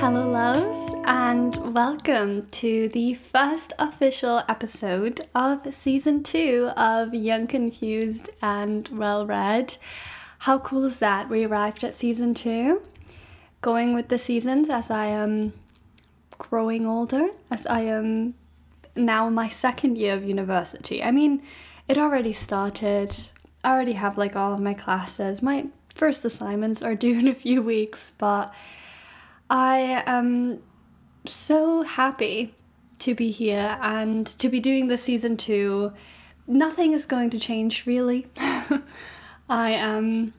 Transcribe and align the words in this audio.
Hello, 0.00 0.30
loves, 0.30 0.94
and 1.04 1.74
welcome 1.74 2.46
to 2.52 2.88
the 2.88 3.12
first 3.12 3.74
official 3.78 4.42
episode 4.48 5.28
of 5.34 5.74
season 5.74 6.22
two 6.22 6.70
of 6.74 7.12
Young, 7.12 7.46
Confused, 7.46 8.30
and 8.40 8.88
Well 8.88 9.26
Read. 9.26 9.76
How 10.38 10.58
cool 10.58 10.86
is 10.86 11.00
that? 11.00 11.28
We 11.28 11.44
arrived 11.44 11.84
at 11.84 11.94
season 11.94 12.32
two, 12.32 12.80
going 13.60 13.92
with 13.92 14.08
the 14.08 14.16
seasons 14.16 14.70
as 14.70 14.90
I 14.90 15.04
am 15.04 15.52
growing 16.38 16.86
older, 16.86 17.28
as 17.50 17.66
I 17.66 17.80
am 17.80 18.32
now 18.96 19.26
in 19.26 19.34
my 19.34 19.50
second 19.50 19.98
year 19.98 20.14
of 20.14 20.24
university. 20.24 21.04
I 21.04 21.10
mean, 21.10 21.42
it 21.88 21.98
already 21.98 22.32
started. 22.32 23.14
I 23.62 23.72
already 23.74 23.92
have 23.92 24.16
like 24.16 24.34
all 24.34 24.54
of 24.54 24.60
my 24.60 24.72
classes. 24.72 25.42
My 25.42 25.66
first 25.94 26.24
assignments 26.24 26.80
are 26.82 26.94
due 27.04 27.18
in 27.18 27.28
a 27.28 27.34
few 27.34 27.60
weeks, 27.60 28.12
but 28.16 28.54
I 29.50 30.04
am 30.06 30.62
so 31.26 31.82
happy 31.82 32.54
to 33.00 33.16
be 33.16 33.32
here 33.32 33.78
and 33.82 34.24
to 34.38 34.48
be 34.48 34.60
doing 34.60 34.86
this 34.86 35.02
season 35.02 35.36
two. 35.36 35.92
Nothing 36.46 36.92
is 36.92 37.04
going 37.04 37.30
to 37.30 37.38
change 37.40 37.84
really. 37.84 38.28
I 39.48 39.70
am 39.70 40.34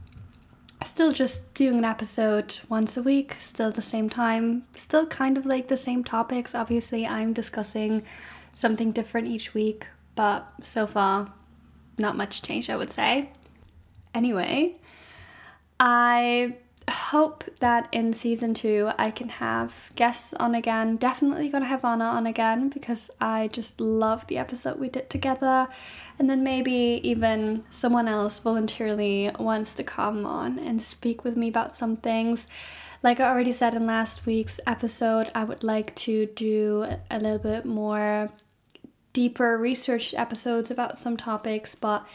still 0.82 1.12
just 1.12 1.54
doing 1.54 1.78
an 1.78 1.84
episode 1.84 2.62
once 2.70 2.96
a 2.96 3.04
week, 3.04 3.36
still 3.40 3.70
the 3.70 3.82
same 3.82 4.10
time, 4.10 4.66
still 4.78 5.06
kind 5.06 5.38
of 5.38 5.46
like 5.46 5.68
the 5.68 5.76
same 5.76 6.06
topics. 6.06 6.56
Obviously, 6.56 7.06
I'm 7.06 7.34
discussing 7.34 8.04
something 8.54 8.94
different 8.94 9.28
each 9.28 9.54
week, 9.54 9.88
but 10.16 10.48
so 10.62 10.88
far, 10.88 11.34
not 11.98 12.16
much 12.16 12.42
change, 12.42 12.70
I 12.70 12.78
would 12.78 12.92
say. 12.92 13.30
Anyway, 14.16 14.78
I 15.82 16.56
hope 16.90 17.44
that 17.60 17.88
in 17.92 18.14
season 18.14 18.54
two 18.54 18.90
I 18.98 19.12
can 19.12 19.30
have 19.30 19.92
guests 19.96 20.34
on 20.34 20.56
again. 20.56 20.98
Definitely 20.98 21.50
gonna 21.50 21.66
have 21.66 21.86
Anna 21.86 22.06
on 22.06 22.26
again 22.26 22.70
because 22.70 23.12
I 23.20 23.50
just 23.50 23.80
love 23.80 24.26
the 24.28 24.38
episode 24.38 24.80
we 24.80 24.90
did 24.90 25.10
together. 25.10 25.68
And 26.18 26.30
then 26.30 26.44
maybe 26.44 27.00
even 27.04 27.64
someone 27.70 28.08
else 28.08 28.40
voluntarily 28.40 29.32
wants 29.40 29.76
to 29.76 29.84
come 29.84 30.26
on 30.26 30.60
and 30.60 30.82
speak 30.82 31.24
with 31.24 31.36
me 31.36 31.50
about 31.50 31.76
some 31.76 31.98
things. 31.98 32.48
Like 33.04 33.20
I 33.20 33.30
already 33.30 33.54
said 33.54 33.74
in 33.74 33.88
last 33.88 34.26
week's 34.26 34.60
episode, 34.68 35.32
I 35.34 35.44
would 35.44 35.64
like 35.64 35.96
to 35.96 36.28
do 36.28 36.86
a 37.10 37.20
little 37.20 37.40
bit 37.40 37.66
more 37.66 38.30
deeper 39.14 39.58
research 39.58 40.14
episodes 40.14 40.72
about 40.72 40.98
some 40.98 41.18
topics, 41.18 41.76
but 41.76 42.06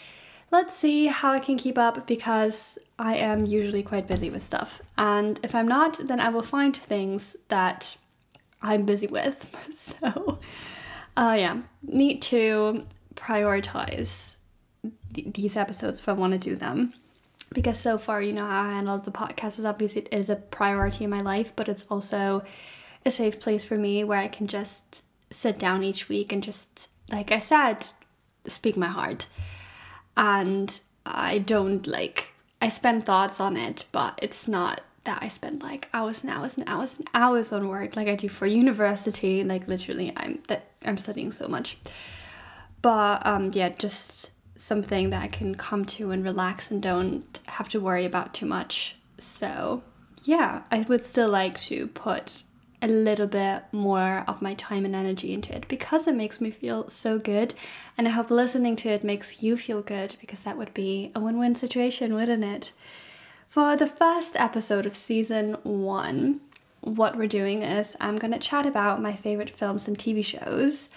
let's 0.50 0.74
see 0.76 1.06
how 1.06 1.32
I 1.32 1.38
can 1.38 1.56
keep 1.56 1.78
up 1.78 2.06
because 2.06 2.78
I 2.98 3.16
am 3.16 3.44
usually 3.44 3.82
quite 3.82 4.08
busy 4.08 4.30
with 4.30 4.42
stuff. 4.42 4.80
And 4.96 5.38
if 5.42 5.54
I'm 5.54 5.68
not, 5.68 5.98
then 6.04 6.20
I 6.20 6.28
will 6.28 6.42
find 6.42 6.76
things 6.76 7.36
that 7.48 7.96
I'm 8.62 8.84
busy 8.84 9.06
with. 9.06 9.52
So, 9.86 10.40
uh, 11.16 11.36
yeah, 11.38 11.58
need 11.82 12.20
to 12.22 12.84
prioritize 13.14 14.36
th- 15.14 15.32
these 15.34 15.56
episodes 15.56 15.98
if 15.98 16.08
I 16.08 16.12
want 16.12 16.32
to 16.32 16.38
do 16.38 16.56
them. 16.56 16.92
Because 17.52 17.78
so 17.78 17.98
far, 17.98 18.20
you 18.20 18.32
know 18.32 18.46
how 18.46 18.64
I 18.64 18.72
handle 18.72 18.98
the 18.98 19.12
podcast 19.12 19.58
is 19.58 19.64
obviously 19.64 20.02
it 20.02 20.08
is 20.12 20.28
a 20.28 20.36
priority 20.36 21.04
in 21.04 21.10
my 21.10 21.20
life, 21.20 21.52
but 21.54 21.68
it's 21.68 21.84
also 21.88 22.42
a 23.04 23.10
safe 23.10 23.38
place 23.38 23.64
for 23.64 23.76
me 23.76 24.02
where 24.02 24.18
I 24.18 24.28
can 24.28 24.48
just 24.48 25.04
sit 25.30 25.58
down 25.58 25.84
each 25.84 26.08
week 26.08 26.32
and 26.32 26.42
just, 26.42 26.90
like 27.10 27.30
I 27.30 27.38
said, 27.38 27.86
speak 28.46 28.76
my 28.76 28.88
heart. 28.88 29.26
And 30.16 30.78
I 31.04 31.38
don't 31.38 31.86
like 31.86 32.32
I 32.60 32.68
spend 32.68 33.04
thoughts 33.04 33.40
on 33.40 33.56
it, 33.56 33.84
but 33.92 34.18
it's 34.22 34.48
not 34.48 34.80
that 35.04 35.22
I 35.22 35.28
spend 35.28 35.62
like 35.62 35.88
hours 35.94 36.22
and 36.22 36.32
hours 36.32 36.56
and 36.56 36.68
hours 36.68 36.98
and 36.98 37.08
hours 37.14 37.52
on 37.52 37.68
work 37.68 37.96
like 37.96 38.08
I 38.08 38.16
do 38.16 38.28
for 38.28 38.46
university. 38.46 39.44
Like 39.44 39.68
literally, 39.68 40.12
I'm 40.16 40.42
that 40.48 40.70
I'm 40.84 40.98
studying 40.98 41.32
so 41.32 41.48
much. 41.48 41.78
But 42.82 43.26
um, 43.26 43.50
yeah, 43.54 43.70
just 43.70 44.30
something 44.56 45.10
that 45.10 45.22
I 45.22 45.28
can 45.28 45.54
come 45.54 45.84
to 45.84 46.10
and 46.10 46.24
relax 46.24 46.70
and 46.70 46.82
don't 46.82 47.40
have 47.46 47.68
to 47.70 47.80
worry 47.80 48.04
about 48.04 48.34
too 48.34 48.46
much. 48.46 48.96
So 49.18 49.82
yeah, 50.24 50.62
I 50.70 50.80
would 50.82 51.04
still 51.04 51.28
like 51.28 51.58
to 51.60 51.86
put 51.88 52.42
a 52.86 52.92
little 52.92 53.26
bit 53.26 53.64
more 53.72 54.24
of 54.28 54.40
my 54.40 54.54
time 54.54 54.84
and 54.84 54.94
energy 54.94 55.32
into 55.32 55.54
it 55.54 55.66
because 55.68 56.06
it 56.06 56.14
makes 56.14 56.40
me 56.40 56.50
feel 56.50 56.88
so 56.88 57.18
good. 57.18 57.54
And 57.98 58.06
I 58.06 58.12
hope 58.12 58.30
listening 58.30 58.76
to 58.76 58.88
it 58.88 59.04
makes 59.04 59.42
you 59.42 59.56
feel 59.56 59.82
good 59.82 60.16
because 60.20 60.44
that 60.44 60.56
would 60.56 60.72
be 60.74 61.10
a 61.14 61.20
win 61.20 61.38
win 61.38 61.54
situation, 61.54 62.14
wouldn't 62.14 62.44
it? 62.44 62.72
For 63.48 63.76
the 63.76 63.86
first 63.86 64.36
episode 64.36 64.86
of 64.86 64.94
season 64.96 65.56
one, 65.62 66.40
what 66.80 67.16
we're 67.16 67.26
doing 67.26 67.62
is 67.62 67.96
I'm 68.00 68.16
going 68.16 68.32
to 68.32 68.38
chat 68.38 68.66
about 68.66 69.02
my 69.02 69.14
favorite 69.14 69.50
films 69.50 69.88
and 69.88 69.98
TV 69.98 70.24
shows. 70.24 70.88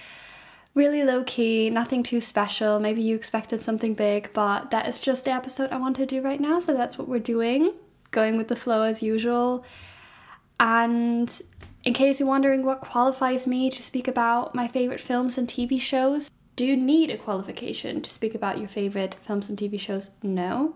Really 0.75 1.03
low 1.03 1.23
key, 1.23 1.69
nothing 1.69 2.03
too 2.03 2.21
special. 2.21 2.79
Maybe 2.79 3.01
you 3.01 3.15
expected 3.15 3.59
something 3.59 3.95
big, 3.95 4.31
but 4.33 4.71
that 4.71 4.87
is 4.87 4.99
just 4.99 5.25
the 5.25 5.31
episode 5.31 5.71
I 5.71 5.77
want 5.77 5.95
to 5.95 6.05
do 6.05 6.21
right 6.21 6.39
now, 6.39 6.59
so 6.59 6.73
that's 6.73 6.97
what 6.97 7.07
we're 7.07 7.19
doing. 7.19 7.73
Going 8.11 8.37
with 8.37 8.49
the 8.49 8.55
flow 8.55 8.83
as 8.83 9.01
usual. 9.01 9.65
And 10.59 11.41
in 11.83 11.93
case 11.93 12.19
you're 12.19 12.27
wondering 12.27 12.63
what 12.63 12.81
qualifies 12.81 13.47
me 13.47 13.69
to 13.69 13.83
speak 13.83 14.07
about 14.07 14.53
my 14.53 14.67
favourite 14.67 14.99
films 14.99 15.37
and 15.37 15.47
TV 15.47 15.79
shows, 15.79 16.29
do 16.55 16.65
you 16.65 16.75
need 16.75 17.09
a 17.09 17.17
qualification 17.17 18.01
to 18.01 18.09
speak 18.09 18.35
about 18.35 18.57
your 18.57 18.67
favourite 18.67 19.15
films 19.15 19.49
and 19.49 19.57
TV 19.57 19.79
shows? 19.79 20.11
No. 20.21 20.75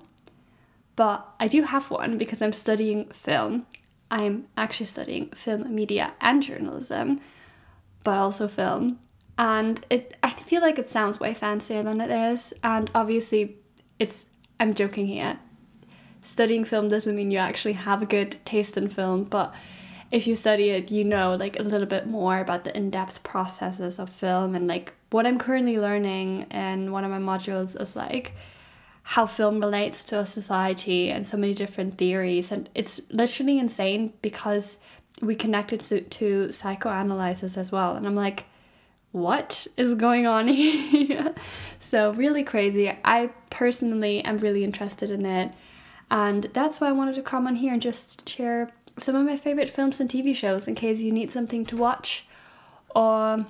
But 0.96 1.28
I 1.40 1.48
do 1.48 1.64
have 1.64 1.92
one 1.92 2.18
because 2.18 2.42
I'm 2.42 2.54
studying 2.54 3.10
film. 3.10 3.66
I'm 4.10 4.48
actually 4.56 4.86
studying 4.86 5.32
film, 5.32 5.74
media, 5.74 6.14
and 6.22 6.42
journalism, 6.42 7.20
but 8.04 8.18
also 8.18 8.48
film. 8.48 9.00
And 9.38 9.86
it 9.90 10.16
I 10.22 10.30
feel 10.30 10.62
like 10.62 10.78
it 10.78 10.90
sounds 10.90 11.20
way 11.20 11.34
fancier 11.34 11.84
than 11.84 12.00
it 12.00 12.12
is. 12.12 12.54
And 12.64 12.90
obviously 12.94 13.58
it's 14.00 14.26
I'm 14.60 14.74
joking 14.76 15.08
here. 15.08 15.40
Studying 16.24 16.64
film 16.64 16.88
doesn't 16.88 17.16
mean 17.16 17.32
you 17.32 17.40
actually 17.40 17.74
have 17.74 18.02
a 18.02 18.06
good 18.06 18.38
taste 18.46 18.78
in 18.78 18.88
film, 18.88 19.26
but 19.26 19.54
if 20.14 20.28
you 20.28 20.36
study 20.36 20.70
it, 20.70 20.92
you 20.92 21.04
know 21.04 21.36
like 21.36 21.60
a 21.60 21.64
little 21.64 21.88
bit 21.88 22.06
more 22.06 22.40
about 22.40 22.64
the 22.64 22.78
in-depth 22.78 23.24
processes 23.24 23.98
of 23.98 24.12
film 24.12 24.54
and 24.54 24.68
like 24.68 24.94
what 25.10 25.26
I'm 25.26 25.40
currently 25.40 25.80
learning 25.80 26.44
in 26.52 26.92
one 26.92 27.04
of 27.04 27.10
my 27.10 27.18
modules 27.18 27.80
is 27.82 27.96
like 27.96 28.34
how 29.02 29.26
film 29.26 29.60
relates 29.60 30.04
to 30.06 30.24
society 30.28 31.10
and 31.10 31.26
so 31.26 31.36
many 31.36 31.56
different 31.56 31.98
theories 31.98 32.52
and 32.52 32.70
it's 32.76 33.02
literally 33.10 33.58
insane 33.58 34.14
because 34.22 34.78
we 35.20 35.34
connected 35.34 35.80
to, 35.80 36.02
to 36.02 36.52
psychoanalysis 36.52 37.58
as 37.58 37.72
well 37.72 37.96
and 37.96 38.06
I'm 38.06 38.16
like 38.16 38.46
what 39.14 39.66
is 39.78 39.96
going 39.96 40.28
on 40.28 40.48
here? 40.48 41.34
so 41.80 42.14
really 42.14 42.44
crazy. 42.44 42.96
I 43.04 43.32
personally 43.50 44.24
am 44.24 44.38
really 44.38 44.64
interested 44.64 45.10
in 45.10 45.26
it 45.26 45.52
and 46.12 46.44
that's 46.54 46.80
why 46.80 46.90
I 46.90 46.92
wanted 46.92 47.16
to 47.16 47.24
come 47.24 47.48
on 47.48 47.56
here 47.56 47.74
and 47.74 47.82
just 47.82 48.30
share 48.30 48.72
some 48.98 49.16
of 49.16 49.26
my 49.26 49.38
favorite 49.38 49.70
films 49.70 50.00
and 50.00 50.10
TV 50.10 50.36
shows 50.36 50.68
in 50.68 50.76
case 50.76 51.02
you 51.02 51.12
need 51.12 51.32
something 51.32 51.66
to 51.68 51.78
watch 51.78 52.26
or 52.96 53.46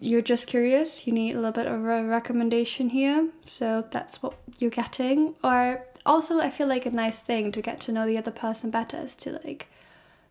you're 0.00 0.22
just 0.22 0.46
curious, 0.46 1.06
you 1.06 1.12
need 1.12 1.32
a 1.32 1.36
little 1.36 1.52
bit 1.52 1.66
of 1.66 1.74
a 1.74 2.04
recommendation 2.04 2.88
here. 2.90 3.28
So 3.46 3.86
that's 3.90 4.22
what 4.22 4.34
you're 4.58 4.70
getting. 4.70 5.34
Or 5.44 5.84
also, 6.04 6.40
I 6.40 6.50
feel 6.50 6.66
like 6.66 6.86
a 6.86 6.90
nice 6.90 7.22
thing 7.22 7.52
to 7.52 7.62
get 7.62 7.80
to 7.82 7.92
know 7.92 8.06
the 8.06 8.18
other 8.18 8.30
person 8.30 8.70
better 8.70 8.96
is 8.96 9.14
to 9.16 9.40
like 9.44 9.68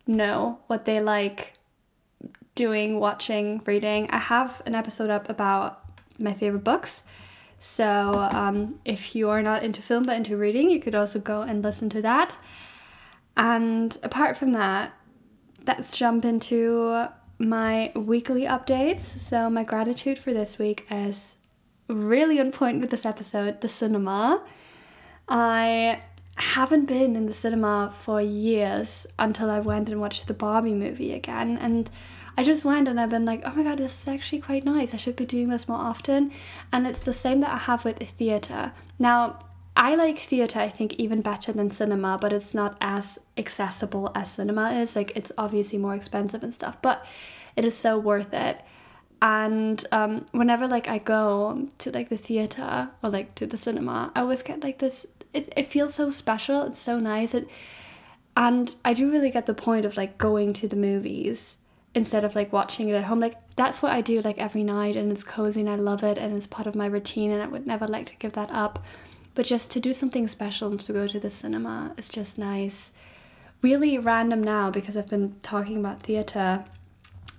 know 0.06 0.58
what 0.66 0.84
they 0.84 1.00
like 1.00 1.54
doing, 2.54 2.98
watching, 2.98 3.62
reading. 3.64 4.10
I 4.10 4.18
have 4.18 4.60
an 4.66 4.74
episode 4.74 5.10
up 5.10 5.30
about 5.30 5.80
my 6.18 6.34
favorite 6.34 6.64
books. 6.64 7.04
So 7.60 8.28
um, 8.32 8.78
if 8.84 9.14
you 9.14 9.30
are 9.30 9.42
not 9.42 9.62
into 9.62 9.80
film 9.80 10.04
but 10.04 10.16
into 10.16 10.36
reading, 10.36 10.70
you 10.70 10.80
could 10.80 10.94
also 10.94 11.18
go 11.18 11.42
and 11.42 11.62
listen 11.62 11.88
to 11.90 12.02
that. 12.02 12.36
And 13.38 13.96
apart 14.02 14.36
from 14.36 14.52
that, 14.52 14.92
let's 15.66 15.96
jump 15.96 16.24
into 16.24 17.06
my 17.38 17.92
weekly 17.94 18.42
updates. 18.42 19.18
So, 19.18 19.48
my 19.48 19.62
gratitude 19.62 20.18
for 20.18 20.32
this 20.32 20.58
week 20.58 20.86
is 20.90 21.36
really 21.86 22.40
on 22.40 22.50
point 22.50 22.80
with 22.80 22.90
this 22.90 23.06
episode 23.06 23.60
the 23.60 23.68
cinema. 23.68 24.44
I 25.28 26.02
haven't 26.36 26.86
been 26.86 27.16
in 27.16 27.26
the 27.26 27.32
cinema 27.32 27.94
for 27.96 28.20
years 28.20 29.06
until 29.18 29.50
I 29.50 29.60
went 29.60 29.88
and 29.88 30.00
watched 30.00 30.26
the 30.26 30.34
Barbie 30.34 30.74
movie 30.74 31.12
again. 31.12 31.58
And 31.58 31.88
I 32.36 32.44
just 32.44 32.64
went 32.64 32.88
and 32.88 33.00
I've 33.00 33.10
been 33.10 33.24
like, 33.24 33.42
oh 33.44 33.52
my 33.52 33.62
god, 33.62 33.78
this 33.78 34.00
is 34.02 34.08
actually 34.08 34.40
quite 34.40 34.64
nice. 34.64 34.94
I 34.94 34.96
should 34.96 35.16
be 35.16 35.26
doing 35.26 35.48
this 35.48 35.68
more 35.68 35.78
often. 35.78 36.32
And 36.72 36.86
it's 36.86 37.00
the 37.00 37.12
same 37.12 37.40
that 37.40 37.50
I 37.50 37.58
have 37.58 37.84
with 37.84 37.98
the 37.98 38.04
theatre. 38.04 38.72
Now, 38.98 39.38
I 39.78 39.94
like 39.94 40.18
theatre, 40.18 40.58
I 40.58 40.68
think, 40.68 40.94
even 40.94 41.22
better 41.22 41.52
than 41.52 41.70
cinema, 41.70 42.18
but 42.20 42.32
it's 42.32 42.52
not 42.52 42.76
as 42.80 43.18
accessible 43.36 44.10
as 44.14 44.32
cinema 44.32 44.72
is. 44.72 44.96
Like, 44.96 45.12
it's 45.14 45.30
obviously 45.38 45.78
more 45.78 45.94
expensive 45.94 46.42
and 46.42 46.52
stuff, 46.52 46.82
but 46.82 47.06
it 47.54 47.64
is 47.64 47.76
so 47.76 47.96
worth 47.96 48.34
it. 48.34 48.60
And 49.22 49.82
um, 49.92 50.26
whenever 50.32 50.68
like 50.68 50.88
I 50.88 50.98
go 50.98 51.68
to 51.78 51.90
like 51.90 52.08
the 52.08 52.16
theatre 52.16 52.90
or 53.02 53.10
like 53.10 53.34
to 53.36 53.46
the 53.46 53.56
cinema, 53.56 54.12
I 54.14 54.20
always 54.20 54.42
get 54.42 54.62
like 54.62 54.78
this. 54.78 55.06
It, 55.32 55.52
it 55.56 55.66
feels 55.66 55.94
so 55.94 56.10
special. 56.10 56.62
It's 56.62 56.80
so 56.80 57.00
nice. 57.00 57.34
It 57.34 57.48
and 58.36 58.72
I 58.84 58.94
do 58.94 59.10
really 59.10 59.30
get 59.30 59.46
the 59.46 59.54
point 59.54 59.84
of 59.84 59.96
like 59.96 60.16
going 60.18 60.52
to 60.54 60.68
the 60.68 60.76
movies 60.76 61.58
instead 61.92 62.22
of 62.22 62.36
like 62.36 62.52
watching 62.52 62.88
it 62.88 62.94
at 62.94 63.04
home. 63.04 63.18
Like 63.18 63.34
that's 63.56 63.82
what 63.82 63.90
I 63.90 64.00
do 64.00 64.20
like 64.20 64.38
every 64.38 64.62
night 64.62 64.94
and 64.94 65.10
it's 65.10 65.24
cozy 65.24 65.62
and 65.62 65.70
I 65.70 65.74
love 65.74 66.04
it 66.04 66.16
and 66.16 66.36
it's 66.36 66.46
part 66.46 66.68
of 66.68 66.76
my 66.76 66.86
routine 66.86 67.32
and 67.32 67.42
I 67.42 67.48
would 67.48 67.66
never 67.66 67.88
like 67.88 68.06
to 68.06 68.16
give 68.18 68.34
that 68.34 68.50
up. 68.52 68.84
But 69.38 69.46
just 69.46 69.70
to 69.70 69.78
do 69.78 69.92
something 69.92 70.26
special 70.26 70.68
and 70.68 70.80
to 70.80 70.92
go 70.92 71.06
to 71.06 71.20
the 71.20 71.30
cinema 71.30 71.94
is 71.96 72.08
just 72.08 72.38
nice. 72.38 72.90
Really 73.62 73.96
random 73.96 74.42
now 74.42 74.68
because 74.68 74.96
I've 74.96 75.06
been 75.08 75.36
talking 75.42 75.76
about 75.76 76.02
theatre. 76.02 76.64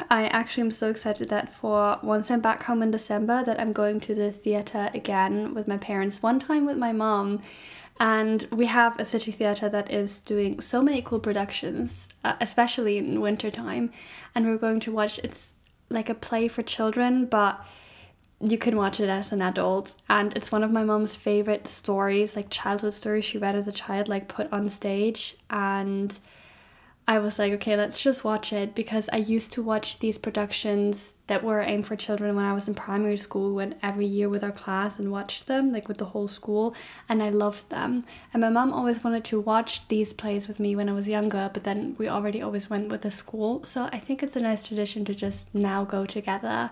I 0.10 0.28
actually 0.28 0.62
am 0.62 0.72
so 0.72 0.92
excited 0.92 1.28
that 1.28 1.54
for 1.54 2.00
once 2.02 2.32
I'm 2.32 2.40
back 2.40 2.64
home 2.64 2.82
in 2.82 2.92
December 2.92 3.44
that 3.44 3.60
I'm 3.60 3.74
going 3.74 4.00
to 4.00 4.16
the 4.16 4.32
theatre 4.32 4.90
again 4.94 5.54
with 5.54 5.68
my 5.68 5.76
parents. 5.76 6.24
One 6.24 6.40
time 6.40 6.66
with 6.66 6.78
my 6.78 6.94
mom 6.94 7.42
and 8.00 8.48
we 8.50 8.68
have 8.68 8.98
a 8.98 9.04
city 9.04 9.34
theatre 9.34 9.68
that 9.68 9.92
is 9.92 10.20
doing 10.20 10.62
so 10.62 10.82
many 10.82 11.02
cool 11.02 11.20
productions, 11.20 12.08
uh, 12.24 12.36
especially 12.40 12.98
in 12.98 13.20
winter 13.20 13.52
time. 13.52 13.92
And 14.34 14.46
we're 14.46 14.56
going 14.56 14.80
to 14.80 14.94
watch 14.94 15.20
it's 15.22 15.52
like 15.90 16.08
a 16.08 16.16
play 16.16 16.48
for 16.48 16.64
children, 16.64 17.26
but 17.26 17.60
you 18.42 18.58
can 18.58 18.78
watch 18.78 19.00
it 19.00 19.10
as 19.10 19.32
an 19.32 19.42
adult. 19.42 19.96
And 20.10 20.36
it's 20.36 20.52
one 20.52 20.64
of 20.64 20.72
my 20.72 20.84
mom's 20.84 21.16
favorite 21.16 21.68
stories, 21.68 22.36
like 22.36 22.50
childhood 22.50 22.94
stories 22.94 23.26
she 23.26 23.38
read 23.38 23.56
as 23.56 23.68
a 23.68 23.72
child, 23.72 24.08
like 24.08 24.28
put 24.28 24.52
on 24.54 24.70
stage. 24.70 25.36
And 25.50 26.18
I 27.10 27.18
was 27.18 27.40
like, 27.40 27.52
okay, 27.54 27.76
let's 27.76 28.00
just 28.00 28.24
watch 28.24 28.54
it 28.54 28.76
because 28.76 29.10
I 29.12 29.18
used 29.18 29.52
to 29.54 29.64
watch 29.64 29.98
these 29.98 30.20
productions 30.20 31.16
that 31.26 31.44
were 31.44 31.60
aimed 31.60 31.88
for 31.88 31.96
children 31.96 32.36
when 32.36 32.46
I 32.46 32.54
was 32.54 32.68
in 32.68 32.76
primary 32.76 33.18
school, 33.18 33.56
went 33.56 33.78
every 33.82 34.06
year 34.06 34.30
with 34.30 34.44
our 34.44 34.52
class 34.52 35.00
and 35.00 35.12
watched 35.12 35.48
them, 35.48 35.74
like 35.74 35.88
with 35.88 35.98
the 35.98 36.06
whole 36.06 36.28
school, 36.28 36.76
and 37.10 37.24
I 37.24 37.30
loved 37.30 37.72
them. 37.72 38.06
And 38.32 38.42
my 38.42 38.50
mom 38.50 38.72
always 38.72 39.04
wanted 39.04 39.24
to 39.26 39.40
watch 39.40 39.88
these 39.88 40.14
plays 40.14 40.48
with 40.48 40.60
me 40.60 40.76
when 40.76 40.88
I 40.88 40.94
was 40.94 41.08
younger, 41.08 41.50
but 41.52 41.64
then 41.64 41.96
we 41.98 42.08
already 42.08 42.44
always 42.44 42.70
went 42.70 42.90
with 42.90 43.02
the 43.02 43.12
school. 43.12 43.64
So 43.64 43.90
I 43.92 43.98
think 43.98 44.22
it's 44.22 44.36
a 44.36 44.42
nice 44.42 44.68
tradition 44.68 45.04
to 45.06 45.16
just 45.16 45.54
now 45.54 45.86
go 45.86 46.06
together 46.06 46.70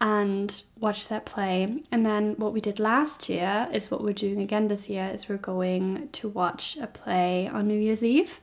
and 0.00 0.62
watch 0.78 1.08
that 1.08 1.26
play. 1.26 1.82
And 1.90 2.06
then 2.06 2.34
what 2.36 2.52
we 2.52 2.60
did 2.60 2.78
last 2.78 3.28
year 3.28 3.68
is 3.72 3.90
what 3.90 4.02
we're 4.02 4.12
doing 4.12 4.40
again 4.40 4.68
this 4.68 4.88
year 4.88 5.10
is 5.12 5.28
we're 5.28 5.38
going 5.38 6.08
to 6.10 6.28
watch 6.28 6.76
a 6.80 6.86
play 6.86 7.48
on 7.48 7.66
New 7.66 7.78
Year's 7.78 8.04
Eve 8.04 8.38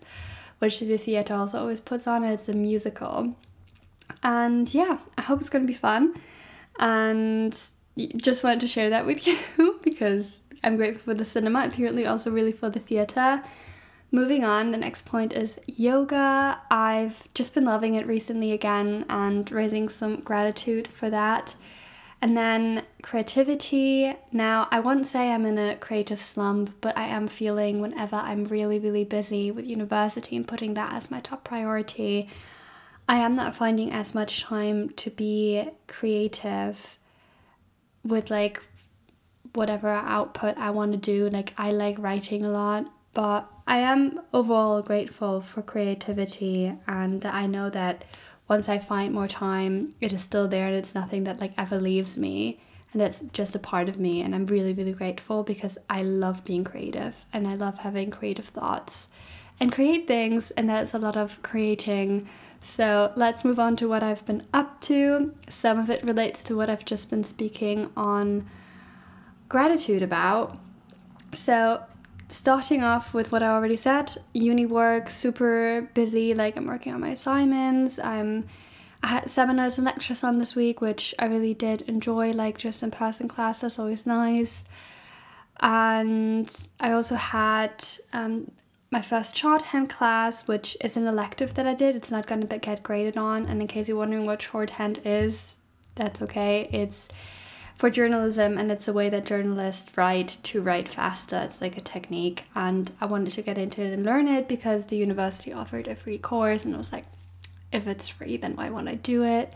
which 0.60 0.80
the 0.80 0.98
theatre 0.98 1.36
also 1.36 1.60
always 1.60 1.80
puts 1.80 2.07
on. 2.07 2.24
It's 2.24 2.50
a 2.50 2.54
musical. 2.54 3.36
And 4.24 4.74
yeah, 4.74 4.98
I 5.18 5.22
hope 5.22 5.40
it's 5.40 5.50
going 5.50 5.63
to 5.63 5.68
be 5.68 5.78
fun. 5.78 6.16
And 6.80 7.58
just 8.18 8.44
wanted 8.44 8.62
to 8.62 8.68
share 8.68 8.90
that 8.90 9.06
with 9.06 9.25
you 9.58 9.80
because 9.84 10.40
I'm 10.63 10.78
grateful 10.78 11.04
for 11.04 11.13
the 11.13 11.25
cinema, 11.25 11.66
apparently 11.66 12.06
also 12.06 12.31
really 12.31 12.51
for 12.51 12.69
the 12.69 12.80
theatre. 12.80 13.44
Moving 14.15 14.45
on, 14.45 14.71
the 14.71 14.77
next 14.77 15.06
point 15.06 15.33
is 15.33 15.59
yoga. 15.67 16.57
I've 16.71 17.27
just 17.33 17.53
been 17.53 17.65
loving 17.65 17.95
it 17.95 18.07
recently 18.07 18.53
again 18.53 19.03
and 19.09 19.51
raising 19.51 19.89
some 19.89 20.21
gratitude 20.21 20.88
for 20.88 21.09
that. 21.09 21.53
And 22.21 22.38
then 22.38 22.85
creativity. 23.03 24.15
Now, 24.31 24.69
I 24.71 24.79
won't 24.79 25.06
say 25.06 25.33
I'm 25.33 25.45
in 25.45 25.57
a 25.57 25.75
creative 25.75 26.21
slump, 26.21 26.75
but 26.79 26.97
I 26.97 27.07
am 27.07 27.27
feeling 27.27 27.81
whenever 27.81 28.15
I'm 28.15 28.45
really, 28.45 28.79
really 28.79 29.03
busy 29.03 29.51
with 29.51 29.67
university 29.67 30.38
and 30.38 30.47
putting 30.47 30.75
that 30.75 30.94
as 30.94 31.12
my 31.12 31.19
top 31.19 31.44
priority, 31.44 32.29
I 33.09 33.17
am 33.17 33.35
not 33.35 33.53
finding 33.53 33.91
as 33.91 34.15
much 34.15 34.44
time 34.44 34.91
to 34.91 35.09
be 35.09 35.67
creative 35.88 36.97
with 38.06 38.31
like 38.31 38.62
whatever 39.53 39.89
output 39.89 40.57
I 40.57 40.69
want 40.69 40.94
to 40.94 40.97
do. 40.97 41.29
Like, 41.29 41.53
I 41.57 41.73
like 41.73 42.00
writing 42.00 42.45
a 42.45 42.50
lot, 42.50 42.85
but 43.13 43.51
I 43.67 43.77
am 43.79 44.21
overall 44.31 44.81
grateful 44.81 45.41
for 45.41 45.62
creativity 45.62 46.71
and 46.88 47.21
that 47.21 47.33
I 47.33 47.47
know 47.47 47.69
that 47.71 48.03
once 48.47 48.69
I 48.69 48.77
find 48.77 49.13
more 49.13 49.27
time, 49.27 49.89
it 50.00 50.13
is 50.13 50.21
still 50.21 50.47
there 50.47 50.67
and 50.67 50.75
it's 50.75 50.94
nothing 50.94 51.23
that 51.23 51.39
like 51.39 51.53
ever 51.57 51.79
leaves 51.79 52.15
me. 52.17 52.59
And 52.94 53.01
that's 53.01 53.21
just 53.33 53.56
a 53.56 53.59
part 53.59 53.89
of 53.89 54.00
me. 54.00 54.21
And 54.21 54.35
I'm 54.35 54.45
really, 54.45 54.73
really 54.73 54.94
grateful 54.94 55.44
because 55.44 55.77
I 55.89 56.03
love 56.03 56.45
being 56.45 56.63
creative 56.63 57.25
and 57.33 57.47
I 57.47 57.56
love 57.56 57.79
having 57.79 58.12
creative 58.12 58.45
thoughts 58.45 59.09
and 59.59 59.71
create 59.71 60.06
things. 60.06 60.51
And 60.51 60.69
that's 60.69 60.94
a 60.94 61.00
lot 61.00 61.17
of 61.17 61.41
creating. 61.41 62.29
So 62.62 63.12
let's 63.15 63.44
move 63.44 63.59
on 63.59 63.75
to 63.77 63.88
what 63.89 64.03
I've 64.03 64.25
been 64.25 64.44
up 64.53 64.79
to. 64.81 65.33
Some 65.50 65.79
of 65.79 65.89
it 65.89 66.03
relates 66.03 66.44
to 66.44 66.56
what 66.56 66.69
I've 66.69 66.85
just 66.85 67.09
been 67.09 67.23
speaking 67.23 67.89
on 67.97 68.47
gratitude 69.50 70.03
about. 70.03 70.59
So 71.33 71.83
starting 72.30 72.83
off 72.83 73.13
with 73.13 73.31
what 73.31 73.44
I 73.44 73.48
already 73.48 73.77
said, 73.77 74.18
uni 74.33 74.66
work, 74.66 75.10
super 75.10 75.89
busy. 75.94 76.33
Like 76.33 76.57
I'm 76.57 76.68
working 76.68 76.94
on 76.94 77.01
my 77.01 77.10
assignments. 77.10 78.00
I'm 78.00 78.45
I 79.04 79.07
had 79.07 79.30
seminars 79.30 79.77
and 79.77 79.86
lectures 79.86 80.24
on 80.24 80.39
this 80.39 80.56
week, 80.56 80.81
which 80.81 81.13
I 81.19 81.25
really 81.25 81.54
did 81.54 81.81
enjoy. 81.83 82.31
Like 82.31 82.57
just 82.57 82.81
in 82.81 82.89
person 82.89 83.27
classes, 83.27 83.77
always 83.77 84.07
nice. 84.07 84.66
And 85.60 86.50
I 86.80 86.92
also 86.92 87.16
had 87.16 87.86
um, 88.13 88.51
my 88.92 89.01
first 89.01 89.38
shorthand 89.38 89.89
class, 89.89 90.48
which 90.48 90.75
is 90.81 90.98
an 90.98 91.06
elective 91.06 91.54
that 91.54 91.68
I 91.68 91.74
did. 91.74 91.95
It's 91.95 92.12
not 92.12 92.27
going 92.27 92.45
to 92.45 92.57
get 92.57 92.81
graded 92.81 93.16
on. 93.16 93.45
And 93.45 93.62
in 93.62 93.68
case 93.68 93.88
you're 93.88 93.98
wondering 93.98 94.25
what 94.25 94.42
shorthand 94.42 95.01
is, 95.06 95.56
that's 95.95 96.22
okay. 96.24 96.68
It's 96.72 97.07
for 97.75 97.89
journalism 97.89 98.57
and 98.57 98.72
it's 98.72 98.88
a 98.88 98.94
way 98.94 99.10
that 99.10 99.25
journalists 99.25 99.98
write 99.98 100.38
to 100.44 100.62
write 100.62 100.88
faster. 100.88 101.42
It's 101.45 101.62
like 101.62 101.77
a 101.77 101.81
technique 101.81 102.45
and 102.56 102.92
I 103.01 103.06
wanted 103.06 103.33
to 103.33 103.42
get 103.42 103.57
into 103.57 103.81
it 103.81 103.94
and 103.94 104.06
learn 104.06 104.27
it 104.27 104.48
because 104.48 104.86
the 104.86 104.95
university 104.95 105.51
offered 105.51 105.88
a 105.88 105.95
free 105.95 106.18
course 106.18 106.66
and 106.66 106.74
I 106.74 106.77
was 106.77 106.94
like, 106.94 107.06
if 107.72 107.88
it's 107.88 108.07
free 108.07 108.38
then 108.38 108.56
why 108.56 108.69
won't 108.69 108.89
I 108.89 108.95
do 108.95 109.24
it? 109.24 109.54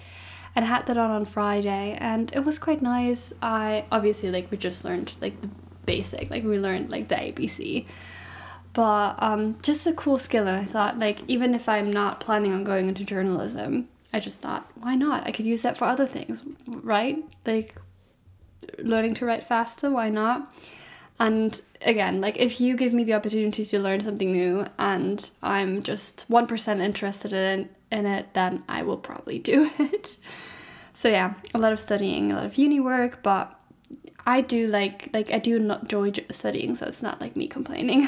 And 0.55 0.65
had 0.65 0.87
that 0.87 0.97
on 0.97 1.11
on 1.11 1.25
Friday 1.25 1.97
and 1.99 2.33
it 2.35 2.43
was 2.43 2.59
quite 2.59 2.81
nice. 2.81 3.31
I 3.41 3.85
obviously 3.91 4.31
like 4.31 4.51
we 4.51 4.57
just 4.57 4.83
learned 4.83 5.13
like 5.21 5.39
the 5.41 5.49
basic, 5.85 6.29
like 6.29 6.43
we 6.43 6.59
learned 6.59 6.89
like 6.89 7.07
the 7.07 7.15
ABC 7.15 7.85
but 8.73 9.15
um, 9.19 9.57
just 9.61 9.87
a 9.87 9.93
cool 9.93 10.17
skill 10.17 10.47
and 10.47 10.57
i 10.57 10.63
thought 10.63 10.99
like 10.99 11.19
even 11.27 11.53
if 11.53 11.67
i'm 11.67 11.91
not 11.91 12.19
planning 12.19 12.53
on 12.53 12.63
going 12.63 12.87
into 12.87 13.03
journalism 13.03 13.87
i 14.13 14.19
just 14.19 14.41
thought 14.41 14.69
why 14.75 14.95
not 14.95 15.25
i 15.27 15.31
could 15.31 15.45
use 15.45 15.61
that 15.63 15.77
for 15.77 15.85
other 15.85 16.05
things 16.05 16.43
right 16.67 17.23
like 17.45 17.75
learning 18.77 19.15
to 19.15 19.25
write 19.25 19.45
faster, 19.45 19.89
why 19.89 20.09
not? 20.09 20.53
And 21.19 21.61
again, 21.81 22.21
like 22.21 22.37
if 22.37 22.61
you 22.61 22.77
give 22.77 22.93
me 22.93 23.03
the 23.03 23.13
opportunity 23.13 23.65
to 23.65 23.79
learn 23.79 23.99
something 23.99 24.31
new 24.31 24.65
and 24.77 25.29
I'm 25.43 25.83
just 25.83 26.29
1% 26.29 26.79
interested 26.79 27.33
in, 27.33 27.69
in 27.91 28.05
it, 28.05 28.33
then 28.33 28.63
I 28.69 28.83
will 28.83 28.97
probably 28.97 29.39
do 29.39 29.69
it. 29.79 30.17
so 30.93 31.09
yeah, 31.09 31.33
a 31.53 31.59
lot 31.59 31.73
of 31.73 31.79
studying, 31.79 32.31
a 32.31 32.35
lot 32.35 32.45
of 32.45 32.57
uni 32.57 32.79
work, 32.79 33.21
but 33.21 33.59
I 34.25 34.41
do 34.41 34.67
like 34.67 35.09
like 35.11 35.31
I 35.31 35.39
do 35.39 35.57
not 35.57 35.83
enjoy 35.83 36.11
studying, 36.29 36.75
so 36.75 36.85
it's 36.85 37.01
not 37.01 37.19
like 37.19 37.35
me 37.35 37.47
complaining. 37.47 38.07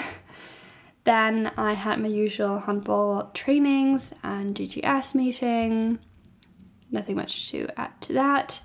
then 1.04 1.52
I 1.58 1.74
had 1.74 2.00
my 2.00 2.10
usual 2.10 2.60
handball 2.60 3.32
trainings 3.34 4.14
and 4.24 4.56
GGS 4.56 5.16
meeting. 5.16 5.98
Nothing 6.92 7.16
much 7.16 7.50
to 7.52 7.68
add 7.76 8.00
to 8.02 8.14
that. 8.14 8.60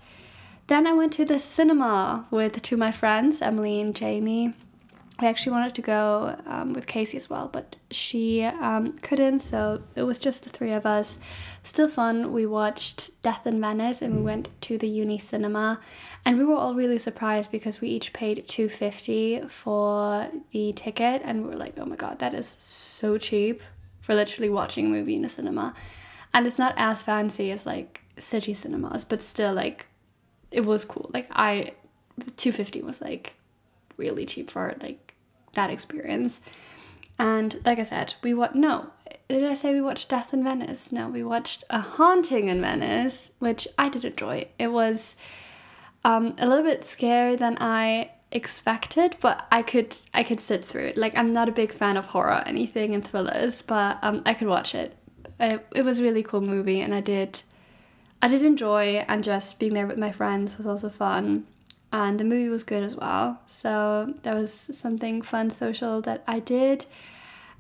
Then 0.67 0.87
I 0.87 0.93
went 0.93 1.13
to 1.15 1.25
the 1.25 1.39
cinema 1.39 2.27
with 2.31 2.61
two 2.63 2.75
of 2.75 2.81
my 2.81 2.91
friends, 2.91 3.41
Emily 3.41 3.81
and 3.81 3.95
Jamie. 3.95 4.55
I 5.19 5.29
actually 5.29 5.53
wanted 5.53 5.75
to 5.77 5.83
go 5.83 6.37
um, 6.45 6.75
with 6.75 6.87
Casey 6.87 7.17
as 7.17 7.31
well, 7.31 7.49
but 7.51 7.77
she 7.91 8.43
um, 8.45 8.99
couldn't, 8.99 9.39
so 9.39 9.83
it 9.95 10.03
was 10.03 10.19
just 10.19 10.43
the 10.43 10.51
three 10.51 10.73
of 10.73 10.85
us. 10.85 11.19
Still 11.63 11.89
fun. 11.89 12.33
We 12.33 12.45
watched 12.45 13.23
Death 13.23 13.47
in 13.47 13.59
Venice 13.61 14.03
and 14.03 14.17
we 14.17 14.23
went 14.23 14.49
to 14.63 14.77
the 14.77 14.89
uni 14.89 15.19
cinema, 15.19 15.81
and 16.27 16.37
we 16.37 16.45
were 16.45 16.57
all 16.57 16.75
really 16.75 16.99
surprised 16.99 17.51
because 17.51 17.81
we 17.81 17.89
each 17.89 18.13
paid 18.13 18.47
two 18.47 18.69
fifty 18.69 19.41
for 19.49 20.29
the 20.53 20.73
ticket, 20.75 21.23
and 21.25 21.45
we 21.45 21.49
were 21.49 21.57
like, 21.57 21.75
"Oh 21.79 21.87
my 21.87 21.97
god, 21.97 22.19
that 22.19 22.35
is 22.35 22.57
so 22.59 23.17
cheap 23.17 23.63
for 24.03 24.15
literally 24.15 24.51
watching 24.51 24.87
a 24.87 24.89
movie 24.91 25.17
in 25.17 25.25
a 25.25 25.31
cinema." 25.31 25.75
And 26.35 26.47
it's 26.47 26.59
not 26.59 26.75
as 26.77 27.03
fancy 27.03 27.51
as 27.53 27.65
like 27.65 28.03
city 28.19 28.53
cinemas, 28.53 29.05
but 29.07 29.23
still 29.23 29.55
like 29.55 29.87
it 30.57 30.65
was 30.65 30.87
cool. 30.87 31.11
Like 31.13 31.29
I 31.33 31.73
250 32.37 32.81
was 32.81 33.03
like 33.03 33.35
really 33.99 34.25
cheap 34.25 34.51
for 34.51 34.75
like 34.81 35.15
that 35.53 35.71
experience. 35.71 36.41
And 37.19 37.61
like 37.65 37.79
I 37.79 37.83
said, 37.83 38.15
we 38.23 38.33
what 38.33 38.55
no, 38.55 38.91
did 39.29 39.45
I 39.45 39.55
say 39.55 39.75
we 39.75 39.83
watched 39.83 40.09
Death 40.09 40.33
in 40.33 40.43
Venice? 40.43 40.93
No, 40.93 41.09
we 41.09 41.23
watched 41.23 41.65
A 41.69 41.81
Haunting 41.81 42.49
in 42.49 42.63
Venice, 42.63 43.33
which 43.39 43.69
I 43.77 43.91
did 43.91 44.05
enjoy. 44.05 44.49
It 44.59 44.73
was 44.73 45.17
um, 46.05 46.35
a 46.39 46.49
little 46.49 46.65
bit 46.65 46.81
scarier 46.83 47.39
than 47.39 47.59
I 47.61 48.13
expected, 48.33 49.17
but 49.21 49.47
I 49.53 49.61
could 49.61 49.95
I 50.15 50.23
could 50.23 50.41
sit 50.41 50.65
through 50.65 50.87
it. 50.87 50.97
Like 50.97 51.17
I'm 51.19 51.35
not 51.35 51.51
a 51.51 51.53
big 51.53 51.71
fan 51.71 51.99
of 51.99 52.07
horror, 52.07 52.43
anything 52.47 52.95
and 52.95 53.07
thrillers, 53.07 53.61
but 53.61 53.99
um, 54.01 54.23
I 54.25 54.33
could 54.33 54.49
watch 54.49 54.75
it. 54.75 54.97
it. 55.39 55.67
It 55.75 55.83
was 55.83 56.01
a 56.01 56.03
really 56.03 56.23
cool 56.23 56.41
movie, 56.41 56.81
and 56.81 56.95
I 56.95 57.03
did 57.03 57.43
I 58.23 58.29
did 58.29 58.43
enjoy, 58.43 59.05
and 59.09 59.23
just 59.23 59.59
being 59.59 59.75
there 59.75 59.87
with 59.87 59.99
my 59.99 60.13
friends 60.13 60.57
was 60.57 60.67
also 60.67 60.89
fun. 60.89 61.47
And 61.93 62.19
the 62.19 62.25
movie 62.25 62.49
was 62.49 62.63
good 62.63 62.83
as 62.83 62.97
well. 62.97 63.41
So 63.47 64.15
that 64.23 64.35
was 64.35 64.53
something 64.53 65.23
fun, 65.23 65.51
social 65.51 66.01
that 66.03 66.25
I 66.27 66.41
did. 66.41 66.85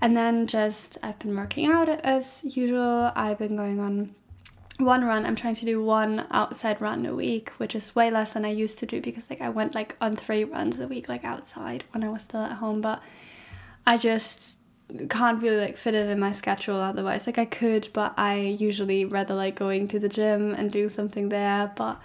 And 0.00 0.16
then 0.16 0.46
just 0.46 0.98
I've 1.02 1.18
been 1.18 1.36
working 1.36 1.66
out 1.70 1.88
as 1.88 2.40
usual. 2.44 3.12
I've 3.14 3.38
been 3.38 3.56
going 3.56 3.80
on 3.80 4.14
one 4.78 5.04
run. 5.04 5.24
I'm 5.24 5.36
trying 5.36 5.54
to 5.54 5.64
do 5.64 5.82
one 5.82 6.26
outside 6.30 6.82
run 6.82 7.06
a 7.06 7.14
week, 7.14 7.50
which 7.56 7.74
is 7.74 7.94
way 7.94 8.10
less 8.10 8.32
than 8.32 8.44
I 8.44 8.50
used 8.50 8.78
to 8.80 8.86
do 8.86 9.00
because 9.00 9.30
like 9.30 9.40
I 9.40 9.48
went 9.48 9.74
like 9.74 9.96
on 10.00 10.16
three 10.16 10.44
runs 10.44 10.78
a 10.80 10.88
week 10.88 11.08
like 11.08 11.24
outside 11.24 11.84
when 11.92 12.04
I 12.04 12.10
was 12.10 12.22
still 12.22 12.42
at 12.42 12.52
home, 12.52 12.80
but 12.80 13.02
I 13.86 13.96
just 13.96 14.58
can't 15.08 15.42
really 15.42 15.58
like 15.58 15.76
fit 15.76 15.94
it 15.94 16.08
in 16.08 16.20
my 16.20 16.32
schedule 16.32 16.76
otherwise. 16.76 17.26
Like 17.26 17.38
I 17.38 17.44
could, 17.44 17.88
but 17.92 18.14
I 18.16 18.36
usually 18.36 19.04
rather 19.04 19.34
like 19.34 19.56
going 19.56 19.88
to 19.88 19.98
the 19.98 20.08
gym 20.08 20.54
and 20.54 20.70
do 20.70 20.88
something 20.88 21.28
there, 21.28 21.72
but 21.76 22.00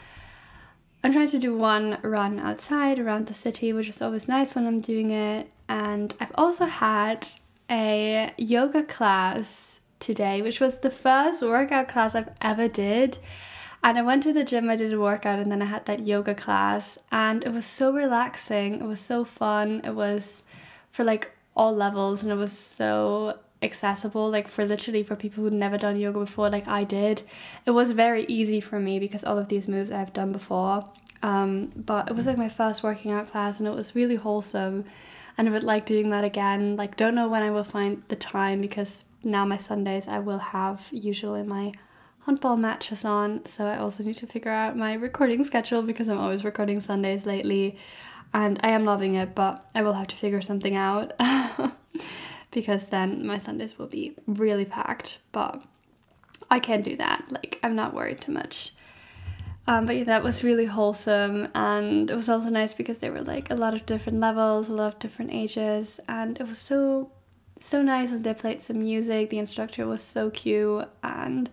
I'm 1.03 1.11
trying 1.11 1.29
to 1.29 1.39
do 1.39 1.55
one 1.55 1.97
run 2.01 2.39
outside 2.39 2.99
around 2.99 3.27
the 3.27 3.33
city, 3.33 3.73
which 3.73 3.89
is 3.89 4.01
always 4.01 4.27
nice 4.27 4.53
when 4.53 4.67
I'm 4.67 4.79
doing 4.79 5.11
it. 5.11 5.49
And 5.67 6.13
I've 6.19 6.31
also 6.35 6.65
had 6.65 7.27
a 7.69 8.31
yoga 8.37 8.83
class 8.83 9.79
today, 9.99 10.41
which 10.41 10.59
was 10.59 10.77
the 10.79 10.91
first 10.91 11.41
workout 11.41 11.87
class 11.87 12.13
I've 12.13 12.29
ever 12.41 12.67
did. 12.67 13.17
And 13.83 13.97
I 13.97 14.03
went 14.03 14.21
to 14.23 14.33
the 14.33 14.43
gym, 14.43 14.69
I 14.69 14.75
did 14.75 14.93
a 14.93 14.99
workout, 14.99 15.39
and 15.39 15.51
then 15.51 15.61
I 15.61 15.65
had 15.65 15.85
that 15.87 16.05
yoga 16.05 16.35
class, 16.35 16.99
and 17.11 17.43
it 17.43 17.51
was 17.51 17.65
so 17.65 17.91
relaxing. 17.91 18.75
It 18.75 18.85
was 18.85 18.99
so 18.99 19.23
fun. 19.23 19.81
It 19.83 19.95
was 19.95 20.43
for 20.91 21.03
like 21.03 21.31
all 21.55 21.73
levels, 21.73 22.23
and 22.23 22.31
it 22.31 22.35
was 22.35 22.51
so 22.51 23.37
accessible 23.61 24.29
like 24.29 24.47
for 24.47 24.65
literally 24.65 25.03
for 25.03 25.15
people 25.15 25.43
who'd 25.43 25.53
never 25.53 25.77
done 25.77 25.99
yoga 25.99 26.19
before 26.19 26.49
like 26.49 26.67
I 26.67 26.83
did. 26.83 27.21
It 27.65 27.71
was 27.71 27.91
very 27.91 28.25
easy 28.25 28.59
for 28.59 28.79
me 28.79 28.99
because 28.99 29.23
all 29.23 29.37
of 29.37 29.47
these 29.47 29.67
moves 29.67 29.91
I've 29.91 30.13
done 30.13 30.31
before. 30.31 30.89
Um, 31.23 31.71
but 31.75 32.09
it 32.09 32.15
was 32.15 32.25
like 32.25 32.37
my 32.37 32.49
first 32.49 32.81
working 32.81 33.11
out 33.11 33.31
class 33.31 33.59
and 33.59 33.67
it 33.67 33.75
was 33.75 33.95
really 33.95 34.15
wholesome. 34.15 34.85
And 35.37 35.47
I 35.47 35.51
would 35.51 35.63
like 35.63 35.85
doing 35.85 36.09
that 36.09 36.23
again. 36.23 36.75
Like 36.75 36.97
don't 36.97 37.15
know 37.15 37.29
when 37.29 37.43
I 37.43 37.51
will 37.51 37.63
find 37.63 38.01
the 38.07 38.15
time 38.15 38.61
because 38.61 39.05
now 39.23 39.45
my 39.45 39.57
Sundays 39.57 40.07
I 40.07 40.19
will 40.19 40.39
have 40.39 40.87
usually 40.91 41.43
my 41.43 41.73
handball 42.25 42.57
matches 42.57 43.05
on. 43.05 43.45
So 43.45 43.67
I 43.67 43.77
also 43.77 44.03
need 44.03 44.17
to 44.17 44.27
figure 44.27 44.51
out 44.51 44.75
my 44.75 44.95
recording 44.95 45.45
schedule 45.45 45.83
because 45.83 46.09
I'm 46.09 46.19
always 46.19 46.43
recording 46.43 46.81
Sundays 46.81 47.25
lately 47.25 47.77
and 48.33 48.59
I 48.63 48.69
am 48.69 48.85
loving 48.85 49.15
it 49.15 49.35
but 49.35 49.65
I 49.75 49.81
will 49.81 49.93
have 49.93 50.07
to 50.07 50.15
figure 50.15 50.41
something 50.41 50.75
out 50.75 51.13
because 52.51 52.87
then 52.87 53.25
my 53.25 53.37
Sundays 53.37 53.77
will 53.77 53.87
be 53.87 54.15
really 54.27 54.65
packed 54.65 55.19
but 55.31 55.63
I 56.49 56.59
can 56.59 56.81
do 56.81 56.95
that 56.97 57.31
like 57.31 57.59
I'm 57.63 57.75
not 57.75 57.93
worried 57.93 58.21
too 58.21 58.31
much 58.31 58.73
um, 59.67 59.85
but 59.85 59.95
yeah, 59.95 60.03
that 60.05 60.23
was 60.23 60.43
really 60.43 60.65
wholesome, 60.65 61.47
and 61.53 62.09
it 62.09 62.15
was 62.15 62.29
also 62.29 62.49
nice 62.49 62.73
because 62.73 62.97
there 62.97 63.11
were 63.11 63.21
like 63.21 63.51
a 63.51 63.55
lot 63.55 63.75
of 63.75 63.85
different 63.85 64.19
levels, 64.19 64.69
a 64.69 64.73
lot 64.73 64.93
of 64.93 64.99
different 64.99 65.31
ages, 65.31 65.99
and 66.09 66.39
it 66.39 66.47
was 66.47 66.57
so 66.57 67.11
so 67.59 67.83
nice. 67.83 68.11
And 68.11 68.23
they 68.23 68.33
played 68.33 68.61
some 68.63 68.79
music. 68.79 69.29
The 69.29 69.37
instructor 69.37 69.85
was 69.85 70.01
so 70.01 70.31
cute, 70.31 70.89
and 71.03 71.49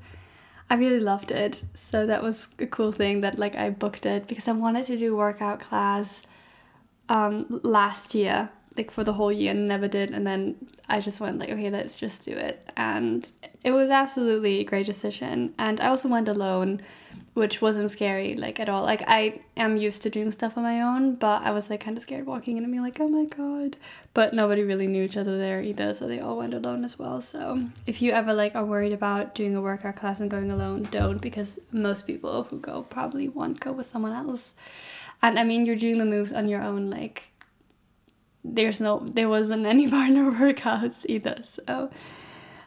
I 0.71 0.77
really 0.77 1.01
loved 1.01 1.31
it. 1.31 1.63
So 1.75 2.07
that 2.07 2.23
was 2.23 2.49
a 2.59 2.67
cool 2.67 2.93
thing 2.93 3.21
that 3.21 3.39
like 3.39 3.57
I 3.57 3.69
booked 3.71 4.07
it 4.07 4.27
because 4.27 4.49
I 4.49 4.53
wanted 4.53 4.87
to 4.87 4.97
do 4.97 5.15
workout 5.15 5.61
class 5.61 6.23
um, 7.09 7.47
last 7.63 8.15
year, 8.15 8.51
like 8.77 8.91
for 8.91 9.05
the 9.05 9.13
whole 9.13 9.33
year, 9.33 9.51
and 9.53 9.69
never 9.69 9.89
did. 9.89 10.11
And 10.11 10.27
then 10.27 10.57
I 10.89 11.01
just 11.01 11.21
went 11.21 11.39
like, 11.39 11.51
okay, 11.51 11.71
let's 11.71 11.97
just 11.97 12.25
do 12.25 12.33
it, 12.33 12.71
and 12.77 13.31
it 13.65 13.73
was 13.73 13.91
absolutely 13.91 14.61
a 14.61 14.65
great 14.65 14.87
decision. 14.87 15.55
And 15.59 15.81
I 15.81 15.89
also 15.89 16.09
went 16.09 16.29
alone 16.29 16.83
which 17.39 17.63
wasn't 17.63 17.89
scary 17.89 18.35
like 18.35 18.59
at 18.59 18.69
all. 18.69 18.83
Like 18.83 19.03
I 19.07 19.41
am 19.57 19.77
used 19.77 20.03
to 20.03 20.11
doing 20.11 20.31
stuff 20.33 20.57
on 20.57 20.65
my 20.65 20.83
own, 20.83 21.15
but 21.15 21.43
I 21.43 21.53
was 21.53 21.71
like 21.71 21.81
kind 21.81 21.97
of 21.97 22.03
scared 22.03 22.27
walking 22.27 22.57
in 22.57 22.65
and 22.65 22.73
being 22.73 22.83
like, 22.83 22.99
oh 23.01 23.09
my 23.09 23.25
god. 23.27 23.77
But 24.13 24.35
nobody 24.35 24.65
really 24.65 24.89
knew 24.89 25.05
each 25.05 25.17
other 25.17 25.39
there 25.39 25.63
either, 25.63 25.93
so 25.93 26.09
they 26.09 26.19
all 26.19 26.37
went 26.37 26.53
alone 26.53 26.85
as 26.85 26.99
well. 26.99 27.21
So 27.21 27.63
if 27.87 28.03
you 28.03 28.11
ever 28.11 28.35
like 28.35 28.57
are 28.57 28.65
worried 28.65 28.93
about 28.93 29.37
doing 29.37 29.55
a 29.55 29.63
workout 29.63 29.97
class 29.97 30.19
and 30.19 30.31
going 30.31 30.51
alone, 30.51 30.89
don't 30.91 31.21
because 31.21 31.61
most 31.71 32.07
people 32.07 32.43
who 32.45 32.59
go 32.59 32.83
probably 32.83 33.29
won't 33.29 33.61
go 33.61 33.71
with 33.71 33.87
someone 33.87 34.13
else. 34.13 34.55
And 35.23 35.39
I 35.39 35.45
mean, 35.45 35.67
you're 35.67 35.77
doing 35.77 35.99
the 35.99 36.05
moves 36.05 36.33
on 36.33 36.49
your 36.49 36.63
own. 36.63 36.91
Like 36.91 37.31
there's 38.45 38.81
no, 38.81 39.01
there 39.01 39.29
wasn't 39.29 39.67
any 39.67 39.89
partner 39.91 40.31
workouts 40.31 41.05
either. 41.09 41.43
So 41.45 41.91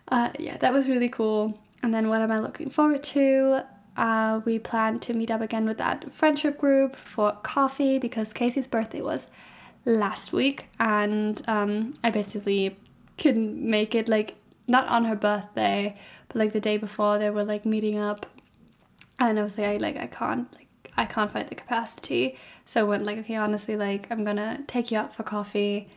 uh, 0.10 0.32
yeah, 0.40 0.58
that 0.58 0.74
was 0.74 0.90
really 0.90 1.10
cool. 1.10 1.60
And 1.84 1.94
then 1.94 2.10
what 2.10 2.22
am 2.22 2.32
I 2.32 2.40
looking 2.40 2.70
forward 2.70 3.04
to? 3.04 3.64
uh, 3.98 4.42
we 4.46 4.60
plan 4.60 5.00
to 5.00 5.14
meet 5.14 5.32
up 5.32 5.42
again 5.42 5.66
with 5.66 5.78
that 5.78 6.12
friendship 6.14 6.58
group 6.58 6.96
for 6.96 7.34
coffee 7.44 8.00
because 8.00 8.34
Casey's 8.34 8.68
birthday 8.68 9.02
was 9.02 9.28
last 9.86 10.32
week 10.32 10.68
and 10.80 11.42
um, 11.48 11.94
I 12.04 12.12
basically 12.12 12.78
couldn't 13.18 13.62
make 13.62 13.94
it 13.96 14.08
like 14.08 14.36
not 14.68 14.88
on 14.88 15.06
her 15.06 15.16
birthday 15.16 15.98
but 16.28 16.38
like 16.38 16.54
the 16.54 16.60
day 16.60 16.78
before 16.78 17.18
they 17.18 17.30
were 17.30 17.44
like 17.44 17.66
meeting 17.66 17.98
up 17.98 18.26
and 19.20 19.38
I 19.38 19.44
was 19.44 19.58
like 19.58 19.68
I 19.68 19.78
like 19.78 19.98
I 19.98 20.08
can't 20.08 20.52
I 20.98 21.06
can't 21.06 21.32
find 21.32 21.48
the 21.48 21.56
capacity 21.56 22.38
so 22.66 22.82
I 22.82 22.84
went 22.84 23.06
like 23.06 23.18
okay 23.20 23.36
honestly 23.36 23.76
like 23.76 24.12
I'm 24.12 24.24
gonna 24.24 24.64
take 24.68 24.92
you 24.92 24.98
out 24.98 25.14
for 25.16 25.24
coffee 25.24 25.90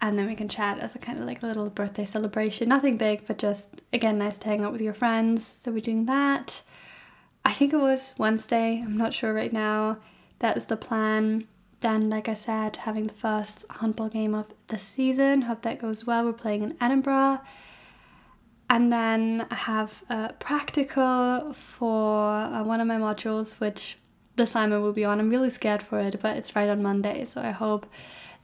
and 0.00 0.18
then 0.18 0.26
we 0.26 0.34
can 0.34 0.48
chat 0.48 0.78
as 0.78 0.94
a 0.94 0.98
kind 0.98 1.18
of 1.18 1.24
like 1.24 1.42
a 1.42 1.46
little 1.46 1.68
birthday 1.70 2.04
celebration 2.04 2.68
nothing 2.68 2.96
big 2.96 3.26
but 3.26 3.38
just 3.38 3.68
again 3.92 4.18
nice 4.18 4.38
to 4.38 4.48
hang 4.48 4.64
out 4.64 4.72
with 4.72 4.80
your 4.80 4.94
friends 4.94 5.56
so 5.60 5.70
we're 5.70 5.80
doing 5.80 6.06
that 6.06 6.62
I 7.44 7.52
think 7.52 7.72
it 7.72 7.78
was 7.78 8.14
Wednesday, 8.18 8.82
I'm 8.84 8.96
not 8.96 9.14
sure 9.14 9.32
right 9.32 9.52
now. 9.52 9.98
That 10.40 10.56
is 10.56 10.66
the 10.66 10.76
plan. 10.76 11.46
Then, 11.80 12.10
like 12.10 12.28
I 12.28 12.34
said, 12.34 12.76
having 12.76 13.06
the 13.06 13.14
first 13.14 13.64
handball 13.70 14.08
game 14.08 14.34
of 14.34 14.46
the 14.66 14.78
season. 14.78 15.42
Hope 15.42 15.62
that 15.62 15.78
goes 15.78 16.06
well. 16.06 16.24
We're 16.24 16.34
playing 16.34 16.62
in 16.62 16.76
Edinburgh. 16.80 17.40
And 18.68 18.92
then 18.92 19.46
I 19.50 19.54
have 19.54 20.04
a 20.10 20.34
practical 20.38 21.52
for 21.54 22.30
uh, 22.30 22.62
one 22.62 22.80
of 22.80 22.86
my 22.86 22.98
modules, 22.98 23.58
which 23.58 23.96
the 24.36 24.46
Simon 24.46 24.82
will 24.82 24.92
be 24.92 25.04
on. 25.04 25.20
I'm 25.20 25.30
really 25.30 25.50
scared 25.50 25.82
for 25.82 26.00
it, 26.00 26.18
but 26.20 26.36
it's 26.36 26.56
right 26.56 26.68
on 26.68 26.82
Monday, 26.82 27.24
so 27.24 27.40
I 27.40 27.50
hope 27.50 27.86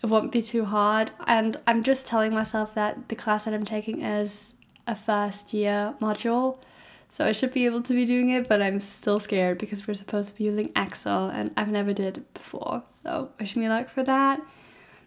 it 0.02 0.07
won't 0.07 0.33
be 0.33 0.43
too 0.43 0.64
hard. 0.64 1.11
And 1.26 1.57
I'm 1.66 1.83
just 1.83 2.07
telling 2.07 2.35
myself 2.35 2.75
that 2.75 3.09
the 3.09 3.16
class 3.16 3.45
that 3.45 3.55
I'm 3.55 3.64
taking 3.64 4.02
is 4.02 4.55
a 4.87 4.95
first 4.95 5.52
year 5.52 5.95
module. 6.00 6.59
So 7.09 7.25
I 7.25 7.33
should 7.33 7.52
be 7.52 7.64
able 7.66 7.83
to 7.83 7.95
be 7.95 8.05
doing 8.05 8.31
it, 8.31 8.49
but 8.49 8.61
I'm 8.61 8.81
still 8.81 9.21
scared 9.21 9.59
because 9.59 9.87
we're 9.87 9.95
supposed 9.95 10.31
to 10.31 10.37
be 10.37 10.45
using 10.45 10.71
Excel 10.76 11.28
and 11.28 11.50
I've 11.57 11.69
never 11.69 11.93
did 11.93 12.25
before. 12.35 12.83
So 12.90 13.31
wish 13.38 13.57
me 13.57 13.69
luck 13.69 13.88
for 13.88 14.02
that. 14.02 14.40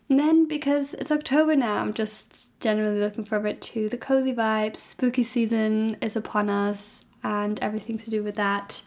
And 0.09 0.17
then 0.17 0.47
because 0.47 0.95
it's 0.95 1.11
October 1.11 1.55
now, 1.55 1.75
I'm 1.75 1.93
just 1.93 2.59
generally 2.59 2.99
looking 2.99 3.25
forward 3.25 3.61
to 3.61 3.89
the 3.89 3.97
cozy 3.97 4.33
vibes. 4.33 4.77
Spooky 4.77 5.23
season 5.23 5.97
is 6.01 6.15
upon 6.15 6.49
us 6.49 7.05
and 7.23 7.59
everything 7.59 7.99
to 7.99 8.09
do 8.09 8.23
with 8.23 8.35
that. 8.35 8.81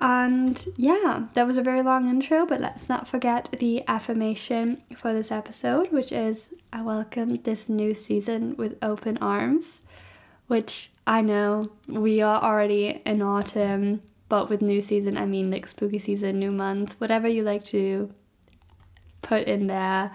And 0.00 0.64
yeah, 0.76 1.26
that 1.34 1.46
was 1.46 1.56
a 1.56 1.62
very 1.62 1.82
long 1.82 2.08
intro, 2.08 2.46
but 2.46 2.60
let's 2.60 2.88
not 2.88 3.08
forget 3.08 3.56
the 3.58 3.82
affirmation 3.88 4.80
for 4.96 5.12
this 5.12 5.32
episode, 5.32 5.90
which 5.90 6.12
is 6.12 6.54
I 6.72 6.82
welcome 6.82 7.36
this 7.42 7.68
new 7.68 7.94
season 7.94 8.56
with 8.56 8.78
open 8.80 9.18
arms 9.18 9.80
which 10.48 10.90
I 11.06 11.22
know 11.22 11.66
we 11.86 12.20
are 12.20 12.42
already 12.42 13.00
in 13.06 13.22
autumn, 13.22 14.02
but 14.28 14.50
with 14.50 14.60
new 14.60 14.80
season, 14.80 15.16
I 15.16 15.26
mean 15.26 15.50
like 15.50 15.68
spooky 15.68 15.98
season, 15.98 16.38
new 16.38 16.50
month, 16.50 16.96
whatever 16.98 17.28
you 17.28 17.44
like 17.44 17.64
to 17.64 18.12
put 19.22 19.46
in 19.46 19.68
there. 19.68 20.10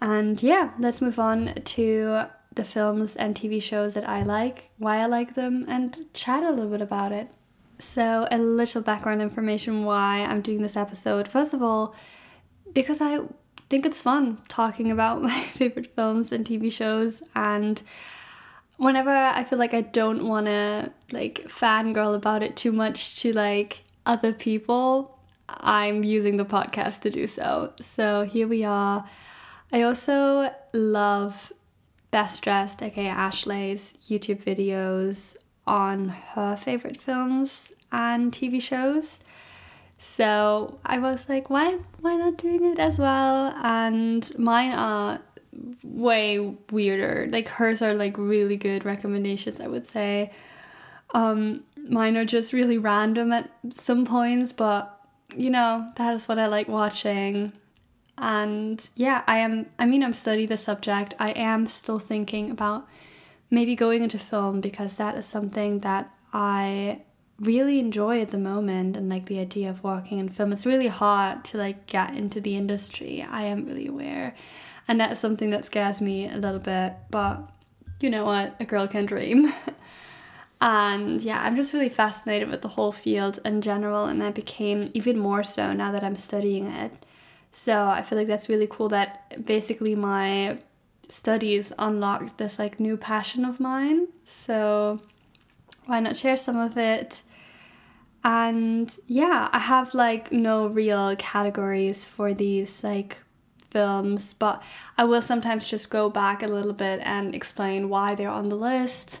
And 0.00 0.42
yeah, 0.42 0.70
let's 0.78 1.02
move 1.02 1.18
on 1.18 1.54
to 1.54 2.24
the 2.54 2.64
films 2.64 3.16
and 3.16 3.34
TV 3.34 3.60
shows 3.60 3.94
that 3.94 4.08
I 4.08 4.22
like, 4.22 4.70
why 4.78 4.98
I 4.98 5.06
like 5.06 5.34
them, 5.34 5.64
and 5.68 6.06
chat 6.14 6.42
a 6.42 6.50
little 6.50 6.70
bit 6.70 6.80
about 6.80 7.12
it. 7.12 7.28
So, 7.80 8.26
a 8.30 8.38
little 8.38 8.82
background 8.82 9.22
information 9.22 9.84
why 9.84 10.24
I'm 10.24 10.40
doing 10.40 10.62
this 10.62 10.76
episode. 10.76 11.28
First 11.28 11.54
of 11.54 11.62
all, 11.62 11.94
because 12.72 13.00
I 13.00 13.20
think 13.70 13.86
it's 13.86 14.02
fun 14.02 14.38
talking 14.48 14.90
about 14.90 15.22
my 15.30 15.40
favorite 15.40 15.94
films 15.94 16.32
and 16.32 16.44
TV 16.44 16.72
shows 16.72 17.22
and 17.34 17.82
whenever 18.78 19.10
I 19.10 19.44
feel 19.44 19.58
like 19.58 19.74
I 19.74 19.82
don't 19.82 20.26
want 20.26 20.46
to 20.46 20.92
like 21.12 21.44
fangirl 21.48 22.14
about 22.14 22.42
it 22.42 22.56
too 22.56 22.72
much 22.72 23.20
to 23.22 23.32
like 23.32 23.82
other 24.06 24.32
people, 24.32 25.18
I'm 25.48 26.04
using 26.04 26.36
the 26.36 26.44
podcast 26.44 27.00
to 27.02 27.10
do 27.10 27.26
so. 27.26 27.72
So 27.80 28.22
here 28.22 28.48
we 28.48 28.64
are. 28.64 29.06
I 29.72 29.82
also 29.82 30.50
love 30.72 31.52
Best 32.10 32.42
Dressed, 32.42 32.82
aka 32.82 33.06
Ashley's 33.06 33.92
YouTube 34.02 34.42
videos 34.42 35.36
on 35.68 36.08
her 36.34 36.56
favorite 36.56 37.00
films 37.00 37.72
and 37.92 38.32
TV 38.32 38.60
shows. 38.60 39.20
So 39.98 40.76
I 40.84 40.98
was 40.98 41.28
like, 41.28 41.50
why 41.50 41.78
why 42.00 42.16
not 42.16 42.36
doing 42.38 42.64
it 42.64 42.78
as 42.78 42.98
well? 42.98 43.52
And 43.62 44.30
mine 44.38 44.72
are 44.72 45.20
way 45.82 46.38
weirder. 46.70 47.28
Like 47.30 47.48
hers 47.48 47.82
are 47.82 47.94
like 47.94 48.16
really 48.18 48.56
good 48.56 48.84
recommendations, 48.84 49.60
I 49.60 49.66
would 49.68 49.86
say. 49.86 50.30
Um, 51.14 51.64
mine 51.88 52.16
are 52.16 52.24
just 52.24 52.52
really 52.52 52.78
random 52.78 53.32
at 53.32 53.50
some 53.70 54.04
points, 54.06 54.52
but 54.52 54.94
you 55.36 55.50
know, 55.50 55.88
that 55.96 56.14
is 56.14 56.28
what 56.28 56.38
I 56.38 56.46
like 56.46 56.68
watching. 56.68 57.52
and 58.18 58.88
yeah, 58.96 59.22
I 59.26 59.38
am 59.40 59.66
I 59.78 59.86
mean 59.86 60.02
I'm 60.02 60.14
studying 60.14 60.48
the 60.48 60.56
subject. 60.56 61.14
I 61.18 61.30
am 61.30 61.66
still 61.66 61.98
thinking 61.98 62.50
about 62.50 62.86
maybe 63.50 63.74
going 63.74 64.02
into 64.02 64.18
film 64.18 64.60
because 64.60 64.96
that 64.96 65.16
is 65.16 65.26
something 65.26 65.80
that 65.80 66.10
I 66.32 67.02
really 67.40 67.78
enjoy 67.78 68.20
at 68.20 68.30
the 68.30 68.38
moment 68.38 68.96
and 68.96 69.08
like 69.08 69.26
the 69.26 69.38
idea 69.38 69.70
of 69.70 69.84
working 69.84 70.18
in 70.18 70.28
film. 70.28 70.52
It's 70.52 70.66
really 70.66 70.88
hard 70.88 71.44
to 71.46 71.58
like 71.58 71.86
get 71.86 72.14
into 72.14 72.40
the 72.40 72.56
industry. 72.56 73.26
I 73.28 73.44
am 73.44 73.64
really 73.64 73.86
aware. 73.86 74.34
And 74.88 75.00
that's 75.00 75.20
something 75.20 75.50
that 75.50 75.64
scares 75.64 76.00
me 76.00 76.28
a 76.28 76.36
little 76.36 76.58
bit, 76.58 76.94
but 77.10 77.50
you 78.00 78.10
know 78.10 78.24
what? 78.24 78.56
A 78.58 78.64
girl 78.64 78.88
can 78.88 79.06
dream. 79.06 79.52
and 80.60 81.20
yeah, 81.22 81.42
I'm 81.42 81.56
just 81.56 81.72
really 81.72 81.88
fascinated 81.88 82.48
with 82.48 82.62
the 82.62 82.68
whole 82.68 82.92
field 82.92 83.38
in 83.44 83.60
general, 83.60 84.06
and 84.06 84.22
I 84.22 84.30
became 84.30 84.90
even 84.94 85.18
more 85.18 85.42
so 85.42 85.72
now 85.72 85.92
that 85.92 86.02
I'm 86.02 86.16
studying 86.16 86.66
it. 86.66 86.92
So 87.52 87.88
I 87.88 88.02
feel 88.02 88.18
like 88.18 88.28
that's 88.28 88.48
really 88.48 88.66
cool 88.68 88.88
that 88.90 89.44
basically 89.44 89.94
my 89.94 90.58
studies 91.08 91.72
unlocked 91.78 92.38
this 92.38 92.58
like 92.58 92.80
new 92.80 92.96
passion 92.96 93.44
of 93.44 93.60
mine. 93.60 94.08
So 94.24 95.00
why 95.86 96.00
not 96.00 96.16
share 96.16 96.36
some 96.36 96.58
of 96.58 96.76
it? 96.76 97.22
And 98.24 98.94
yeah, 99.06 99.48
I 99.52 99.58
have 99.58 99.94
like 99.94 100.32
no 100.32 100.66
real 100.66 101.16
categories 101.16 102.04
for 102.04 102.34
these 102.34 102.84
like 102.84 103.18
films, 103.70 104.34
but 104.34 104.62
I 104.96 105.04
will 105.04 105.22
sometimes 105.22 105.68
just 105.68 105.90
go 105.90 106.10
back 106.10 106.42
a 106.42 106.48
little 106.48 106.72
bit 106.72 107.00
and 107.02 107.34
explain 107.34 107.88
why 107.88 108.14
they're 108.14 108.28
on 108.28 108.48
the 108.48 108.56
list. 108.56 109.20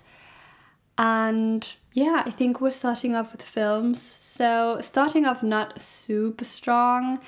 And 0.96 1.66
yeah, 1.92 2.22
I 2.26 2.30
think 2.30 2.60
we're 2.60 2.70
starting 2.70 3.14
off 3.14 3.32
with 3.32 3.42
films. 3.42 4.02
So, 4.02 4.78
starting 4.80 5.26
off 5.26 5.42
not 5.42 5.80
super 5.80 6.44
strong. 6.44 7.20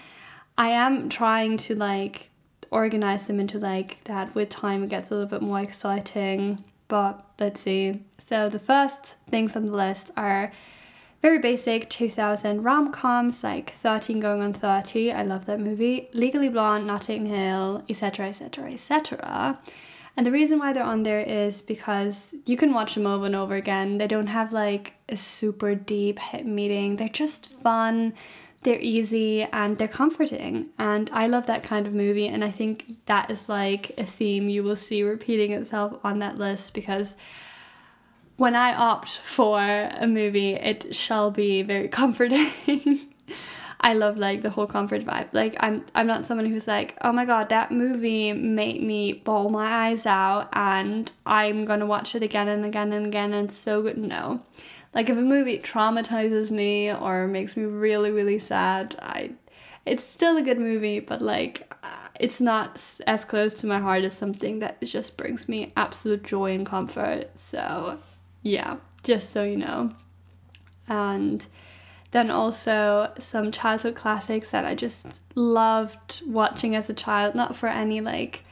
I 0.59 0.71
am 0.71 1.09
trying 1.09 1.57
to 1.59 1.75
like 1.75 2.30
organize 2.71 3.27
them 3.27 3.41
into 3.41 3.59
like 3.59 4.03
that 4.05 4.35
with 4.35 4.49
time 4.49 4.83
it 4.83 4.91
gets 4.91 5.11
a 5.11 5.15
little 5.15 5.29
bit 5.29 5.43
more 5.43 5.61
exciting. 5.61 6.65
But 6.89 7.25
let's 7.39 7.61
see. 7.61 8.03
So, 8.19 8.49
the 8.49 8.59
first 8.59 9.19
things 9.29 9.55
on 9.55 9.67
the 9.67 9.73
list 9.73 10.11
are 10.17 10.51
very 11.23 11.39
basic 11.39 11.91
2000 11.91 12.63
rom 12.63 12.93
coms 12.93 13.45
like 13.45 13.75
13 13.75 14.21
Going 14.21 14.41
on 14.41 14.53
30. 14.55 15.13
I 15.13 15.23
love 15.23 15.47
that 15.47 15.61
movie. 15.61 16.09
Legally 16.13 16.49
Blonde, 16.49 16.87
Notting 16.87 17.27
Hill, 17.27 17.85
etc., 17.89 18.29
etc., 18.29 18.73
etc. 18.73 19.59
And 20.17 20.27
the 20.27 20.33
reason 20.33 20.59
why 20.59 20.73
they're 20.73 20.83
on 20.83 21.03
there 21.03 21.21
is 21.21 21.63
because 21.63 22.35
you 22.47 22.57
can 22.57 22.73
watch 22.73 22.95
them 22.95 23.07
over 23.07 23.27
and 23.27 23.37
over 23.37 23.55
again. 23.55 23.99
They 23.99 24.07
don't 24.07 24.27
have 24.27 24.53
like 24.53 24.95
a 25.09 25.17
super 25.17 25.75
deep 25.75 26.19
hit 26.19 26.47
meeting, 26.47 26.97
they're 26.97 27.09
just 27.09 27.53
fun. 27.61 28.15
They're 28.63 28.81
easy 28.81 29.43
and 29.43 29.79
they're 29.79 29.89
comforting. 29.89 30.69
And 30.79 31.09
I 31.13 31.27
love 31.27 31.47
that 31.47 31.63
kind 31.63 31.87
of 31.87 31.95
movie. 31.95 32.29
And 32.29 32.45
I 32.45 32.51
think 32.51 32.97
that 33.07 33.31
is 33.31 33.49
like 33.49 33.93
a 33.99 34.05
theme 34.05 34.49
you 34.49 34.63
will 34.63 34.77
see 34.77 35.03
repeating 35.03 35.53
itself 35.53 35.99
on 36.05 36.19
that 36.19 36.37
list 36.37 36.75
because 36.75 37.15
when 38.37 38.55
I 38.55 38.75
opt 38.75 39.19
for 39.19 39.59
a 39.61 40.07
movie, 40.07 40.55
it 40.55 40.95
shall 40.95 41.31
be 41.31 41.63
very 41.63 41.89
comforting. 42.01 42.51
I 43.83 43.95
love 43.95 44.19
like 44.19 44.43
the 44.43 44.51
whole 44.51 44.67
comfort 44.67 45.05
vibe. 45.05 45.29
Like 45.33 45.57
I'm 45.61 45.85
I'm 45.95 46.07
not 46.07 46.27
someone 46.27 46.47
who's 46.47 46.69
like, 46.69 46.97
"Oh 47.01 47.13
my 47.13 47.25
god, 47.25 47.49
that 47.49 47.73
movie 47.73 48.33
made 48.33 48.83
me 48.83 49.15
bawl 49.15 49.49
my 49.49 49.89
eyes 49.89 50.05
out 50.05 50.49
and 50.53 51.11
I'm 51.25 51.65
going 51.65 51.81
to 51.81 51.87
watch 51.87 52.15
it 52.15 52.23
again 52.23 52.49
and 52.49 52.65
again 52.65 52.93
and 52.93 53.07
again 53.07 53.33
and 53.33 53.49
it's 53.49 53.59
so 53.59 53.83
good." 53.83 53.97
No. 53.97 54.43
Like 54.95 55.09
if 55.09 55.17
a 55.17 55.23
movie 55.23 55.59
traumatizes 55.59 56.51
me 56.51 56.93
or 56.93 57.27
makes 57.27 57.57
me 57.57 57.65
really 57.65 58.11
really 58.11 58.39
sad, 58.39 58.97
I 59.01 59.33
it's 59.87 60.05
still 60.05 60.37
a 60.37 60.43
good 60.43 60.59
movie, 60.59 61.01
but 61.01 61.23
like 61.23 61.73
uh, 61.83 62.09
it's 62.19 62.41
not 62.41 62.83
as 63.07 63.25
close 63.25 63.55
to 63.55 63.67
my 63.67 63.79
heart 63.79 64.05
as 64.05 64.17
something 64.17 64.59
that 64.59 64.81
just 64.83 65.17
brings 65.17 65.49
me 65.49 65.73
absolute 65.77 66.23
joy 66.23 66.53
and 66.55 66.67
comfort. 66.67 67.31
So, 67.39 67.99
yeah, 68.43 68.77
just 69.03 69.31
so 69.31 69.43
you 69.43 69.57
know. 69.57 69.93
And 70.87 71.47
then 72.11 72.31
also 72.31 73.13
some 73.19 73.53
childhood 73.53 73.95
classics 73.95 74.51
that 74.51 74.65
I 74.65 74.75
just 74.75 75.23
loved 75.35 76.23
watching 76.27 76.75
as 76.75 76.91
a 76.91 76.95
child, 76.95 77.35
not 77.35 77.57
for 77.57 77.69
any 77.69 78.01
like 78.01 78.45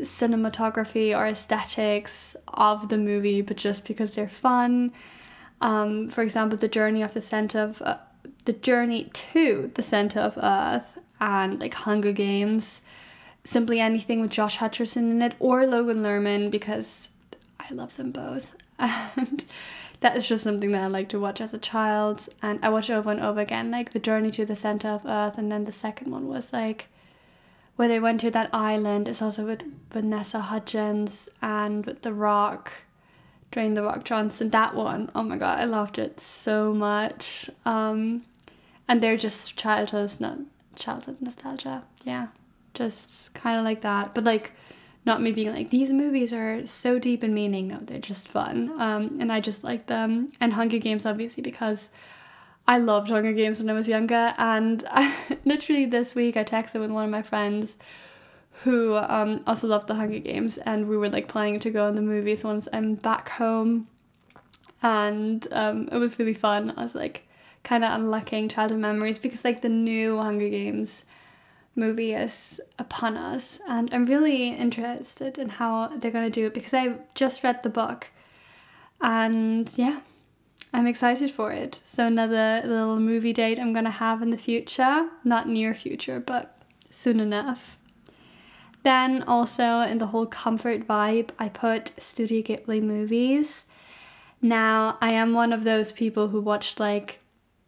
cinematography 0.00 1.16
or 1.16 1.26
aesthetics 1.26 2.36
of 2.48 2.88
the 2.88 2.98
movie, 2.98 3.40
but 3.40 3.56
just 3.56 3.86
because 3.86 4.12
they're 4.12 4.28
fun. 4.28 4.92
Um, 5.60 6.08
for 6.08 6.22
example, 6.22 6.58
the 6.58 6.68
journey 6.68 7.02
of 7.02 7.14
the 7.14 7.20
center 7.20 7.60
of 7.60 7.82
uh, 7.82 7.98
the 8.44 8.52
journey 8.52 9.10
to 9.12 9.70
the 9.74 9.82
center 9.82 10.20
of 10.20 10.38
Earth 10.38 10.98
and 11.20 11.60
like 11.60 11.74
Hunger 11.74 12.12
Games, 12.12 12.82
simply 13.44 13.80
anything 13.80 14.20
with 14.20 14.30
Josh 14.30 14.58
Hutcherson 14.58 15.10
in 15.10 15.22
it 15.22 15.34
or 15.38 15.66
Logan 15.66 16.02
Lerman 16.02 16.50
because 16.50 17.10
I 17.58 17.72
love 17.72 17.96
them 17.96 18.12
both. 18.12 18.54
and 18.78 19.44
that 20.00 20.16
is 20.16 20.28
just 20.28 20.44
something 20.44 20.72
that 20.72 20.84
I 20.84 20.86
like 20.88 21.08
to 21.10 21.20
watch 21.20 21.40
as 21.40 21.54
a 21.54 21.58
child. 21.58 22.28
And 22.42 22.64
I 22.64 22.68
watch 22.68 22.90
over 22.90 23.10
and 23.10 23.20
over 23.20 23.40
again 23.40 23.70
like 23.70 23.92
the 23.92 23.98
journey 23.98 24.30
to 24.32 24.44
the 24.44 24.56
center 24.56 24.88
of 24.88 25.06
earth 25.06 25.38
and 25.38 25.50
then 25.50 25.64
the 25.64 25.72
second 25.72 26.10
one 26.10 26.28
was 26.28 26.52
like 26.52 26.88
where 27.76 27.88
they 27.88 28.00
went 28.00 28.20
to 28.20 28.30
that 28.30 28.50
island. 28.52 29.08
It's 29.08 29.22
also 29.22 29.46
with 29.46 29.62
Vanessa 29.90 30.40
Hudgens 30.40 31.28
and 31.42 31.84
with 31.86 32.02
The 32.02 32.12
Rock 32.12 32.72
Dwayne 33.56 33.74
The 33.74 33.82
Rock 33.82 34.04
Johnson 34.04 34.50
that 34.50 34.74
one 34.74 35.10
oh 35.14 35.22
my 35.22 35.36
god 35.36 35.58
I 35.58 35.64
loved 35.64 35.98
it 35.98 36.20
so 36.20 36.74
much. 36.74 37.48
Um 37.64 38.22
and 38.88 39.02
they're 39.02 39.16
just 39.16 39.56
childhood 39.56 40.12
not 40.20 40.38
childhood 40.74 41.16
nostalgia 41.20 41.84
yeah. 42.04 42.28
Just 42.74 43.32
kind 43.34 43.58
of 43.58 43.64
like 43.64 43.80
that 43.80 44.14
but 44.14 44.24
like 44.24 44.52
not 45.06 45.22
me 45.22 45.30
being 45.30 45.54
like 45.54 45.70
these 45.70 45.92
movies 45.92 46.32
are 46.32 46.66
so 46.66 46.98
deep 46.98 47.24
in 47.24 47.32
meaning. 47.32 47.68
No 47.68 47.78
they're 47.80 47.98
just 47.98 48.28
fun 48.28 48.78
um, 48.80 49.18
and 49.20 49.32
i 49.32 49.40
just 49.40 49.64
like 49.64 49.86
them 49.86 50.28
and 50.40 50.52
hunger 50.52 50.78
games 50.78 51.06
obviously 51.06 51.42
because 51.42 51.88
i 52.66 52.76
loved 52.76 53.08
hunger 53.08 53.32
games 53.32 53.60
when 53.60 53.70
i 53.70 53.72
was 53.72 53.88
younger 53.88 54.34
and 54.36 54.84
I, 54.90 55.14
literally 55.44 55.86
this 55.86 56.14
week 56.14 56.36
i 56.36 56.44
texted 56.44 56.80
with 56.80 56.90
one 56.90 57.04
of 57.04 57.10
my 57.10 57.22
friends 57.22 57.78
who 58.62 58.96
um, 58.96 59.40
also 59.46 59.66
loved 59.66 59.86
the 59.86 59.94
hunger 59.94 60.18
games 60.18 60.58
and 60.58 60.88
we 60.88 60.96
were 60.96 61.08
like 61.08 61.28
planning 61.28 61.60
to 61.60 61.70
go 61.70 61.86
in 61.88 61.94
the 61.94 62.02
movies 62.02 62.42
once 62.44 62.68
i'm 62.72 62.94
back 62.94 63.28
home. 63.30 63.86
And 64.82 65.46
um, 65.52 65.88
it 65.90 65.96
was 65.96 66.18
really 66.18 66.34
fun. 66.34 66.72
I 66.76 66.82
was 66.82 66.94
like 66.94 67.26
kind 67.64 67.84
of 67.84 67.92
unlocking 67.92 68.48
childhood 68.48 68.78
memories 68.78 69.18
because 69.18 69.44
like 69.44 69.62
the 69.62 69.68
new 69.68 70.18
hunger 70.18 70.48
games 70.48 71.04
movie 71.74 72.14
is 72.14 72.60
upon 72.78 73.16
us 73.16 73.60
and 73.68 73.92
I'm 73.92 74.06
really 74.06 74.48
interested 74.48 75.36
in 75.36 75.48
how 75.48 75.88
they're 75.88 76.10
to 76.24 76.30
do 76.30 76.46
it 76.46 76.54
because 76.54 76.72
I 76.72 76.94
just 77.14 77.42
read 77.42 77.62
the 77.62 77.68
book. 77.68 78.08
And 79.00 79.70
yeah 79.76 80.00
I'm 80.72 80.86
excited 80.86 81.30
for 81.30 81.52
it. 81.52 81.80
So 81.84 82.06
another 82.06 82.62
little 82.64 83.00
movie 83.00 83.32
date 83.32 83.58
I'm 83.58 83.72
to 83.84 83.90
have 83.90 84.22
in 84.22 84.30
the 84.30 84.38
future. 84.38 85.08
Not 85.24 85.48
near 85.48 85.74
future 85.74 86.20
but 86.20 86.56
soon 86.90 87.18
enough 87.18 87.78
then 88.86 89.24
also 89.24 89.80
in 89.80 89.98
the 89.98 90.06
whole 90.06 90.26
comfort 90.26 90.86
vibe 90.86 91.30
I 91.40 91.48
put 91.48 91.90
Studio 92.00 92.40
Ghibli 92.42 92.80
movies. 92.80 93.66
Now 94.40 94.96
I 95.00 95.10
am 95.12 95.32
one 95.32 95.52
of 95.52 95.64
those 95.64 95.90
people 95.90 96.28
who 96.28 96.40
watched 96.40 96.78
like 96.78 97.18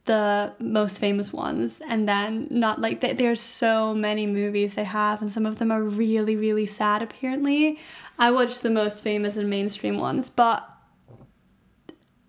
the 0.04 0.54
most 0.60 0.98
famous 0.98 1.32
ones 1.32 1.82
and 1.86 2.08
then 2.08 2.46
not 2.50 2.80
like 2.80 3.00
they, 3.00 3.12
there's 3.12 3.40
so 3.40 3.92
many 3.94 4.26
movies 4.26 4.76
they 4.76 4.84
have 4.84 5.20
and 5.20 5.30
some 5.30 5.44
of 5.44 5.58
them 5.58 5.70
are 5.72 5.82
really 5.82 6.36
really 6.36 6.66
sad 6.66 7.02
apparently. 7.02 7.78
I 8.18 8.30
watched 8.30 8.62
the 8.62 8.70
most 8.70 9.02
famous 9.02 9.36
and 9.36 9.50
mainstream 9.50 9.98
ones 9.98 10.30
but 10.30 10.68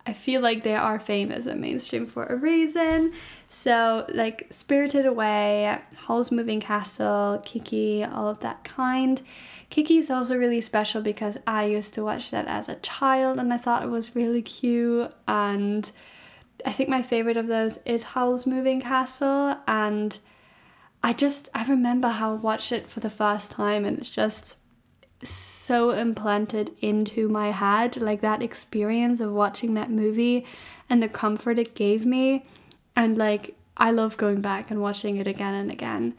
i 0.08 0.14
feel 0.14 0.42
like 0.42 0.64
they 0.64 0.76
are 0.76 1.00
famous 1.00 1.46
and 1.46 1.62
mainstream 1.62 2.06
for 2.06 2.26
a 2.26 2.36
reason 2.36 3.14
so 3.50 4.06
like 4.14 4.48
spirited 4.52 5.06
away 5.06 5.80
howl's 5.96 6.32
moving 6.32 6.60
castle 6.60 7.42
kiki 7.46 8.04
all 8.04 8.28
of 8.28 8.40
that 8.42 8.64
kind. 8.64 9.22
Kiki 9.70 10.00
is 10.00 10.10
also 10.10 10.36
really 10.36 10.62
special 10.62 11.02
because 11.02 11.38
i 11.46 11.66
used 11.66 11.94
to 11.94 12.04
watch 12.04 12.32
that 12.32 12.48
as 12.48 12.70
a 12.70 12.76
child 12.76 13.38
and 13.38 13.54
i 13.54 13.58
thought 13.58 13.84
it 13.84 13.90
was 13.90 14.16
really 14.16 14.42
cute. 14.42 15.12
And 15.28 15.92
I 16.66 16.72
think 16.72 16.90
my 16.90 17.02
favorite 17.02 17.38
of 17.38 17.48
those 17.48 17.80
is 17.86 18.04
Howl's 18.04 18.46
Moving 18.46 18.82
Castle, 18.82 19.56
and 19.68 20.18
I 21.04 21.14
just 21.14 21.50
I 21.54 21.64
remember 21.66 22.10
how 22.10 22.34
I 22.34 22.36
watched 22.36 22.72
it 22.72 22.90
for 22.90 23.00
the 23.00 23.10
first 23.10 23.52
time, 23.52 23.86
and 23.86 23.98
it's 23.98 24.10
just 24.10 24.58
so 25.24 25.92
implanted 25.92 26.72
into 26.82 27.28
my 27.28 27.52
head 27.52 27.98
like 27.98 28.22
that 28.22 28.42
experience 28.42 29.20
of 29.20 29.32
watching 29.32 29.74
that 29.74 29.92
movie 29.92 30.46
and 30.90 31.04
the 31.04 31.10
comfort 31.10 31.60
it 31.60 31.76
gave 31.76 32.06
me 32.06 32.46
and 33.00 33.18
like 33.18 33.56
I 33.78 33.92
love 33.92 34.18
going 34.18 34.42
back 34.42 34.70
and 34.70 34.82
watching 34.82 35.16
it 35.16 35.26
again 35.26 35.54
and 35.54 35.72
again. 35.72 36.16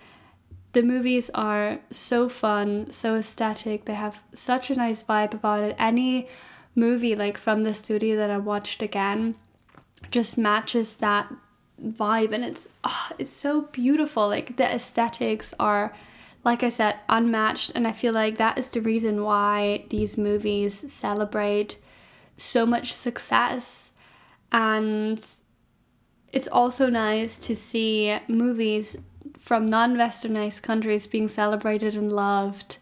The 0.72 0.82
movies 0.82 1.28
are 1.34 1.80
so 1.90 2.28
fun, 2.28 2.90
so 2.90 3.16
aesthetic. 3.16 3.84
They 3.84 3.94
have 3.94 4.22
such 4.32 4.70
a 4.70 4.76
nice 4.76 5.02
vibe 5.02 5.34
about 5.34 5.62
it. 5.62 5.76
Any 5.78 6.26
movie 6.74 7.14
like 7.14 7.36
from 7.36 7.64
the 7.64 7.74
studio 7.74 8.16
that 8.16 8.30
I 8.30 8.38
watched 8.38 8.80
again, 8.80 9.34
just 10.10 10.38
matches 10.38 10.96
that 10.96 11.30
vibe 11.84 12.32
and 12.32 12.44
it's 12.44 12.66
oh, 12.82 13.10
it's 13.18 13.32
so 13.32 13.62
beautiful 13.72 14.28
like 14.28 14.56
the 14.56 14.74
aesthetics 14.74 15.52
are 15.60 15.94
like 16.44 16.62
I 16.62 16.70
said, 16.70 16.96
unmatched. 17.10 17.72
And 17.74 17.86
I 17.86 17.92
feel 17.92 18.14
like 18.14 18.38
that 18.38 18.56
is 18.56 18.70
the 18.70 18.80
reason 18.80 19.22
why 19.22 19.84
these 19.90 20.16
movies 20.16 20.90
celebrate 20.90 21.76
so 22.38 22.64
much 22.64 22.94
success. 22.94 23.92
And 24.50 25.22
it's 26.32 26.48
also 26.48 26.88
nice 26.88 27.38
to 27.38 27.54
see 27.56 28.18
movies 28.28 28.96
from 29.38 29.66
non 29.66 29.96
westernized 29.96 30.62
countries 30.62 31.06
being 31.06 31.28
celebrated 31.28 31.96
and 31.96 32.12
loved 32.12 32.78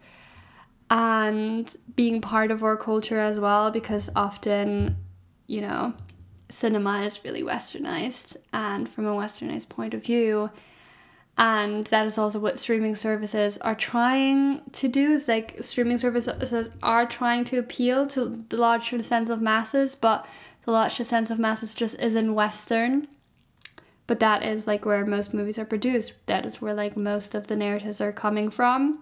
and 0.90 1.76
being 1.96 2.20
part 2.20 2.50
of 2.50 2.62
our 2.62 2.76
culture 2.76 3.18
as 3.18 3.38
well 3.38 3.70
because 3.70 4.10
often, 4.16 4.96
you 5.46 5.60
know, 5.60 5.94
cinema 6.48 7.02
is 7.02 7.24
really 7.24 7.42
westernized 7.42 8.36
and 8.52 8.88
from 8.88 9.06
a 9.06 9.14
westernized 9.14 9.68
point 9.68 9.94
of 9.94 10.02
view. 10.02 10.50
And 11.36 11.86
that 11.86 12.04
is 12.06 12.18
also 12.18 12.40
what 12.40 12.58
streaming 12.58 12.96
services 12.96 13.58
are 13.58 13.76
trying 13.76 14.60
to 14.72 14.88
do 14.88 15.12
is 15.12 15.28
like 15.28 15.62
streaming 15.62 15.98
services 15.98 16.68
are 16.82 17.06
trying 17.06 17.44
to 17.44 17.58
appeal 17.58 18.08
to 18.08 18.44
the 18.48 18.56
larger 18.56 19.00
sense 19.02 19.30
of 19.30 19.40
masses 19.40 19.94
but 19.94 20.26
the 20.64 20.72
larger 20.72 21.04
sense 21.04 21.30
of 21.30 21.38
masses 21.38 21.74
just 21.74 21.96
isn't 22.00 22.34
western 22.34 23.06
but 24.08 24.18
that 24.20 24.42
is 24.42 24.66
like 24.66 24.84
where 24.84 25.06
most 25.06 25.32
movies 25.32 25.58
are 25.58 25.64
produced. 25.64 26.14
That 26.26 26.44
is 26.44 26.60
where 26.60 26.74
like 26.74 26.96
most 26.96 27.36
of 27.36 27.46
the 27.46 27.54
narratives 27.54 28.00
are 28.00 28.10
coming 28.10 28.50
from. 28.50 29.00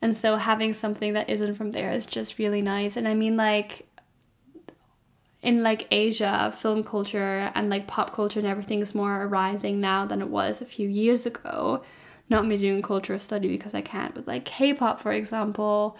And 0.00 0.16
so 0.16 0.36
having 0.36 0.72
something 0.72 1.12
that 1.12 1.30
isn't 1.30 1.54
from 1.54 1.70
there 1.70 1.92
is 1.92 2.06
just 2.06 2.38
really 2.38 2.62
nice. 2.62 2.96
And 2.96 3.06
i 3.06 3.14
mean 3.14 3.36
like 3.36 3.86
in 5.42 5.62
like 5.62 5.86
Asia, 5.90 6.52
film 6.56 6.82
culture 6.82 7.50
and 7.54 7.68
like 7.68 7.86
pop 7.86 8.14
culture 8.14 8.38
and 8.38 8.48
everything 8.48 8.80
is 8.80 8.94
more 8.94 9.24
arising 9.24 9.80
now 9.80 10.06
than 10.06 10.22
it 10.22 10.28
was 10.28 10.60
a 10.60 10.66
few 10.66 10.88
years 10.88 11.26
ago. 11.26 11.82
Not 12.30 12.46
me 12.46 12.56
doing 12.56 12.80
culture 12.80 13.18
study 13.18 13.48
because 13.48 13.74
I 13.74 13.82
can't, 13.82 14.14
but 14.14 14.26
like 14.26 14.44
K-pop, 14.44 15.00
for 15.00 15.12
example, 15.12 15.98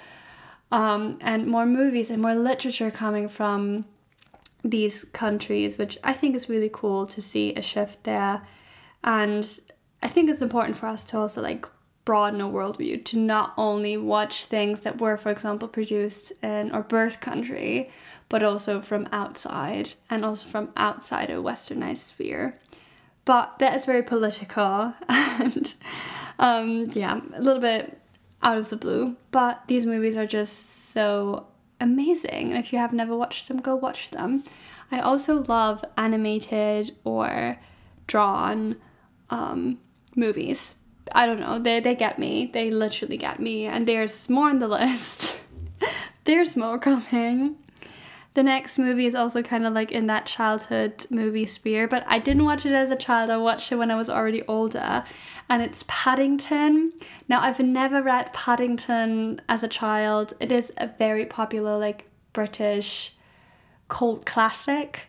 um, 0.71 1.18
and 1.21 1.47
more 1.47 1.66
movies 1.66 2.09
and 2.09 2.23
more 2.23 2.35
literature 2.35 2.90
coming 2.90 3.29
from 3.29 3.85
these 4.64 5.05
countries, 5.12 5.79
which 5.79 5.98
I 6.05 6.12
think 6.12 6.37
is 6.37 6.48
really 6.48 6.70
cool 6.72 7.07
to 7.07 7.20
see 7.20 7.55
a 7.55 7.62
shift 7.62 8.05
there. 8.05 8.42
And 9.03 9.61
I 10.03 10.09
think 10.09 10.31
it's 10.31 10.42
important 10.42 10.77
for 10.77 10.87
us 10.87 11.05
to 11.07 11.18
also 11.18 11.42
like 11.42 11.66
broaden 12.05 12.40
our 12.40 12.51
worldview 12.51 13.05
to 13.05 13.18
not 13.18 13.55
only 13.57 13.96
watch 13.96 14.46
things 14.46 14.81
that 14.81 15.01
were, 15.01 15.16
for 15.16 15.31
example, 15.31 15.68
produced 15.68 16.33
in 16.42 16.72
our 16.72 16.83
birth 16.83 17.20
country, 17.20 17.90
but 18.29 18.42
also 18.42 18.81
from 18.81 19.09
outside 19.12 19.94
and 20.11 20.25
also 20.25 20.48
from 20.48 20.70
outside 20.77 21.31
a 21.31 21.35
westernized 21.35 21.98
sphere. 21.98 22.59
But 23.25 23.59
that 23.61 23.77
is 23.77 23.85
very 23.85 24.03
political 24.03 24.94
and 25.09 25.75
um, 26.38 26.87
yeah, 26.92 27.20
a 27.35 27.40
little 27.40 27.61
bit 27.61 27.98
out 28.42 28.59
of 28.59 28.68
the 28.68 28.77
blue. 28.77 29.16
But 29.31 29.62
these 29.68 29.87
movies 29.87 30.16
are 30.16 30.27
just 30.27 30.90
so 30.90 31.46
amazing. 31.83 32.51
And 32.51 32.57
if 32.57 32.73
you 32.73 32.79
have 32.79 32.92
never 32.92 33.16
watched 33.16 33.49
them, 33.49 33.59
go 33.59 33.75
watch 33.75 34.11
them. 34.11 34.45
I 34.90 35.01
also 35.01 35.42
love 35.42 35.85
animated 35.97 36.92
or 37.05 37.59
drawn 38.07 38.77
um, 39.31 39.79
movies. 40.14 40.77
I 41.12 41.27
don't 41.27 41.40
know, 41.40 41.59
they, 41.59 41.81
they 41.81 41.95
get 41.95 42.18
me. 42.18 42.51
They 42.53 42.71
literally 42.71 43.16
get 43.16 43.40
me. 43.40 43.66
And 43.66 43.87
there's 43.87 44.29
more 44.31 44.49
on 44.49 44.61
the 44.61 44.68
list. 44.68 45.42
there's 46.25 46.57
more 46.57 46.79
coming. 46.79 47.57
The 48.35 48.42
next 48.42 48.79
movie 48.79 49.07
is 49.07 49.14
also 49.14 49.42
kind 49.42 49.66
of 49.66 49.75
like 49.75 49.92
in 49.92 50.07
that 50.07 50.25
childhood 50.25 51.05
movie 51.11 51.45
sphere, 51.45 51.87
but 51.87 52.03
I 52.07 52.18
didn't 52.18 52.45
watch 52.45 52.64
it 52.64 52.73
as 52.73 52.90
a 52.90 52.97
child. 52.97 53.29
I 53.29 53.37
watched 53.37 53.71
it 53.73 53.77
when 53.77 53.90
I 53.90 53.97
was 53.97 54.09
already 54.09 54.42
older, 54.47 55.05
and 55.49 55.63
it's 55.63 55.85
Paddington. 55.87 56.93
Now, 57.29 57.41
I've 57.41 57.61
never 57.61 58.03
read 58.03 58.33
Paddington 58.33 59.41
as 59.49 59.63
a 59.63 59.69
child. 59.69 60.35
It 60.41 60.51
is 60.53 60.73
a 60.77 60.87
very 60.87 61.27
popular, 61.27 61.79
like, 61.79 62.09
British 62.33 63.15
cult 63.89 64.25
classic. 64.25 65.09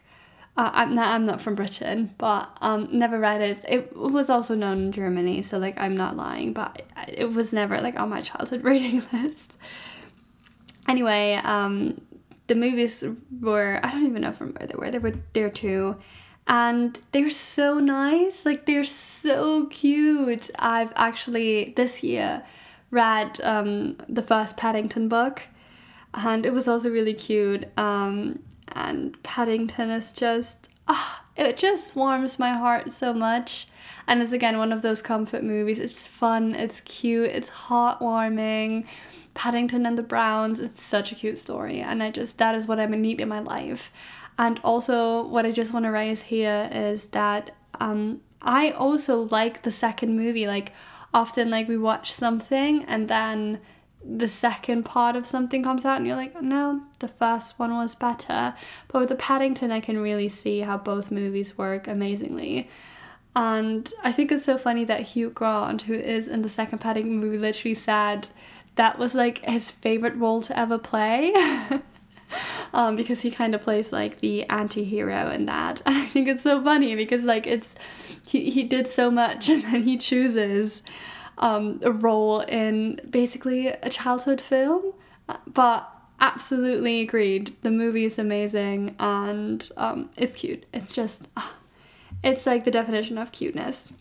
Uh, 0.55 0.69
I'm 0.71 0.93
not 0.93 1.07
I'm 1.07 1.25
not 1.25 1.41
from 1.41 1.55
Britain, 1.55 2.13
but 2.17 2.55
um, 2.61 2.87
never 2.91 3.17
read 3.17 3.41
it. 3.41 3.65
It 3.67 3.95
was 3.95 4.29
also 4.29 4.53
known 4.53 4.77
in 4.83 4.91
Germany, 4.91 5.41
so 5.41 5.57
like 5.57 5.79
I'm 5.79 5.97
not 5.97 6.15
lying, 6.15 6.53
but 6.53 6.83
it 7.07 7.31
was 7.31 7.53
never 7.53 7.81
like 7.81 7.99
on 7.99 8.09
my 8.09 8.21
childhood 8.21 8.63
reading 8.71 9.01
list. 9.11 9.57
Anyway, 10.87 11.39
um, 11.43 11.99
the 12.47 12.55
movies 12.55 13.03
were 13.41 13.79
I 13.83 13.91
don't 13.91 14.05
even 14.05 14.21
know 14.21 14.31
from 14.31 14.53
where 14.53 14.67
they 14.67 14.75
were. 14.75 14.91
They 14.91 14.99
were 14.99 15.15
there 15.33 15.49
too. 15.49 15.95
And 16.47 16.99
they're 17.11 17.29
so 17.29 17.79
nice. 17.79 18.45
Like 18.45 18.65
they're 18.65 18.83
so 18.83 19.67
cute. 19.67 20.49
I've 20.59 20.91
actually 20.95 21.73
this 21.75 22.03
year 22.03 22.43
read 22.91 23.39
um, 23.41 23.97
the 24.07 24.21
first 24.21 24.57
Paddington 24.57 25.07
book 25.07 25.43
and 26.13 26.45
it 26.45 26.53
was 26.53 26.67
also 26.67 26.89
really 26.89 27.13
cute. 27.13 27.67
Um, 27.77 28.39
and 28.69 29.21
Paddington 29.23 29.89
is 29.89 30.11
just 30.11 30.67
ah, 30.87 31.23
it 31.35 31.57
just 31.57 31.95
warms 31.95 32.39
my 32.39 32.51
heart 32.51 32.91
so 32.91 33.13
much. 33.13 33.67
And 34.07 34.21
it's 34.21 34.31
again 34.31 34.57
one 34.57 34.71
of 34.71 34.81
those 34.81 35.01
comfort 35.01 35.43
movies. 35.43 35.79
It's 35.79 36.07
fun, 36.07 36.55
it's 36.55 36.81
cute, 36.81 37.29
it's 37.29 37.49
heartwarming. 37.49 38.85
Paddington 39.33 39.85
and 39.85 39.97
the 39.97 40.03
Browns. 40.03 40.59
It's 40.59 40.81
such 40.81 41.11
a 41.11 41.15
cute 41.15 41.37
story, 41.37 41.79
and 41.79 42.03
I 42.03 42.11
just 42.11 42.37
that 42.37 42.55
is 42.55 42.67
what 42.67 42.79
I'm 42.79 42.93
in 42.93 43.01
need 43.01 43.21
in 43.21 43.29
my 43.29 43.39
life. 43.39 43.91
And 44.37 44.59
also, 44.63 45.25
what 45.27 45.45
I 45.45 45.51
just 45.51 45.73
want 45.73 45.85
to 45.85 45.91
raise 45.91 46.21
here 46.21 46.69
is 46.71 47.07
that 47.09 47.51
um, 47.79 48.21
I 48.41 48.71
also 48.71 49.21
like 49.21 49.63
the 49.63 49.71
second 49.71 50.15
movie. 50.17 50.47
Like, 50.47 50.73
often, 51.13 51.49
like 51.49 51.67
we 51.67 51.77
watch 51.77 52.11
something 52.11 52.83
and 52.85 53.07
then 53.07 53.59
the 54.05 54.27
second 54.27 54.83
part 54.83 55.15
of 55.15 55.25
something 55.25 55.63
comes 55.63 55.85
out, 55.85 55.97
and 55.97 56.07
you're 56.07 56.15
like, 56.15 56.41
no, 56.41 56.83
the 56.99 57.07
first 57.07 57.57
one 57.57 57.73
was 57.73 57.95
better. 57.95 58.53
But 58.89 58.99
with 58.99 59.09
the 59.09 59.15
Paddington, 59.15 59.71
I 59.71 59.79
can 59.79 59.97
really 59.97 60.29
see 60.29 60.59
how 60.59 60.77
both 60.77 61.11
movies 61.11 61.57
work 61.57 61.87
amazingly. 61.87 62.69
And 63.35 63.91
I 64.03 64.11
think 64.11 64.31
it's 64.31 64.45
so 64.45 64.57
funny 64.57 64.85
that 64.85 65.01
Hugh 65.01 65.29
Grant, 65.29 65.83
who 65.83 65.93
is 65.93 66.27
in 66.27 66.41
the 66.41 66.49
second 66.49 66.79
Paddington 66.79 67.17
movie, 67.17 67.37
literally 67.37 67.73
said 67.73 68.29
that 68.75 68.97
was 68.97 69.15
like 69.15 69.39
his 69.39 69.71
favorite 69.71 70.15
role 70.15 70.41
to 70.43 70.57
ever 70.57 70.77
play. 70.77 71.33
um, 72.73 72.95
because 72.95 73.21
he 73.21 73.31
kind 73.31 73.53
of 73.53 73.61
plays 73.61 73.91
like 73.91 74.19
the 74.19 74.43
anti-hero 74.49 75.29
in 75.29 75.45
that. 75.45 75.81
I 75.85 76.05
think 76.05 76.27
it's 76.27 76.43
so 76.43 76.63
funny 76.63 76.95
because 76.95 77.23
like 77.23 77.47
it's 77.47 77.75
he, 78.27 78.49
he 78.49 78.63
did 78.63 78.87
so 78.87 79.11
much 79.11 79.49
and 79.49 79.63
then 79.63 79.83
he 79.83 79.97
chooses 79.97 80.81
um, 81.37 81.79
a 81.83 81.91
role 81.91 82.41
in 82.41 82.99
basically 83.09 83.67
a 83.67 83.89
childhood 83.89 84.41
film. 84.41 84.93
But 85.47 85.89
absolutely 86.19 87.01
agreed. 87.01 87.55
The 87.63 87.71
movie 87.71 88.05
is 88.05 88.19
amazing 88.19 88.95
and 88.99 89.67
um, 89.77 90.09
it's 90.17 90.35
cute. 90.35 90.65
It's 90.73 90.93
just, 90.93 91.27
uh, 91.35 91.49
it's 92.23 92.45
like 92.45 92.63
the 92.63 92.71
definition 92.71 93.17
of 93.17 93.31
cuteness. 93.31 93.93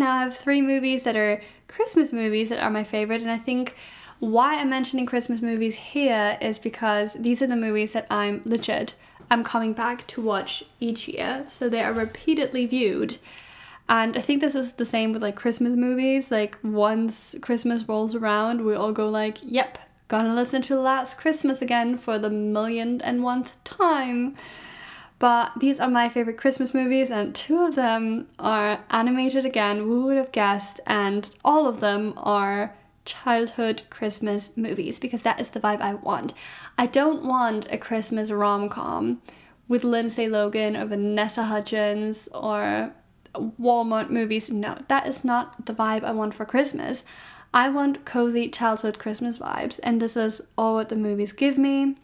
Now, 0.00 0.14
I 0.14 0.24
have 0.24 0.36
three 0.36 0.62
movies 0.62 1.02
that 1.02 1.14
are 1.14 1.42
Christmas 1.68 2.10
movies 2.10 2.48
that 2.48 2.62
are 2.62 2.70
my 2.70 2.84
favorite, 2.84 3.20
and 3.20 3.30
I 3.30 3.36
think 3.36 3.76
why 4.18 4.54
I'm 4.54 4.70
mentioning 4.70 5.04
Christmas 5.04 5.42
movies 5.42 5.74
here 5.74 6.38
is 6.40 6.58
because 6.58 7.12
these 7.12 7.42
are 7.42 7.46
the 7.46 7.54
movies 7.54 7.92
that 7.92 8.06
I'm 8.08 8.40
legit 8.46 8.94
I'm 9.30 9.44
coming 9.44 9.74
back 9.74 10.06
to 10.08 10.22
watch 10.22 10.64
each 10.80 11.06
year. 11.06 11.44
So 11.48 11.68
they 11.68 11.82
are 11.82 11.92
repeatedly 11.92 12.64
viewed. 12.64 13.18
And 13.90 14.16
I 14.16 14.20
think 14.20 14.40
this 14.40 14.54
is 14.54 14.72
the 14.72 14.84
same 14.86 15.12
with 15.12 15.20
like 15.20 15.36
Christmas 15.36 15.76
movies. 15.76 16.30
Like 16.30 16.56
once 16.62 17.36
Christmas 17.42 17.86
rolls 17.86 18.14
around, 18.14 18.64
we 18.64 18.74
all 18.74 18.92
go 18.92 19.06
like, 19.08 19.36
"Yep, 19.42 19.78
gonna 20.08 20.34
listen 20.34 20.62
to 20.62 20.80
Last 20.80 21.18
Christmas 21.18 21.60
again 21.60 21.98
for 21.98 22.18
the 22.18 22.30
million 22.30 23.02
and 23.02 23.22
one 23.22 23.44
time." 23.64 24.34
But 25.20 25.52
these 25.60 25.78
are 25.78 25.90
my 25.90 26.08
favorite 26.08 26.38
Christmas 26.38 26.72
movies, 26.72 27.10
and 27.10 27.34
two 27.34 27.60
of 27.60 27.74
them 27.74 28.26
are 28.38 28.80
animated 28.88 29.44
again, 29.44 29.76
who 29.76 30.06
would 30.06 30.16
have 30.16 30.32
guessed, 30.32 30.80
and 30.86 31.28
all 31.44 31.68
of 31.68 31.80
them 31.80 32.14
are 32.16 32.74
childhood 33.04 33.82
Christmas 33.90 34.56
movies 34.56 34.98
because 34.98 35.22
that 35.22 35.38
is 35.38 35.50
the 35.50 35.60
vibe 35.60 35.82
I 35.82 35.94
want. 35.94 36.32
I 36.78 36.86
don't 36.86 37.24
want 37.24 37.70
a 37.70 37.76
Christmas 37.76 38.30
rom 38.30 38.70
com 38.70 39.20
with 39.68 39.84
Lindsay 39.84 40.26
Lohan 40.26 40.80
or 40.80 40.86
Vanessa 40.86 41.44
Hudgens 41.44 42.28
or 42.32 42.94
Walmart 43.34 44.08
movies. 44.08 44.48
No, 44.48 44.78
that 44.88 45.06
is 45.06 45.22
not 45.22 45.66
the 45.66 45.74
vibe 45.74 46.02
I 46.02 46.12
want 46.12 46.32
for 46.32 46.46
Christmas. 46.46 47.04
I 47.52 47.68
want 47.68 48.06
cozy 48.06 48.48
childhood 48.48 48.98
Christmas 48.98 49.36
vibes, 49.38 49.80
and 49.82 50.00
this 50.00 50.16
is 50.16 50.40
all 50.56 50.76
what 50.76 50.88
the 50.88 50.96
movies 50.96 51.32
give 51.32 51.58
me. 51.58 51.96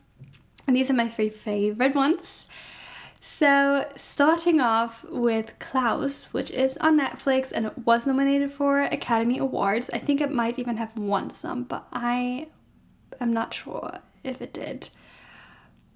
And 0.66 0.76
these 0.76 0.90
are 0.90 0.94
my 0.94 1.08
three 1.08 1.30
favorite 1.30 1.94
ones. 1.94 2.46
So, 3.38 3.86
starting 3.96 4.62
off 4.62 5.04
with 5.04 5.58
Klaus, 5.58 6.32
which 6.32 6.50
is 6.50 6.78
on 6.78 6.98
Netflix 6.98 7.52
and 7.52 7.66
it 7.66 7.76
was 7.84 8.06
nominated 8.06 8.50
for 8.50 8.80
Academy 8.80 9.36
Awards. 9.36 9.90
I 9.92 9.98
think 9.98 10.22
it 10.22 10.32
might 10.32 10.58
even 10.58 10.78
have 10.78 10.96
won 10.96 11.28
some, 11.28 11.64
but 11.64 11.86
I 11.92 12.48
am 13.20 13.34
not 13.34 13.52
sure 13.52 13.98
if 14.24 14.40
it 14.40 14.54
did. 14.54 14.88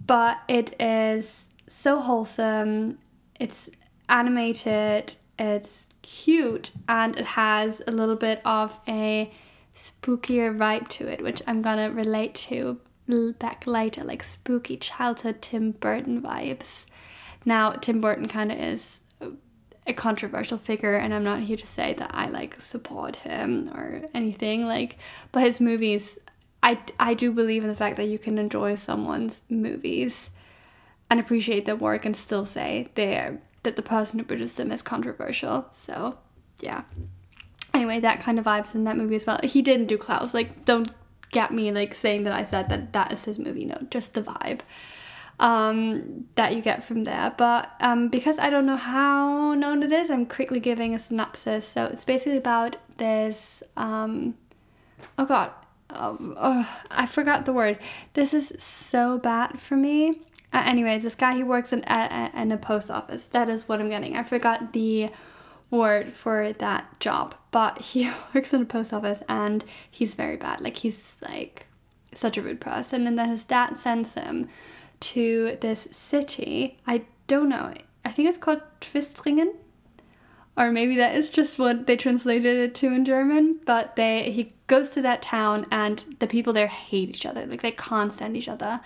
But 0.05 0.37
it 0.48 0.79
is 0.79 1.46
so 1.66 2.00
wholesome, 2.00 2.98
it's 3.37 3.70
animated, 4.11 5.14
it's 5.38 5.87
cute, 6.03 6.72
and 6.90 7.16
it 7.16 7.24
has 7.24 7.81
a 7.87 7.90
little 7.90 8.16
bit 8.16 8.42
of 8.44 8.79
a 8.87 9.33
spookier 9.74 10.55
vibe 10.55 10.88
to 10.88 11.09
it, 11.09 11.22
which 11.22 11.40
I'm 11.46 11.62
gonna 11.62 11.90
relate 11.90 12.35
to 12.50 12.79
back 13.38 13.66
later, 13.66 14.05
like 14.05 14.22
spooky 14.24 14.76
childhood 14.76 15.40
Tim 15.40 15.70
Burton 15.70 16.20
vibes. 16.20 16.85
Now, 17.44 17.72
Tim 17.72 18.00
Burton 18.00 18.29
kind 18.29 18.53
of 18.53 18.59
is 18.59 19.00
a 19.87 19.92
controversial 19.92 20.59
figure, 20.59 20.94
and 20.94 21.14
I'm 21.14 21.24
not 21.24 21.40
here 21.40 21.57
to 21.57 21.66
say 21.66 21.94
that 21.94 22.11
I 22.12 22.29
like 22.29 22.61
support 22.61 23.16
him 23.16 23.70
or 23.74 24.03
anything. 24.14 24.66
Like, 24.66 24.98
but 25.33 25.42
his 25.42 25.61
movies, 25.61 26.18
I 26.62 26.79
I 26.98 27.14
do 27.14 27.33
believe 27.33 27.62
in 27.62 27.68
the 27.68 27.76
fact 27.76 27.96
that 27.96 28.09
you 28.09 28.18
can 28.18 28.38
enjoy 28.38 28.74
someone's 28.74 29.42
movies 29.48 30.31
and 31.11 31.18
appreciate 31.18 31.64
their 31.64 31.76
work 31.76 32.05
and 32.05 32.16
still 32.16 32.44
say 32.44 32.88
they're 32.94 33.40
that 33.62 33.76
the 33.76 33.83
person 33.83 34.18
who 34.18 34.24
produced 34.24 34.57
them 34.57 34.72
is 34.72 34.83
controversial. 34.83 35.66
So, 35.70 36.18
yeah. 36.61 36.83
Anyway, 37.74 38.00
that 38.00 38.20
kind 38.20 38.38
of 38.38 38.44
vibes 38.44 38.74
in 38.74 38.85
that 38.85 38.96
movie 38.96 39.14
as 39.14 39.26
well. 39.26 39.38
He 39.42 39.61
didn't 39.61 39.87
do 39.87 39.98
Klaus. 39.98 40.33
Like, 40.33 40.64
don't 40.64 40.90
get 41.31 41.53
me 41.53 41.70
like 41.70 41.94
saying 41.94 42.24
that 42.24 42.33
I 42.33 42.42
said 42.42 42.68
that 42.70 42.92
that 42.92 43.12
is 43.12 43.24
his 43.24 43.38
movie. 43.38 43.64
No, 43.64 43.87
just 43.90 44.14
the 44.14 44.22
vibe 44.22 44.61
um, 45.40 46.26
that 46.37 46.55
you 46.55 46.62
get 46.62 46.85
from 46.85 47.05
there. 47.05 47.35
But 47.37 47.70
um, 47.81 48.09
because 48.09 48.38
I 48.38 48.50
don't 48.50 48.66
know 48.66 48.76
how 48.76 49.55
known 49.55 49.83
it 49.83 49.90
is, 49.90 50.11
I'm 50.11 50.26
quickly 50.26 50.61
giving 50.61 50.94
a 50.94 50.98
synopsis. 50.98 51.66
So 51.66 51.87
it's 51.87 52.05
basically 52.05 52.38
about 52.38 52.76
this. 52.98 53.62
Um, 53.76 54.35
oh 55.18 55.24
God. 55.24 55.50
Oh, 55.92 56.16
oh, 56.37 56.79
I 56.88 57.07
forgot 57.07 57.46
the 57.46 57.53
word. 57.53 57.76
This 58.12 58.33
is 58.33 58.55
so 58.59 59.18
bad 59.18 59.59
for 59.59 59.74
me. 59.74 60.20
Uh, 60.53 60.62
anyways, 60.64 61.03
this 61.03 61.16
guy 61.16 61.35
he 61.35 61.42
works 61.42 61.72
in 61.72 61.83
a, 61.88 62.31
in 62.33 62.53
a 62.53 62.57
post 62.57 62.92
office. 62.92 63.24
That 63.26 63.48
is 63.48 63.68
what 63.68 63.81
I'm 63.81 63.88
getting. 63.88 64.16
I 64.16 64.22
forgot 64.22 64.72
the 64.72 65.11
word 65.68 66.12
for 66.12 66.53
that 66.53 67.00
job, 67.00 67.35
but 67.50 67.79
he 67.81 68.09
works 68.33 68.53
in 68.53 68.62
a 68.62 68.66
post 68.66 68.92
office 68.92 69.24
and 69.29 69.64
he's 69.90 70.14
very 70.14 70.37
bad. 70.37 70.61
Like 70.61 70.76
he's 70.76 71.16
like 71.22 71.66
such 72.14 72.37
a 72.37 72.42
rude 72.42 72.61
person, 72.61 73.07
and 73.09 73.18
then 73.18 73.31
his 73.31 73.42
dad 73.42 73.76
sends 73.79 74.14
him 74.14 74.48
to 75.01 75.59
this 75.61 75.89
city. 75.91 76.79
I 76.87 77.03
don't 77.27 77.49
know. 77.49 77.75
I 78.05 78.11
think 78.11 78.29
it's 78.29 78.39
called 78.39 78.63
Twistringen. 78.81 79.55
Or 80.57 80.71
maybe 80.71 80.97
that 80.97 81.15
is 81.15 81.31
just 81.31 81.59
what 81.59 81.87
they 81.87 81.97
translated 81.97 82.57
it 82.57 82.75
to 82.77 82.89
in 82.89 83.05
German. 83.05 83.61
But 83.65 83.97
they 83.97 84.31
he 84.31 84.51
goes 84.67 84.91
to 84.91 85.03
that 85.03 85.23
town 85.23 85.67
and 85.71 86.05
the 86.19 86.27
people 86.27 86.53
there 86.53 86.67
hate 86.67 87.11
each 87.11 87.27
other. 87.27 87.47
Like 87.47 87.63
they 87.63 87.73
can't 87.73 88.13
stand 88.13 88.37
each 88.37 88.49
other. 88.49 88.81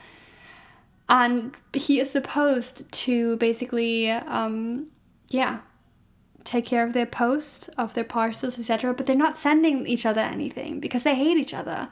And 1.09 1.55
he 1.73 2.01
is 2.01 2.11
supposed 2.11 2.91
to 2.93 3.37
basically 3.37 4.11
um 4.11 4.87
yeah 5.31 5.61
take 6.45 6.67
care 6.67 6.87
of 6.87 6.93
their 6.93 7.07
post, 7.07 7.71
of 7.79 7.95
their 7.95 8.05
parcels, 8.05 8.59
etc. 8.59 8.95
But 8.95 9.07
they're 9.07 9.17
not 9.17 9.37
sending 9.37 9.87
each 9.87 10.07
other 10.07 10.21
anything 10.21 10.79
because 10.79 11.03
they 11.03 11.15
hate 11.15 11.39
each 11.39 11.55
other. 11.55 11.89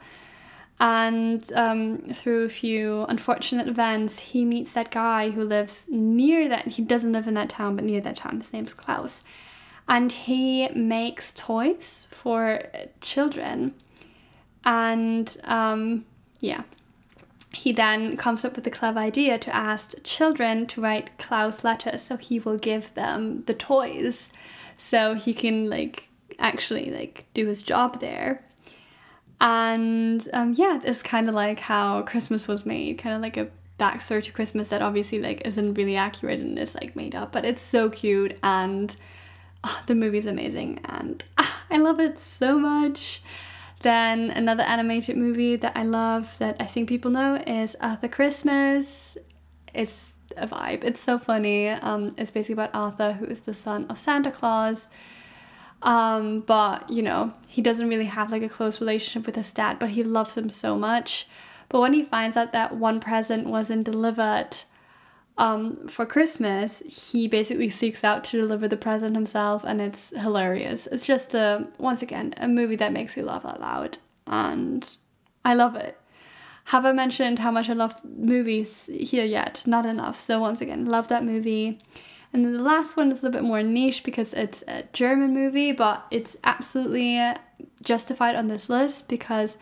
And 0.79 1.49
um, 1.53 1.99
through 1.99 2.45
a 2.45 2.49
few 2.49 3.05
unfortunate 3.07 3.67
events, 3.67 4.19
he 4.19 4.43
meets 4.43 4.73
that 4.73 4.91
guy 4.91 5.29
who 5.29 5.43
lives 5.43 5.87
near 5.89 6.47
that. 6.49 6.67
He 6.67 6.81
doesn't 6.81 7.13
live 7.13 7.27
in 7.27 7.35
that 7.35 7.49
town, 7.49 7.75
but 7.75 7.85
near 7.85 8.01
that 8.01 8.15
town. 8.15 8.39
His 8.39 8.51
name's 8.51 8.73
Klaus. 8.73 9.23
And 9.87 10.11
he 10.11 10.69
makes 10.69 11.31
toys 11.31 12.07
for 12.09 12.61
children. 13.01 13.75
And 14.65 15.35
um, 15.43 16.05
yeah, 16.39 16.63
he 17.53 17.71
then 17.71 18.17
comes 18.17 18.43
up 18.43 18.55
with 18.55 18.63
the 18.63 18.71
clever 18.71 18.99
idea 18.99 19.37
to 19.37 19.55
ask 19.55 19.93
children 20.03 20.65
to 20.67 20.81
write 20.81 21.17
Klaus 21.19 21.63
letters 21.63 22.01
so 22.03 22.17
he 22.17 22.39
will 22.39 22.57
give 22.57 22.93
them 22.95 23.43
the 23.45 23.53
toys 23.53 24.31
so 24.75 25.13
he 25.13 25.33
can 25.33 25.69
like 25.69 26.09
actually 26.39 26.89
like 26.89 27.25
do 27.33 27.45
his 27.47 27.61
job 27.61 27.99
there 27.99 28.43
and 29.43 30.25
um, 30.31 30.53
yeah, 30.55 30.79
it's 30.85 31.03
kind 31.03 31.27
of 31.27 31.35
like 31.35 31.59
how 31.59 32.01
Christmas 32.03 32.47
was 32.47 32.65
made, 32.65 32.97
kind 32.97 33.13
of 33.13 33.21
like 33.21 33.35
a 33.35 33.49
backstory 33.77 34.23
to 34.23 34.31
Christmas 34.31 34.69
that 34.69 34.81
obviously 34.81 35.19
like 35.19 35.45
isn't 35.45 35.73
really 35.73 35.97
accurate 35.97 36.39
and 36.39 36.57
is 36.57 36.73
like 36.75 36.95
made 36.95 37.13
up, 37.13 37.33
but 37.33 37.43
it's 37.43 37.61
so 37.61 37.89
cute 37.89 38.39
and 38.41 38.95
oh, 39.65 39.83
the 39.85 39.95
movie's 39.95 40.25
amazing 40.25 40.79
and 40.85 41.25
ah, 41.37 41.63
I 41.69 41.77
love 41.77 41.99
it 41.99 42.21
so 42.21 42.57
much. 42.57 43.21
Then 43.81 44.29
another 44.29 44.63
animated 44.63 45.17
movie 45.17 45.57
that 45.57 45.75
I 45.75 45.83
love 45.83 46.37
that 46.37 46.55
I 46.61 46.65
think 46.65 46.87
people 46.87 47.11
know 47.11 47.35
is 47.45 47.75
Arthur 47.81 48.07
Christmas. 48.07 49.17
It's 49.73 50.11
a 50.37 50.47
vibe. 50.47 50.85
It's 50.85 51.01
so 51.01 51.19
funny. 51.19 51.67
Um, 51.67 52.11
it's 52.17 52.31
basically 52.31 52.53
about 52.53 52.73
Arthur, 52.73 53.11
who 53.11 53.25
is 53.25 53.41
the 53.41 53.53
son 53.53 53.87
of 53.89 53.99
Santa 53.99 54.31
Claus 54.31 54.87
um, 55.83 56.39
but 56.41 56.89
you 56.89 57.03
know, 57.03 57.33
he 57.47 57.61
doesn't 57.61 57.89
really 57.89 58.05
have 58.05 58.31
like 58.31 58.41
a 58.41 58.49
close 58.49 58.81
relationship 58.81 59.25
with 59.25 59.35
his 59.35 59.51
dad, 59.51 59.77
but 59.79 59.89
he 59.89 60.03
loves 60.03 60.35
him 60.35 60.49
so 60.49 60.77
much. 60.77 61.27
But 61.69 61.81
when 61.81 61.93
he 61.93 62.03
finds 62.03 62.37
out 62.37 62.53
that 62.53 62.75
one 62.75 62.99
present 62.99 63.47
wasn't 63.47 63.83
delivered 63.83 64.49
um, 65.37 65.87
for 65.87 66.05
Christmas, 66.05 66.79
he 67.11 67.27
basically 67.27 67.69
seeks 67.69 68.03
out 68.03 68.23
to 68.25 68.41
deliver 68.41 68.67
the 68.67 68.77
present 68.77 69.15
himself, 69.15 69.63
and 69.63 69.81
it's 69.81 70.11
hilarious. 70.17 70.87
It's 70.87 71.05
just 71.05 71.33
a 71.33 71.67
once 71.77 72.01
again 72.01 72.33
a 72.37 72.47
movie 72.47 72.77
that 72.77 72.93
makes 72.93 73.17
you 73.17 73.23
laugh 73.23 73.45
out 73.45 73.59
loud, 73.59 73.97
and 74.25 74.89
I 75.43 75.53
love 75.53 75.75
it. 75.75 75.99
Have 76.65 76.85
I 76.85 76.93
mentioned 76.93 77.39
how 77.39 77.51
much 77.51 77.69
I 77.69 77.73
love 77.73 77.93
movies 78.05 78.89
here 78.93 79.25
yet? 79.25 79.63
Not 79.65 79.85
enough. 79.85 80.17
So 80.17 80.39
once 80.39 80.61
again, 80.61 80.85
love 80.85 81.09
that 81.09 81.25
movie. 81.25 81.79
And 82.33 82.43
then 82.43 82.53
the 82.53 82.63
last 82.63 82.97
one 82.97 83.11
is 83.11 83.21
a 83.21 83.27
little 83.27 83.39
bit 83.41 83.47
more 83.47 83.61
niche 83.61 84.03
because 84.03 84.33
it's 84.33 84.63
a 84.67 84.83
German 84.91 85.35
movie, 85.35 85.71
but 85.71 86.03
it's 86.09 86.35
absolutely 86.43 87.21
justified 87.83 88.35
on 88.35 88.47
this 88.47 88.69
list 88.69 89.07
because 89.07 89.57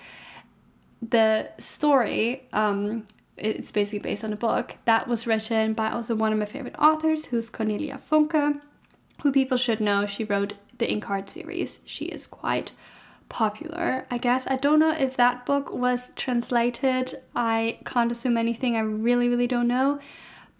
the 1.01 1.49
story, 1.57 2.47
um, 2.53 3.05
it's 3.35 3.71
basically 3.71 3.99
based 3.99 4.23
on 4.23 4.31
a 4.31 4.37
book 4.37 4.75
that 4.85 5.07
was 5.07 5.27
written 5.27 5.73
by 5.73 5.89
also 5.89 6.15
one 6.15 6.31
of 6.31 6.39
my 6.39 6.45
favorite 6.45 6.75
authors, 6.79 7.25
who's 7.25 7.49
Cornelia 7.49 7.99
Funke, 8.09 8.61
who 9.21 9.33
people 9.33 9.57
should 9.57 9.81
know. 9.81 10.05
She 10.05 10.23
wrote 10.23 10.53
the 10.77 10.87
Inkheart 10.87 11.27
series. 11.27 11.81
She 11.85 12.05
is 12.05 12.25
quite 12.25 12.71
popular, 13.27 14.05
I 14.09 14.17
guess. 14.17 14.47
I 14.47 14.55
don't 14.55 14.79
know 14.79 14.91
if 14.91 15.17
that 15.17 15.45
book 15.45 15.73
was 15.73 16.11
translated. 16.15 17.15
I 17.35 17.79
can't 17.85 18.11
assume 18.11 18.37
anything. 18.37 18.77
I 18.77 18.81
really, 18.81 19.27
really 19.27 19.47
don't 19.47 19.67
know 19.67 19.99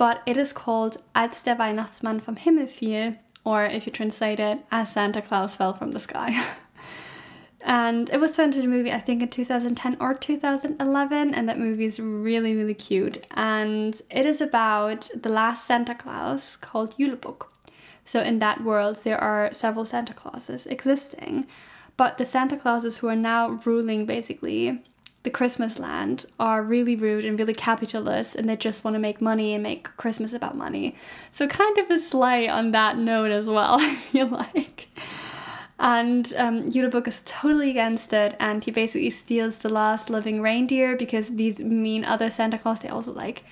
but 0.01 0.23
it 0.25 0.35
is 0.35 0.51
called 0.51 0.97
Als 1.13 1.43
der 1.43 1.59
Weihnachtsmann 1.59 2.21
vom 2.21 2.35
Himmel 2.35 2.65
fiel, 2.65 3.17
or 3.43 3.65
if 3.65 3.85
you 3.85 3.91
translate 3.91 4.39
it, 4.39 4.57
As 4.71 4.91
Santa 4.91 5.21
Claus 5.21 5.53
Fell 5.53 5.75
from 5.75 5.91
the 5.91 5.99
Sky. 5.99 6.43
and 7.61 8.09
it 8.09 8.19
was 8.19 8.35
turned 8.35 8.55
into 8.55 8.65
a 8.65 8.67
movie, 8.67 8.91
I 8.91 8.99
think, 8.99 9.21
in 9.21 9.29
2010 9.29 9.97
or 9.99 10.15
2011, 10.15 11.35
and 11.35 11.47
that 11.47 11.59
movie 11.59 11.85
is 11.85 11.99
really, 11.99 12.55
really 12.55 12.73
cute. 12.73 13.27
And 13.35 14.01
it 14.09 14.25
is 14.25 14.41
about 14.41 15.07
the 15.13 15.29
last 15.29 15.65
Santa 15.65 15.93
Claus 15.93 16.55
called 16.55 16.97
Julebukk. 16.97 17.45
So 18.03 18.21
in 18.21 18.39
that 18.39 18.63
world, 18.63 19.03
there 19.03 19.19
are 19.19 19.53
several 19.53 19.85
Santa 19.85 20.15
Clauses 20.15 20.65
existing, 20.65 21.45
but 21.95 22.17
the 22.17 22.25
Santa 22.25 22.57
Clauses 22.57 22.97
who 22.97 23.07
are 23.07 23.15
now 23.15 23.61
ruling 23.65 24.07
basically 24.07 24.83
the 25.23 25.29
Christmas 25.29 25.77
land 25.77 26.25
are 26.39 26.63
really 26.63 26.95
rude 26.95 27.25
and 27.25 27.39
really 27.39 27.53
capitalist 27.53 28.35
and 28.35 28.49
they 28.49 28.55
just 28.55 28.83
want 28.83 28.95
to 28.95 28.99
make 28.99 29.21
money 29.21 29.53
and 29.53 29.61
make 29.61 29.83
Christmas 29.97 30.33
about 30.33 30.57
money. 30.57 30.95
So, 31.31 31.47
kind 31.47 31.77
of 31.77 31.89
a 31.91 31.99
slight 31.99 32.49
on 32.49 32.71
that 32.71 32.97
note 32.97 33.31
as 33.31 33.49
well, 33.49 33.75
I 33.79 33.95
feel 33.95 34.27
like. 34.27 34.89
And 35.79 36.31
um, 36.37 36.65
Julebukk 36.65 37.07
is 37.07 37.23
totally 37.25 37.71
against 37.71 38.13
it 38.13 38.35
and 38.39 38.63
he 38.63 38.69
basically 38.69 39.09
steals 39.09 39.57
the 39.57 39.69
last 39.69 40.11
living 40.11 40.41
reindeer 40.41 40.95
because 40.95 41.29
these 41.29 41.59
mean 41.59 42.05
other 42.05 42.29
Santa 42.29 42.59
Claus, 42.59 42.81
they 42.81 42.89
also 42.89 43.11
like 43.11 43.43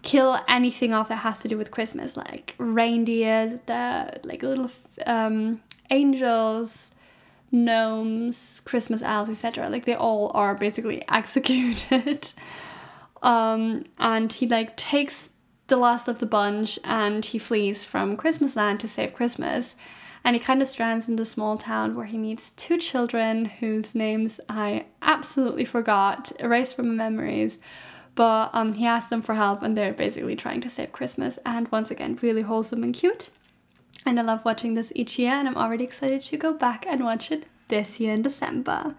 kill 0.00 0.38
anything 0.48 0.94
off 0.94 1.08
that 1.08 1.16
has 1.16 1.38
to 1.38 1.48
do 1.48 1.58
with 1.58 1.70
Christmas, 1.70 2.16
like 2.16 2.54
reindeers, 2.58 3.56
the 3.66 4.18
like 4.24 4.42
little 4.42 4.70
um, 5.06 5.60
angels 5.90 6.93
gnomes, 7.54 8.60
Christmas 8.64 9.02
elves, 9.02 9.30
etc. 9.30 9.70
Like 9.70 9.86
they 9.86 9.94
all 9.94 10.30
are 10.34 10.54
basically 10.54 11.02
executed. 11.08 12.32
um, 13.22 13.84
and 13.98 14.32
he 14.32 14.46
like 14.46 14.76
takes 14.76 15.30
the 15.68 15.76
last 15.76 16.08
of 16.08 16.18
the 16.18 16.26
bunch 16.26 16.78
and 16.84 17.24
he 17.24 17.38
flees 17.38 17.84
from 17.84 18.16
Christmas 18.16 18.56
land 18.56 18.80
to 18.80 18.88
save 18.88 19.14
Christmas. 19.14 19.76
And 20.24 20.34
he 20.34 20.40
kind 20.40 20.62
of 20.62 20.68
strands 20.68 21.08
in 21.08 21.16
the 21.16 21.24
small 21.24 21.56
town 21.56 21.94
where 21.94 22.06
he 22.06 22.16
meets 22.16 22.50
two 22.50 22.78
children 22.78 23.44
whose 23.44 23.94
names 23.94 24.40
I 24.48 24.86
absolutely 25.02 25.66
forgot, 25.66 26.32
erased 26.40 26.76
from 26.76 26.88
my 26.88 26.94
memories. 26.94 27.58
But 28.14 28.50
um, 28.52 28.74
he 28.74 28.86
asks 28.86 29.10
them 29.10 29.22
for 29.22 29.34
help 29.34 29.62
and 29.62 29.76
they're 29.76 29.92
basically 29.92 30.36
trying 30.36 30.60
to 30.62 30.70
save 30.70 30.92
Christmas. 30.92 31.38
And 31.44 31.70
once 31.70 31.90
again, 31.90 32.18
really 32.22 32.42
wholesome 32.42 32.82
and 32.82 32.94
cute. 32.94 33.28
And 34.06 34.20
I 34.20 34.22
love 34.22 34.44
watching 34.44 34.74
this 34.74 34.92
each 34.94 35.18
year, 35.18 35.32
and 35.32 35.48
I'm 35.48 35.56
already 35.56 35.84
excited 35.84 36.20
to 36.22 36.36
go 36.36 36.52
back 36.52 36.84
and 36.86 37.04
watch 37.04 37.30
it 37.30 37.44
this 37.68 37.98
year 37.98 38.12
in 38.12 38.22
December. 38.22 38.94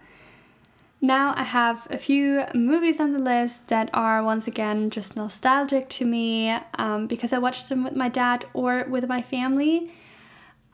Now 1.01 1.33
I 1.35 1.43
have 1.43 1.87
a 1.91 1.97
few 1.97 2.45
movies 2.55 2.99
on 2.99 3.13
the 3.13 3.19
list 3.19 3.67
that 3.67 3.89
are 3.93 4.23
once 4.23 4.47
again 4.47 4.89
just 4.89 5.15
nostalgic 5.15 5.87
to 5.89 6.05
me 6.05 6.57
um, 6.79 7.05
because 7.05 7.31
I 7.31 7.37
watched 7.37 7.69
them 7.69 7.83
with 7.83 7.95
my 7.95 8.09
dad 8.09 8.45
or 8.53 8.85
with 8.89 9.07
my 9.07 9.21
family. 9.21 9.91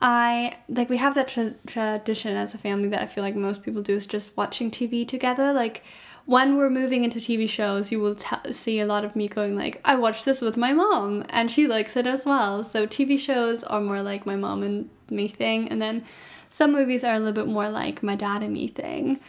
I 0.00 0.54
like 0.68 0.88
we 0.88 0.96
have 0.96 1.14
that 1.16 1.28
tra- 1.28 1.54
tradition 1.66 2.34
as 2.34 2.54
a 2.54 2.58
family 2.58 2.88
that 2.88 3.02
I 3.02 3.06
feel 3.06 3.22
like 3.22 3.36
most 3.36 3.62
people 3.62 3.82
do 3.82 3.94
is 3.94 4.06
just 4.06 4.36
watching 4.36 4.70
TV 4.70 5.06
together. 5.06 5.52
Like 5.52 5.84
when 6.26 6.56
we're 6.56 6.70
moving 6.70 7.04
into 7.04 7.18
TV 7.18 7.48
shows, 7.48 7.90
you 7.90 8.00
will 8.00 8.14
t- 8.14 8.52
see 8.52 8.78
a 8.80 8.86
lot 8.86 9.04
of 9.04 9.16
me 9.16 9.28
going 9.28 9.56
like, 9.56 9.80
"I 9.84 9.96
watched 9.96 10.24
this 10.24 10.40
with 10.40 10.56
my 10.56 10.72
mom, 10.72 11.24
and 11.30 11.50
she 11.50 11.66
likes 11.66 11.96
it 11.96 12.06
as 12.06 12.24
well." 12.26 12.62
So 12.62 12.86
TV 12.86 13.18
shows 13.18 13.64
are 13.64 13.80
more 13.80 14.02
like 14.02 14.24
my 14.26 14.36
mom 14.36 14.62
and 14.62 14.88
me 15.10 15.28
thing, 15.28 15.68
and 15.68 15.80
then 15.82 16.04
some 16.50 16.72
movies 16.72 17.02
are 17.02 17.14
a 17.14 17.18
little 17.18 17.32
bit 17.32 17.48
more 17.48 17.68
like 17.68 18.02
my 18.02 18.14
dad 18.14 18.42
and 18.42 18.52
me 18.52 18.68
thing. 18.68 19.20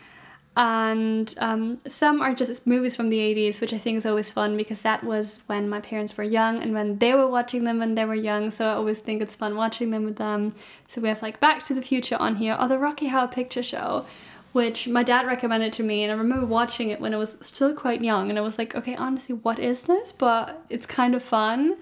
And 0.56 1.34
um, 1.39 1.79
some 1.88 2.21
are 2.21 2.36
just 2.36 2.67
movies 2.67 2.95
from 2.95 3.10
the 3.10 3.17
80s 3.17 3.60
which 3.60 3.73
i 3.73 3.79
think 3.79 3.97
is 3.97 4.06
always 4.06 4.29
fun 4.29 4.56
because 4.56 4.82
that 4.82 5.03
was 5.03 5.41
when 5.47 5.67
my 5.67 5.82
parents 5.82 6.15
were 6.15 6.23
young 6.23 6.62
and 6.62 6.75
when 6.75 6.99
they 6.99 7.15
were 7.15 7.27
watching 7.27 7.63
them 7.63 7.79
when 7.79 7.95
they 7.95 8.06
were 8.06 8.13
young 8.13 8.51
so 8.51 8.67
i 8.67 8.73
always 8.73 8.99
think 8.99 9.19
it's 9.19 9.36
fun 9.36 9.56
watching 9.56 9.89
them 9.89 10.06
with 10.06 10.17
them. 10.17 10.53
So 10.88 11.01
we 11.01 11.10
have 11.10 11.23
like 11.23 11.39
back 11.39 11.63
to 11.63 11.73
the 11.73 11.82
future 11.82 12.17
on 12.19 12.36
here 12.36 12.56
or 12.60 12.67
the 12.67 12.77
rocky 12.77 13.08
horror 13.08 13.27
picture 13.27 13.63
show 13.63 14.06
which 14.54 14.88
my 14.88 15.04
dad 15.04 15.28
recommended 15.28 15.74
to 15.74 15.84
me 15.84 16.04
and 16.04 16.12
i 16.12 16.16
remember 16.16 16.46
watching 16.46 16.89
it 16.89 17.00
when 17.02 17.13
i 17.13 17.18
was 17.18 17.38
still 17.42 17.74
quite 17.74 18.02
young 18.02 18.30
and 18.30 18.39
i 18.39 18.42
was 18.42 18.58
like 18.58 18.76
okay 18.76 18.96
honestly 18.96 19.36
what 19.36 19.60
is 19.60 19.84
this? 19.84 20.12
But 20.12 20.63
it's 20.70 20.86
kind 20.86 21.16
of 21.16 21.22
fun. 21.24 21.78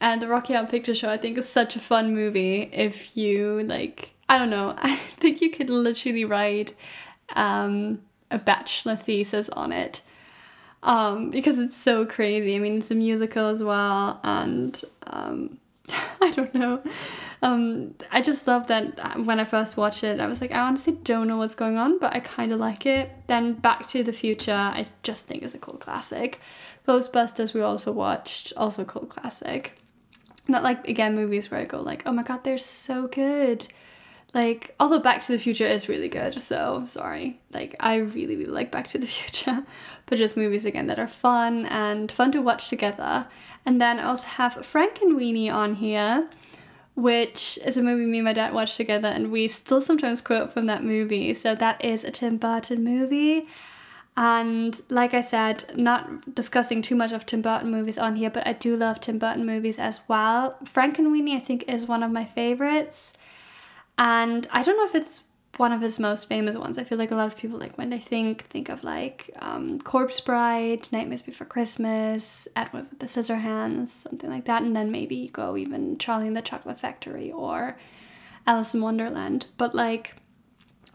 And 0.00 0.20
the 0.20 0.28
rocky 0.28 0.54
horror 0.54 0.66
picture 0.66 0.94
show 0.94 1.10
i 1.10 1.16
think 1.16 1.38
is 1.38 1.48
such 1.48 1.76
a 1.76 1.80
fun 1.80 2.14
movie 2.14 2.70
if 2.72 3.16
you 3.16 3.62
like 3.64 4.10
i 4.28 4.38
don't 4.38 4.50
know 4.50 4.74
i 4.78 4.96
think 4.96 5.40
you 5.40 5.50
could 5.50 5.70
literally 5.70 6.24
write 6.24 6.74
um, 7.34 8.00
a 8.30 8.38
bachelor 8.38 8.96
thesis 8.96 9.48
on 9.50 9.72
it. 9.72 10.02
Um, 10.82 11.30
because 11.30 11.58
it's 11.58 11.76
so 11.76 12.06
crazy. 12.06 12.54
I 12.54 12.58
mean, 12.58 12.78
it's 12.78 12.90
a 12.90 12.94
musical 12.94 13.46
as 13.48 13.64
well, 13.64 14.20
and 14.22 14.80
um, 15.06 15.58
I 16.20 16.30
don't 16.30 16.54
know. 16.54 16.82
Um, 17.42 17.94
I 18.10 18.22
just 18.22 18.46
love 18.46 18.66
that 18.68 19.24
when 19.24 19.38
I 19.38 19.44
first 19.44 19.76
watched 19.76 20.02
it, 20.04 20.20
I 20.20 20.26
was 20.26 20.40
like, 20.40 20.52
I 20.52 20.60
honestly 20.60 20.94
don't 20.94 21.28
know 21.28 21.36
what's 21.36 21.54
going 21.54 21.76
on, 21.76 21.98
but 21.98 22.14
I 22.14 22.20
kind 22.20 22.52
of 22.52 22.60
like 22.60 22.86
it. 22.86 23.10
Then 23.26 23.54
Back 23.54 23.86
to 23.88 24.02
the 24.02 24.12
Future, 24.12 24.52
I 24.52 24.86
just 25.02 25.26
think 25.26 25.42
is 25.42 25.54
a 25.54 25.58
cool 25.58 25.76
classic. 25.76 26.40
Ghostbusters, 26.86 27.52
we 27.52 27.60
also 27.60 27.92
watched, 27.92 28.52
also 28.56 28.84
cool 28.84 29.06
classic. 29.06 29.78
Not 30.48 30.62
like 30.62 30.86
again 30.88 31.16
movies 31.16 31.50
where 31.50 31.60
I 31.60 31.64
go 31.64 31.80
like, 31.80 32.02
oh 32.06 32.12
my 32.12 32.22
god, 32.22 32.44
they're 32.44 32.58
so 32.58 33.08
good. 33.08 33.66
Like, 34.36 34.74
although 34.78 34.98
Back 34.98 35.22
to 35.22 35.32
the 35.32 35.38
Future 35.38 35.66
is 35.66 35.88
really 35.88 36.10
good, 36.10 36.34
so 36.40 36.82
sorry. 36.84 37.40
Like, 37.52 37.74
I 37.80 37.96
really, 37.96 38.36
really 38.36 38.50
like 38.50 38.70
Back 38.70 38.88
to 38.88 38.98
the 38.98 39.06
Future. 39.18 39.64
But 40.04 40.18
just 40.18 40.36
movies 40.36 40.64
again 40.66 40.88
that 40.88 40.98
are 40.98 41.08
fun 41.08 41.64
and 41.66 42.12
fun 42.12 42.32
to 42.32 42.42
watch 42.42 42.68
together. 42.68 43.28
And 43.66 43.80
then 43.80 43.98
I 43.98 44.04
also 44.04 44.26
have 44.28 44.54
Frankenweenie 44.54 45.52
on 45.52 45.74
here, 45.74 46.28
which 46.94 47.58
is 47.64 47.76
a 47.76 47.82
movie 47.82 48.06
me 48.06 48.18
and 48.18 48.24
my 48.24 48.32
dad 48.32 48.54
watched 48.54 48.76
together, 48.76 49.08
and 49.08 49.32
we 49.32 49.48
still 49.48 49.80
sometimes 49.80 50.20
quote 50.20 50.52
from 50.52 50.66
that 50.66 50.84
movie. 50.84 51.34
So 51.34 51.54
that 51.56 51.84
is 51.84 52.04
a 52.04 52.12
Tim 52.12 52.38
Burton 52.38 52.84
movie. 52.84 53.46
And 54.16 54.80
like 54.88 55.12
I 55.12 55.20
said, 55.20 55.64
not 55.76 56.34
discussing 56.34 56.80
too 56.80 56.94
much 56.94 57.12
of 57.12 57.26
Tim 57.26 57.42
Burton 57.42 57.70
movies 57.70 57.98
on 57.98 58.16
here, 58.16 58.30
but 58.30 58.46
I 58.46 58.54
do 58.54 58.74
love 58.76 59.00
Tim 59.00 59.18
Burton 59.18 59.44
movies 59.44 59.78
as 59.78 60.00
well. 60.08 60.56
Frankenweenie, 60.64 61.36
I 61.36 61.40
think, 61.40 61.64
is 61.68 61.86
one 61.86 62.02
of 62.02 62.10
my 62.10 62.24
favorites. 62.24 63.12
And 63.98 64.46
I 64.50 64.62
don't 64.62 64.76
know 64.78 64.86
if 64.86 64.94
it's 64.94 65.22
one 65.58 65.72
of 65.72 65.80
his 65.80 65.98
most 65.98 66.28
famous 66.28 66.56
ones. 66.56 66.78
I 66.78 66.84
feel 66.84 66.98
like 66.98 67.10
a 67.10 67.16
lot 67.16 67.26
of 67.26 67.36
people 67.36 67.58
like 67.58 67.76
when 67.78 67.90
they 67.90 67.98
think 67.98 68.44
think 68.46 68.68
of 68.68 68.84
like 68.84 69.30
um, 69.38 69.80
Corpse 69.80 70.20
Bride, 70.20 70.88
Nightmares 70.92 71.22
Before 71.22 71.46
Christmas, 71.46 72.48
Edward 72.56 72.86
with 72.90 72.98
the 72.98 73.06
Scissorhands, 73.06 73.88
something 73.88 74.30
like 74.30 74.44
that, 74.46 74.62
and 74.62 74.74
then 74.74 74.90
maybe 74.90 75.16
you 75.16 75.30
go 75.30 75.56
even 75.56 75.98
Charlie 75.98 76.26
and 76.26 76.36
the 76.36 76.42
Chocolate 76.42 76.78
Factory 76.78 77.30
or 77.32 77.76
Alice 78.46 78.74
in 78.74 78.80
Wonderland. 78.80 79.46
But 79.56 79.74
like 79.74 80.14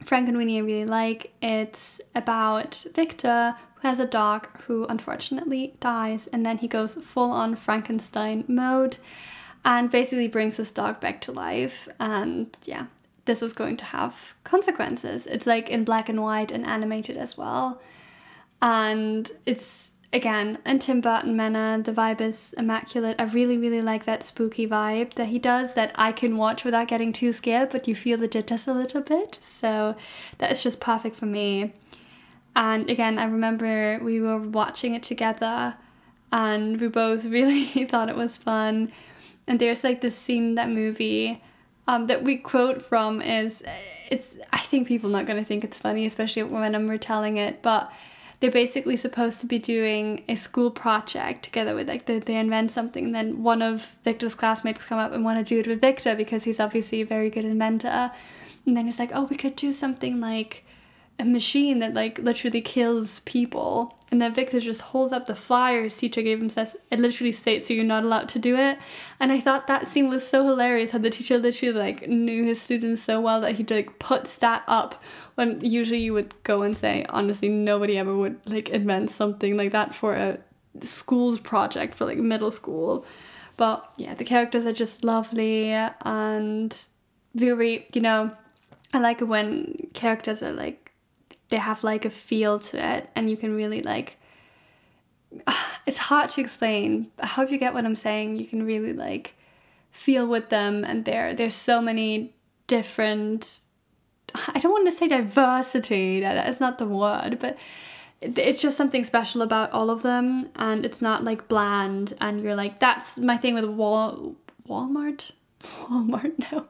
Frankenweenie, 0.04 0.58
I 0.58 0.60
really 0.60 0.86
like. 0.86 1.34
It's 1.42 2.02
about 2.16 2.86
Victor 2.94 3.56
who 3.76 3.88
has 3.88 4.00
a 4.00 4.06
dog 4.06 4.48
who 4.64 4.86
unfortunately 4.86 5.76
dies, 5.80 6.28
and 6.28 6.46
then 6.46 6.58
he 6.60 6.68
goes 6.68 6.96
full 6.96 7.32
on 7.32 7.56
Frankenstein 7.56 8.44
mode 8.48 8.98
and 9.64 9.92
basically 9.92 10.28
brings 10.28 10.58
his 10.58 10.72
dog 10.72 11.00
back 11.00 11.22
to 11.22 11.32
life. 11.32 11.88
And 12.00 12.56
yeah, 12.66 12.88
this 13.26 13.42
is 13.42 13.54
going 13.54 13.78
to 13.78 13.86
have 13.86 14.34
consequences. 14.44 15.28
It's 15.28 15.48
like 15.48 15.70
in 15.70 15.84
black 15.84 16.10
and 16.10 16.22
white 16.22 16.52
and 16.52 16.66
animated 16.66 17.18
as 17.18 17.38
well. 17.38 17.82
And 18.62 19.30
it's 19.46 19.92
again 20.14 20.58
in 20.66 20.80
Tim 20.80 21.02
Burton 21.02 21.36
manner, 21.36 21.82
the 21.82 21.92
vibe 21.92 22.22
is 22.22 22.54
immaculate. 22.58 23.16
I 23.20 23.24
really, 23.24 23.58
really 23.58 23.82
like 23.82 24.06
that 24.06 24.24
spooky 24.24 24.68
vibe 24.68 25.14
that 25.16 25.28
he 25.28 25.40
does 25.40 25.74
that 25.76 25.92
I 25.96 26.12
can 26.12 26.38
watch 26.38 26.64
without 26.64 26.88
getting 26.88 27.14
too 27.14 27.34
scared, 27.34 27.70
but 27.70 27.88
you 27.88 27.96
feel 27.96 28.18
the 28.18 28.28
jitters 28.28 28.68
a 28.68 28.74
little 28.74 29.02
bit. 29.02 29.40
So 29.42 29.96
that 30.40 30.52
is 30.52 30.64
just 30.64 30.80
perfect 30.80 31.16
for 31.16 31.28
me. 31.28 31.74
And 32.56 32.90
again, 32.90 33.18
I 33.18 33.26
remember 33.26 34.00
we 34.02 34.20
were 34.20 34.38
watching 34.38 34.94
it 34.94 35.04
together 35.04 35.76
and 36.32 36.82
we 36.82 36.88
both 36.88 37.26
really 37.38 37.66
thought 37.86 38.10
it 38.10 38.16
was 38.16 38.38
fun 38.38 38.92
and 39.48 39.60
there's 39.60 39.84
like 39.84 40.02
this 40.02 40.18
scene 40.18 40.50
in 40.50 40.56
that 40.56 40.70
movie 40.70 41.42
um, 41.88 42.08
that 42.08 42.24
we 42.24 42.38
quote 42.38 42.82
from 42.82 43.22
is 43.22 43.64
it's 44.10 44.38
I 44.52 44.60
think 44.60 44.88
people 44.88 45.10
not 45.10 45.26
gonna 45.26 45.44
think 45.44 45.64
it's 45.64 45.80
funny, 45.80 46.06
especially 46.06 46.44
when 46.44 46.76
I'm 46.76 46.90
retelling 46.90 47.38
it, 47.38 47.62
but 47.62 47.92
they're 48.42 48.52
basically 48.52 48.98
supposed 48.98 49.40
to 49.42 49.46
be 49.46 49.60
doing 49.60 50.24
a 50.28 50.36
school 50.36 50.72
project 50.72 51.44
together 51.44 51.76
with 51.76 51.88
like 51.88 52.08
they, 52.08 52.18
they 52.18 52.36
invent 52.36 52.72
something 52.72 53.06
and 53.06 53.16
then 53.16 53.44
one 53.44 53.62
of 53.62 53.96
Victor's 54.04 54.34
classmates 54.34 54.86
come 54.86 54.98
up 54.98 55.12
and 55.12 55.24
want 55.24 55.38
to 55.38 55.46
do 55.46 55.60
it 55.60 55.68
with 55.68 55.80
Victor 55.80 56.16
because 56.16 56.44
he's 56.44 56.60
obviously 56.60 57.02
a 57.02 57.06
very 57.06 57.30
good 57.30 57.46
inventor. 57.46 58.12
And 58.66 58.76
then 58.76 58.86
he's 58.86 58.98
like, 58.98 59.12
oh, 59.14 59.24
we 59.26 59.36
could 59.36 59.56
do 59.56 59.72
something 59.72 60.20
like 60.20 60.66
a 61.20 61.26
machine 61.26 61.80
that 61.80 61.94
like 61.94 62.18
literally 62.18 62.62
kills 62.62 63.20
people 63.22 63.96
and 64.12 64.22
then 64.22 64.34
Victor 64.34 64.60
just 64.60 64.82
holds 64.82 65.14
up 65.14 65.26
the 65.26 65.36
flyer. 65.36 65.84
His 65.84 65.98
teacher 65.98 66.22
gave 66.22 66.42
him 66.42 66.50
says 66.50 66.76
it 66.92 67.00
literally 67.00 67.32
states 67.32 67.70
so 67.70 67.74
you're 67.74 67.86
not 67.86 68.04
allowed 68.04 68.28
to 68.30 68.40
do 68.40 68.58
it. 68.58 68.78
And 69.22 69.32
I 69.32 69.40
thought 69.40 69.68
that 69.68 69.88
scene 69.88 70.10
was 70.10 70.28
so 70.28 70.46
hilarious 70.46 70.92
how 70.92 70.98
the 70.98 71.10
teacher 71.10 71.38
literally 71.38 71.74
like 71.74 72.10
knew 72.10 72.44
his 72.44 72.62
students 72.62 73.02
so 73.02 73.22
well 73.22 73.40
that 73.40 73.56
he 73.56 73.64
like 73.64 74.00
puts 74.00 74.36
that 74.38 74.64
up 74.68 75.02
when 75.36 75.62
usually 75.62 76.00
you 76.00 76.14
would 76.14 76.36
go 76.44 76.62
and 76.62 76.78
say 76.78 77.06
honestly 77.08 77.48
nobody 77.48 77.98
ever 77.98 78.16
would 78.16 78.38
like 78.46 78.68
invent 78.70 79.12
something 79.12 79.56
like 79.56 79.72
that 79.72 79.96
for 79.96 80.14
a 80.14 80.40
school's 80.82 81.40
project 81.40 81.96
for 81.96 82.04
like 82.04 82.18
middle 82.18 82.52
school. 82.52 83.06
But 83.56 83.90
yeah 83.96 84.14
the 84.14 84.26
characters 84.26 84.66
are 84.66 84.74
just 84.74 85.06
lovely 85.06 85.72
and 85.72 86.86
very 87.34 87.88
you 87.94 88.02
know 88.02 88.32
I 88.94 89.00
like 89.00 89.22
it 89.22 89.26
when 89.26 89.74
characters 89.94 90.44
are 90.44 90.52
like 90.52 90.91
they 91.52 91.58
have 91.58 91.84
like 91.84 92.06
a 92.06 92.10
feel 92.10 92.60
to 92.60 92.84
it 92.84 93.10
and 93.16 93.30
you 93.30 93.38
can 93.38 93.56
really 93.56 93.82
like 93.82 94.18
it's 95.86 95.98
hard 95.98 96.30
to 96.32 96.42
explain. 96.42 97.10
I 97.20 97.28
hope 97.28 97.52
you 97.52 97.58
get 97.60 97.74
what 97.74 97.86
i'm 97.86 97.96
saying. 97.96 98.38
You 98.38 98.48
can 98.48 98.66
really 98.66 98.94
like 98.94 99.36
feel 99.92 100.26
with 100.26 100.50
them 100.50 100.84
and 100.84 101.06
there 101.06 101.34
there's 101.34 101.54
so 101.56 101.82
many 101.82 102.34
different 102.68 103.60
i 104.48 104.58
don't 104.58 104.72
want 104.72 104.86
to 104.90 104.92
say 104.92 105.06
diversity 105.10 106.22
that 106.22 106.48
is 106.48 106.62
not 106.62 106.78
the 106.78 106.86
word 106.86 107.38
but 107.40 107.58
it's 108.22 108.62
just 108.62 108.78
something 108.78 109.04
special 109.04 109.42
about 109.42 109.70
all 109.72 109.90
of 109.90 110.02
them 110.02 110.48
and 110.56 110.86
it's 110.86 111.02
not 111.02 111.26
like 111.26 111.50
bland 111.50 112.14
and 112.22 112.42
you're 112.42 112.56
like 112.56 112.80
that's 112.80 113.18
my 113.18 113.36
thing 113.36 113.54
with 113.54 113.66
wall 113.66 114.34
walmart? 114.68 115.32
Walmart 115.62 116.52
no 116.52 116.66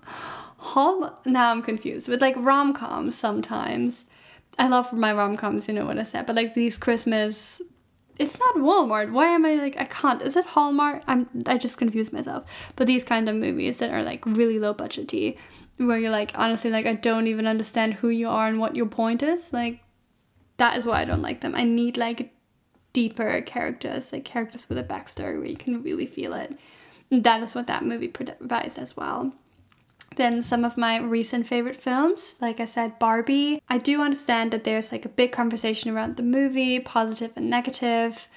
Hall 0.57 1.19
now 1.25 1.51
i'm 1.51 1.61
confused. 1.61 2.07
With 2.07 2.21
like 2.21 2.35
rom-coms 2.37 3.15
sometimes 3.15 4.05
I 4.61 4.67
love 4.67 4.93
my 4.93 5.11
rom 5.11 5.37
coms, 5.37 5.67
you 5.67 5.73
know 5.73 5.87
what 5.87 5.97
I 5.97 6.03
said, 6.03 6.27
but 6.27 6.35
like 6.35 6.53
these 6.53 6.77
Christmas, 6.77 7.63
it's 8.19 8.37
not 8.37 8.57
Walmart. 8.57 9.11
Why 9.11 9.25
am 9.25 9.43
I 9.43 9.55
like 9.55 9.75
I 9.81 9.85
can't? 9.85 10.21
Is 10.21 10.35
it 10.35 10.45
Hallmark? 10.45 11.01
I'm 11.07 11.27
I 11.47 11.57
just 11.57 11.79
confuse 11.79 12.13
myself. 12.13 12.45
But 12.75 12.85
these 12.85 13.03
kind 13.03 13.27
of 13.27 13.35
movies 13.35 13.77
that 13.77 13.89
are 13.89 14.03
like 14.03 14.23
really 14.23 14.59
low 14.59 14.75
budgety, 14.75 15.35
where 15.77 15.97
you're 15.97 16.11
like 16.11 16.33
honestly 16.35 16.69
like 16.69 16.85
I 16.85 16.93
don't 16.93 17.25
even 17.25 17.47
understand 17.47 17.95
who 17.95 18.09
you 18.09 18.29
are 18.29 18.47
and 18.47 18.59
what 18.59 18.75
your 18.75 18.85
point 18.85 19.23
is. 19.23 19.51
Like 19.51 19.79
that 20.57 20.77
is 20.77 20.85
why 20.85 21.01
I 21.01 21.05
don't 21.05 21.23
like 21.23 21.41
them. 21.41 21.55
I 21.55 21.63
need 21.63 21.97
like 21.97 22.31
deeper 22.93 23.41
characters, 23.41 24.13
like 24.13 24.25
characters 24.25 24.69
with 24.69 24.77
a 24.77 24.83
backstory 24.83 25.39
where 25.39 25.49
you 25.49 25.57
can 25.57 25.81
really 25.81 26.05
feel 26.05 26.35
it. 26.35 26.55
And 27.09 27.23
that 27.23 27.41
is 27.41 27.55
what 27.55 27.65
that 27.65 27.83
movie 27.83 28.09
provides 28.09 28.77
as 28.77 28.95
well 28.95 29.33
than 30.15 30.41
some 30.41 30.65
of 30.65 30.77
my 30.77 30.99
recent 30.99 31.47
favorite 31.47 31.81
films. 31.81 32.37
Like 32.41 32.59
I 32.59 32.65
said, 32.65 32.99
Barbie. 32.99 33.61
I 33.69 33.77
do 33.77 34.01
understand 34.01 34.51
that 34.51 34.63
there's 34.63 34.91
like 34.91 35.05
a 35.05 35.09
big 35.09 35.31
conversation 35.31 35.89
around 35.89 36.17
the 36.17 36.23
movie, 36.23 36.79
positive 36.79 37.31
and 37.35 37.49
negative. 37.49 38.27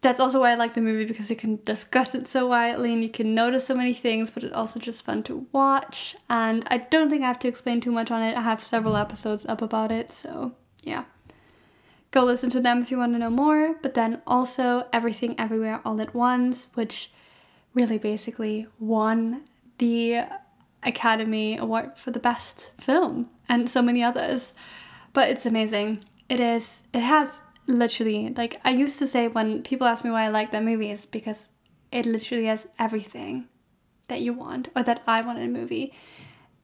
That's 0.00 0.20
also 0.20 0.40
why 0.40 0.52
I 0.52 0.54
like 0.54 0.74
the 0.74 0.80
movie 0.80 1.04
because 1.04 1.28
you 1.28 1.36
can 1.36 1.58
discuss 1.64 2.14
it 2.14 2.28
so 2.28 2.46
widely 2.46 2.92
and 2.92 3.02
you 3.02 3.08
can 3.08 3.34
notice 3.34 3.66
so 3.66 3.74
many 3.74 3.92
things, 3.92 4.30
but 4.30 4.44
it's 4.44 4.54
also 4.54 4.78
just 4.78 5.04
fun 5.04 5.22
to 5.24 5.46
watch. 5.52 6.16
And 6.30 6.64
I 6.70 6.78
don't 6.78 7.10
think 7.10 7.22
I 7.22 7.26
have 7.26 7.40
to 7.40 7.48
explain 7.48 7.80
too 7.80 7.90
much 7.90 8.10
on 8.10 8.22
it. 8.22 8.36
I 8.36 8.42
have 8.42 8.62
several 8.62 8.96
episodes 8.96 9.44
up 9.46 9.60
about 9.60 9.90
it, 9.90 10.12
so 10.12 10.52
yeah. 10.84 11.04
Go 12.10 12.24
listen 12.24 12.48
to 12.50 12.60
them 12.60 12.80
if 12.80 12.90
you 12.90 12.96
want 12.96 13.12
to 13.12 13.18
know 13.18 13.30
more, 13.30 13.74
but 13.82 13.94
then 13.94 14.22
also 14.26 14.86
Everything 14.92 15.38
Everywhere 15.38 15.80
All 15.84 16.00
at 16.00 16.14
Once, 16.14 16.68
which 16.74 17.10
really 17.74 17.98
basically 17.98 18.66
won 18.78 19.42
the 19.78 20.22
Academy 20.88 21.56
Award 21.58 21.96
for 21.96 22.10
the 22.10 22.18
best 22.18 22.72
film 22.80 23.30
and 23.48 23.68
so 23.68 23.82
many 23.82 24.02
others. 24.02 24.54
But 25.12 25.28
it's 25.28 25.46
amazing. 25.46 26.02
It 26.28 26.40
is 26.40 26.82
it 26.92 27.00
has 27.00 27.42
literally 27.66 28.34
like 28.36 28.60
I 28.64 28.70
used 28.70 28.98
to 28.98 29.06
say 29.06 29.28
when 29.28 29.62
people 29.62 29.86
ask 29.86 30.04
me 30.04 30.10
why 30.10 30.24
I 30.24 30.28
like 30.28 30.50
that 30.50 30.64
movie 30.64 30.90
is 30.90 31.06
because 31.06 31.50
it 31.92 32.06
literally 32.06 32.46
has 32.46 32.66
everything 32.78 33.46
that 34.08 34.20
you 34.20 34.32
want 34.32 34.68
or 34.74 34.82
that 34.82 35.02
I 35.06 35.20
want 35.20 35.38
in 35.38 35.54
a 35.54 35.58
movie. 35.58 35.94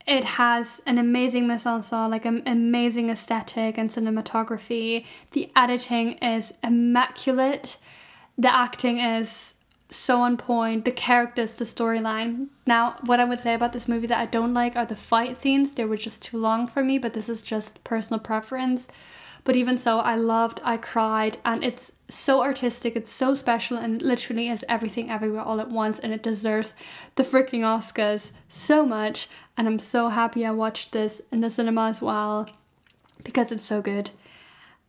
It 0.07 0.25
has 0.25 0.83
an 0.85 0.99
amazing 0.99 1.47
mise 1.47 1.67
en 1.67 1.81
scène, 1.81 2.11
like 2.11 2.27
an 2.27 2.43
amazing 2.47 3.09
aesthetic 3.09 3.79
and 3.79 3.89
cinematography. 3.89 5.07
The 5.33 5.51
editing 5.57 6.13
is 6.19 6.55
immaculate. 6.63 7.79
The 8.37 8.55
acting 8.55 8.99
is 8.99 9.55
so 9.95 10.21
on 10.21 10.37
point. 10.37 10.85
The 10.85 10.93
characters, 10.93 11.55
the 11.55 11.65
storyline. 11.65 12.49
Now, 12.67 12.97
what 13.05 13.21
I 13.21 13.25
would 13.25 13.41
say 13.41 13.55
about 13.55 13.73
this 13.73 13.89
movie 13.89 14.07
that 14.09 14.19
I 14.19 14.27
don't 14.27 14.55
like 14.55 14.77
are 14.77 14.87
the 14.87 14.97
fight 14.97 15.37
scenes. 15.37 15.73
They 15.73 15.85
were 15.85 15.97
just 15.97 16.23
too 16.23 16.39
long 16.39 16.67
for 16.67 16.83
me, 16.83 16.99
but 16.99 17.15
this 17.15 17.29
is 17.29 17.43
just 17.43 17.83
personal 17.85 18.21
preference. 18.21 18.89
But 19.45 19.57
even 19.57 19.77
so, 19.77 19.99
I 19.99 20.17
loved, 20.17 20.61
I 20.65 20.79
cried, 20.79 21.37
and 21.45 21.63
it's 21.63 21.93
so 22.09 22.43
artistic, 22.43 22.97
it's 22.97 23.13
so 23.13 23.35
special, 23.35 23.77
and 23.77 24.01
literally 24.01 24.49
is 24.49 24.65
everything 24.71 25.11
everywhere 25.11 25.43
all 25.43 25.61
at 25.61 25.69
once, 25.69 25.99
and 25.99 26.15
it 26.15 26.23
deserves 26.23 26.75
the 27.17 27.23
freaking 27.23 27.61
Oscars 27.61 28.33
so 28.49 28.87
much. 28.87 29.29
And 29.57 29.69
I'm 29.69 29.79
so 29.79 30.09
happy 30.09 30.47
I 30.47 30.51
watched 30.51 30.93
this 30.93 31.21
in 31.31 31.43
the 31.43 31.51
cinema 31.51 31.89
as 31.89 32.01
well 32.01 32.49
because 33.23 33.53
it's 33.53 33.67
so 33.67 33.83
good. 33.83 34.11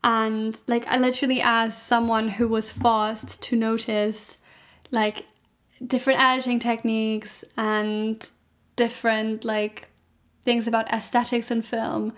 And 0.03 0.57
like, 0.67 0.87
I 0.87 0.97
literally, 0.97 1.41
as 1.41 1.77
someone 1.77 2.29
who 2.29 2.47
was 2.47 2.71
forced 2.71 3.43
to 3.43 3.55
notice 3.55 4.37
like 4.91 5.25
different 5.86 6.19
editing 6.19 6.59
techniques 6.59 7.43
and 7.57 8.31
different 8.75 9.43
like 9.43 9.89
things 10.43 10.67
about 10.67 10.91
aesthetics 10.91 11.51
in 11.51 11.61
film. 11.61 12.13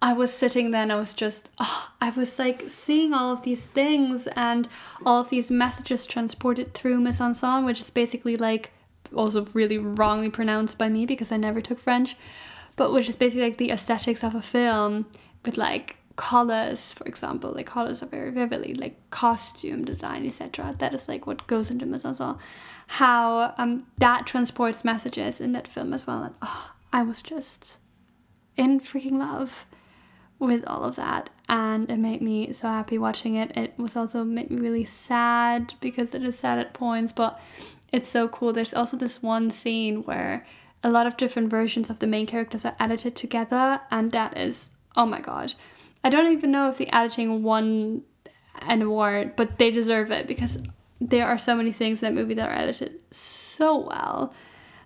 I 0.00 0.14
was 0.14 0.32
sitting 0.32 0.72
there 0.72 0.82
and 0.82 0.92
I 0.92 0.96
was 0.96 1.14
just, 1.14 1.48
oh, 1.60 1.92
I 2.00 2.10
was 2.10 2.36
like 2.38 2.64
seeing 2.66 3.14
all 3.14 3.32
of 3.32 3.42
these 3.42 3.64
things 3.64 4.26
and 4.34 4.68
all 5.06 5.20
of 5.20 5.30
these 5.30 5.48
messages 5.48 6.06
transported 6.06 6.74
through 6.74 7.00
mise 7.00 7.20
en 7.20 7.32
scène, 7.32 7.64
which 7.64 7.80
is 7.80 7.90
basically 7.90 8.36
like 8.36 8.72
also 9.14 9.46
really 9.54 9.78
wrongly 9.78 10.28
pronounced 10.28 10.76
by 10.76 10.88
me 10.88 11.06
because 11.06 11.30
I 11.30 11.36
never 11.36 11.60
took 11.60 11.78
French, 11.78 12.16
but 12.74 12.92
which 12.92 13.08
is 13.08 13.14
basically 13.14 13.44
like 13.44 13.58
the 13.58 13.70
aesthetics 13.70 14.24
of 14.24 14.34
a 14.34 14.42
film 14.42 15.06
with 15.44 15.56
like 15.56 15.96
colors, 16.16 16.92
for 16.92 17.04
example. 17.04 17.52
Like 17.52 17.66
colors 17.66 18.02
are 18.02 18.06
very 18.06 18.30
vividly, 18.30 18.74
like 18.74 18.96
costume 19.10 19.84
design, 19.84 20.26
etc. 20.26 20.74
That 20.78 20.94
is 20.94 21.08
like 21.08 21.26
what 21.26 21.46
goes 21.46 21.70
into 21.70 21.86
mise. 21.86 22.06
How 22.88 23.54
um, 23.58 23.86
that 23.98 24.26
transports 24.26 24.84
messages 24.84 25.40
in 25.40 25.52
that 25.52 25.68
film 25.68 25.92
as 25.92 26.06
well. 26.06 26.22
And 26.24 26.34
oh, 26.42 26.72
I 26.92 27.02
was 27.02 27.22
just 27.22 27.78
in 28.56 28.80
freaking 28.80 29.18
love 29.18 29.66
with 30.38 30.64
all 30.66 30.82
of 30.82 30.96
that 30.96 31.30
and 31.48 31.88
it 31.88 31.98
made 31.98 32.20
me 32.20 32.52
so 32.52 32.66
happy 32.66 32.98
watching 32.98 33.36
it 33.36 33.56
it 33.56 33.72
was 33.78 33.94
also 33.94 34.24
made 34.24 34.50
me 34.50 34.60
really 34.60 34.84
sad 34.84 35.72
because 35.80 36.14
it 36.14 36.22
is 36.24 36.36
sad 36.36 36.58
at 36.58 36.74
points 36.74 37.12
but 37.12 37.40
it's 37.92 38.08
so 38.08 38.26
cool 38.26 38.52
there's 38.52 38.74
also 38.74 38.96
this 38.96 39.22
one 39.22 39.50
scene 39.50 40.02
where 40.02 40.44
a 40.82 40.90
lot 40.90 41.06
of 41.06 41.16
different 41.16 41.48
versions 41.48 41.88
of 41.88 42.00
the 42.00 42.08
main 42.08 42.26
characters 42.26 42.64
are 42.64 42.74
edited 42.80 43.14
together 43.14 43.80
and 43.92 44.10
that 44.10 44.36
is 44.36 44.70
oh 44.96 45.06
my 45.06 45.20
god 45.20 45.54
i 46.04 46.10
don't 46.10 46.32
even 46.32 46.50
know 46.50 46.68
if 46.68 46.78
the 46.78 46.94
editing 46.94 47.42
won 47.42 48.02
an 48.62 48.82
award 48.82 49.34
but 49.36 49.58
they 49.58 49.70
deserve 49.70 50.10
it 50.10 50.26
because 50.26 50.58
there 51.00 51.26
are 51.26 51.38
so 51.38 51.54
many 51.54 51.72
things 51.72 52.02
in 52.02 52.14
that 52.14 52.20
movie 52.20 52.34
that 52.34 52.48
are 52.48 52.54
edited 52.54 52.92
so 53.10 53.78
well 53.78 54.32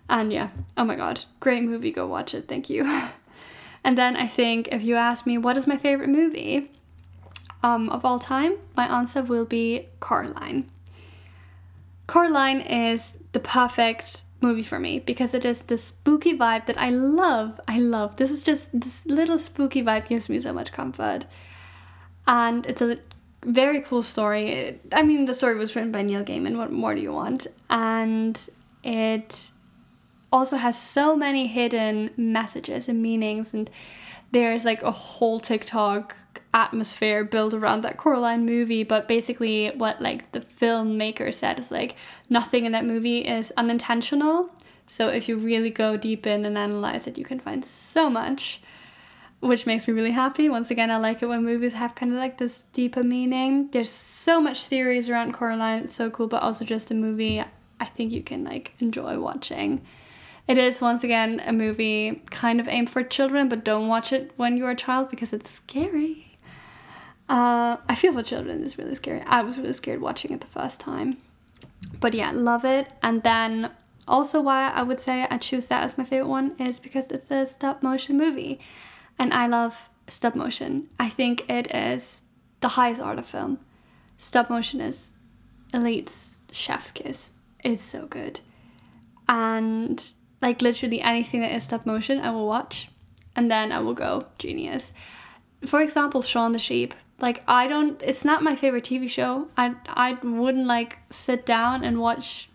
and 0.09 0.31
yeah 0.33 0.49
oh 0.77 0.83
my 0.83 0.95
god 0.95 1.23
great 1.39 1.63
movie 1.63 1.91
go 1.91 2.07
watch 2.07 2.33
it 2.33 2.47
thank 2.47 2.69
you 2.69 2.85
And 3.87 3.97
then 3.97 4.17
I 4.17 4.27
think 4.27 4.67
if 4.73 4.83
you 4.83 4.95
ask 4.95 5.25
me 5.25 5.37
what 5.37 5.55
is 5.55 5.65
my 5.65 5.77
favorite 5.77 6.09
movie 6.09 6.69
um, 7.63 7.87
of 7.89 8.03
all 8.03 8.19
time, 8.19 8.55
my 8.75 8.85
answer 8.85 9.21
will 9.21 9.45
be 9.45 9.87
Coraline. 10.01 10.69
Coraline 12.05 12.59
is 12.59 13.13
the 13.31 13.39
perfect 13.39 14.23
movie 14.41 14.61
for 14.61 14.79
me 14.79 14.99
because 14.99 15.33
it 15.33 15.45
is 15.45 15.63
the 15.63 15.77
spooky 15.77 16.37
vibe 16.37 16.65
that 16.67 16.77
I 16.77 16.89
love. 16.89 17.59
I 17.67 17.79
love. 17.79 18.17
This 18.17 18.31
is 18.31 18.43
just 18.43 18.69
this 18.73 19.05
little 19.05 19.37
spooky 19.37 19.83
vibe 19.83 20.07
gives 20.07 20.29
me 20.29 20.39
so 20.39 20.53
much 20.53 20.71
comfort. 20.71 21.25
And 22.27 22.65
it's 22.65 22.81
a 22.81 22.97
very 23.43 23.81
cool 23.81 24.03
story. 24.03 24.79
I 24.91 25.03
mean, 25.03 25.25
the 25.25 25.33
story 25.33 25.57
was 25.57 25.75
written 25.75 25.91
by 25.91 26.01
Neil 26.01 26.23
Gaiman. 26.23 26.57
What 26.57 26.71
more 26.71 26.93
do 26.93 27.01
you 27.01 27.13
want? 27.13 27.47
And 27.69 28.37
it 28.83 29.51
also 30.31 30.57
has 30.57 30.79
so 30.79 31.15
many 31.15 31.47
hidden 31.47 32.11
messages 32.17 32.89
and 32.89 33.01
meanings 33.01 33.53
and 33.53 33.69
there's 34.31 34.65
like 34.65 34.81
a 34.83 34.91
whole 34.91 35.39
TikTok 35.39 36.15
atmosphere 36.57 37.23
built 37.23 37.53
around 37.53 37.81
that 37.81 37.97
Coraline 37.97 38.45
movie, 38.45 38.83
but 38.83 39.07
basically 39.07 39.69
what 39.75 40.01
like 40.01 40.31
the 40.31 40.39
filmmaker 40.39 41.31
said 41.31 41.59
is 41.59 41.69
like 41.69 41.95
nothing 42.29 42.65
in 42.65 42.71
that 42.71 42.83
movie 42.83 43.19
is 43.19 43.53
unintentional. 43.55 44.49
So 44.87 45.09
if 45.09 45.29
you 45.29 45.37
really 45.37 45.69
go 45.69 45.97
deep 45.97 46.25
in 46.25 46.45
and 46.45 46.57
analyze 46.57 47.05
it, 47.05 47.17
you 47.17 47.25
can 47.25 47.39
find 47.39 47.63
so 47.63 48.09
much, 48.09 48.59
which 49.39 49.67
makes 49.67 49.87
me 49.87 49.93
really 49.93 50.11
happy. 50.11 50.49
Once 50.49 50.71
again, 50.71 50.89
I 50.89 50.97
like 50.97 51.21
it 51.21 51.27
when 51.27 51.45
movies 51.45 51.73
have 51.73 51.93
kind 51.93 52.11
of 52.11 52.17
like 52.17 52.39
this 52.39 52.63
deeper 52.73 53.03
meaning. 53.03 53.69
There's 53.71 53.91
so 53.91 54.41
much 54.41 54.63
theories 54.63 55.09
around 55.09 55.33
Coraline, 55.33 55.83
it's 55.83 55.93
so 55.93 56.09
cool, 56.09 56.27
but 56.27 56.41
also 56.41 56.65
just 56.65 56.89
a 56.89 56.95
movie 56.95 57.43
I 57.79 57.85
think 57.85 58.11
you 58.11 58.23
can 58.23 58.43
like 58.43 58.73
enjoy 58.79 59.19
watching. 59.19 59.81
It 60.47 60.57
is 60.57 60.81
once 60.81 61.03
again 61.03 61.39
a 61.45 61.53
movie 61.53 62.23
kind 62.31 62.59
of 62.59 62.67
aimed 62.67 62.89
for 62.89 63.03
children, 63.03 63.47
but 63.47 63.63
don't 63.63 63.87
watch 63.87 64.11
it 64.11 64.31
when 64.37 64.57
you're 64.57 64.71
a 64.71 64.75
child 64.75 65.11
because 65.11 65.33
it's 65.33 65.51
scary. 65.51 66.26
Uh, 67.29 67.77
I 67.89 67.95
feel 67.95 68.13
for 68.13 68.23
children 68.23 68.63
is 68.63 68.77
really 68.77 68.95
scary. 68.95 69.21
I 69.21 69.41
was 69.41 69.57
really 69.57 69.73
scared 69.73 70.01
watching 70.01 70.31
it 70.31 70.41
the 70.41 70.47
first 70.47 70.79
time. 70.79 71.17
But 71.99 72.13
yeah, 72.13 72.31
love 72.31 72.63
it. 72.65 72.87
And 73.03 73.23
then 73.23 73.71
also 74.07 74.41
why 74.41 74.69
I 74.69 74.83
would 74.83 74.99
say 74.99 75.27
I 75.29 75.37
choose 75.37 75.67
that 75.67 75.83
as 75.83 75.97
my 75.97 76.03
favorite 76.03 76.27
one 76.27 76.55
is 76.59 76.79
because 76.79 77.07
it's 77.07 77.29
a 77.29 77.45
stop 77.45 77.83
motion 77.83 78.17
movie. 78.17 78.59
And 79.19 79.33
I 79.33 79.47
love 79.47 79.89
stop 80.07 80.35
motion. 80.35 80.89
I 80.99 81.09
think 81.09 81.49
it 81.49 81.73
is 81.73 82.23
the 82.61 82.69
highest 82.69 83.01
art 83.01 83.19
of 83.19 83.25
film. 83.25 83.59
Stop 84.17 84.49
motion 84.49 84.79
is 84.79 85.11
elite's 85.73 86.37
chef's 86.51 86.91
kiss. 86.91 87.31
It's 87.63 87.81
so 87.81 88.07
good. 88.07 88.39
And 89.27 90.01
like 90.41 90.61
literally 90.61 91.01
anything 91.01 91.41
that 91.41 91.51
is 91.51 91.63
stop 91.63 91.85
motion, 91.85 92.19
I 92.21 92.31
will 92.31 92.47
watch 92.47 92.89
and 93.35 93.51
then 93.51 93.71
I 93.71 93.79
will 93.79 93.93
go 93.93 94.27
genius. 94.37 94.93
For 95.65 95.81
example, 95.81 96.21
Shaun 96.21 96.51
the 96.51 96.59
Sheep. 96.59 96.93
Like 97.19 97.43
I 97.47 97.67
don't 97.67 98.01
it's 98.03 98.23
not 98.23 98.43
my 98.43 98.55
favorite 98.55 98.83
TV 98.83 99.09
show. 99.09 99.47
I 99.57 99.75
I 99.87 100.13
wouldn't 100.23 100.67
like 100.67 100.99
sit 101.09 101.45
down 101.45 101.83
and 101.83 101.99
watch 101.99 102.49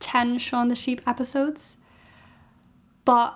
10 0.00 0.38
Shaun 0.38 0.68
the 0.68 0.74
Sheep 0.74 1.00
episodes. 1.06 1.76
But 3.04 3.34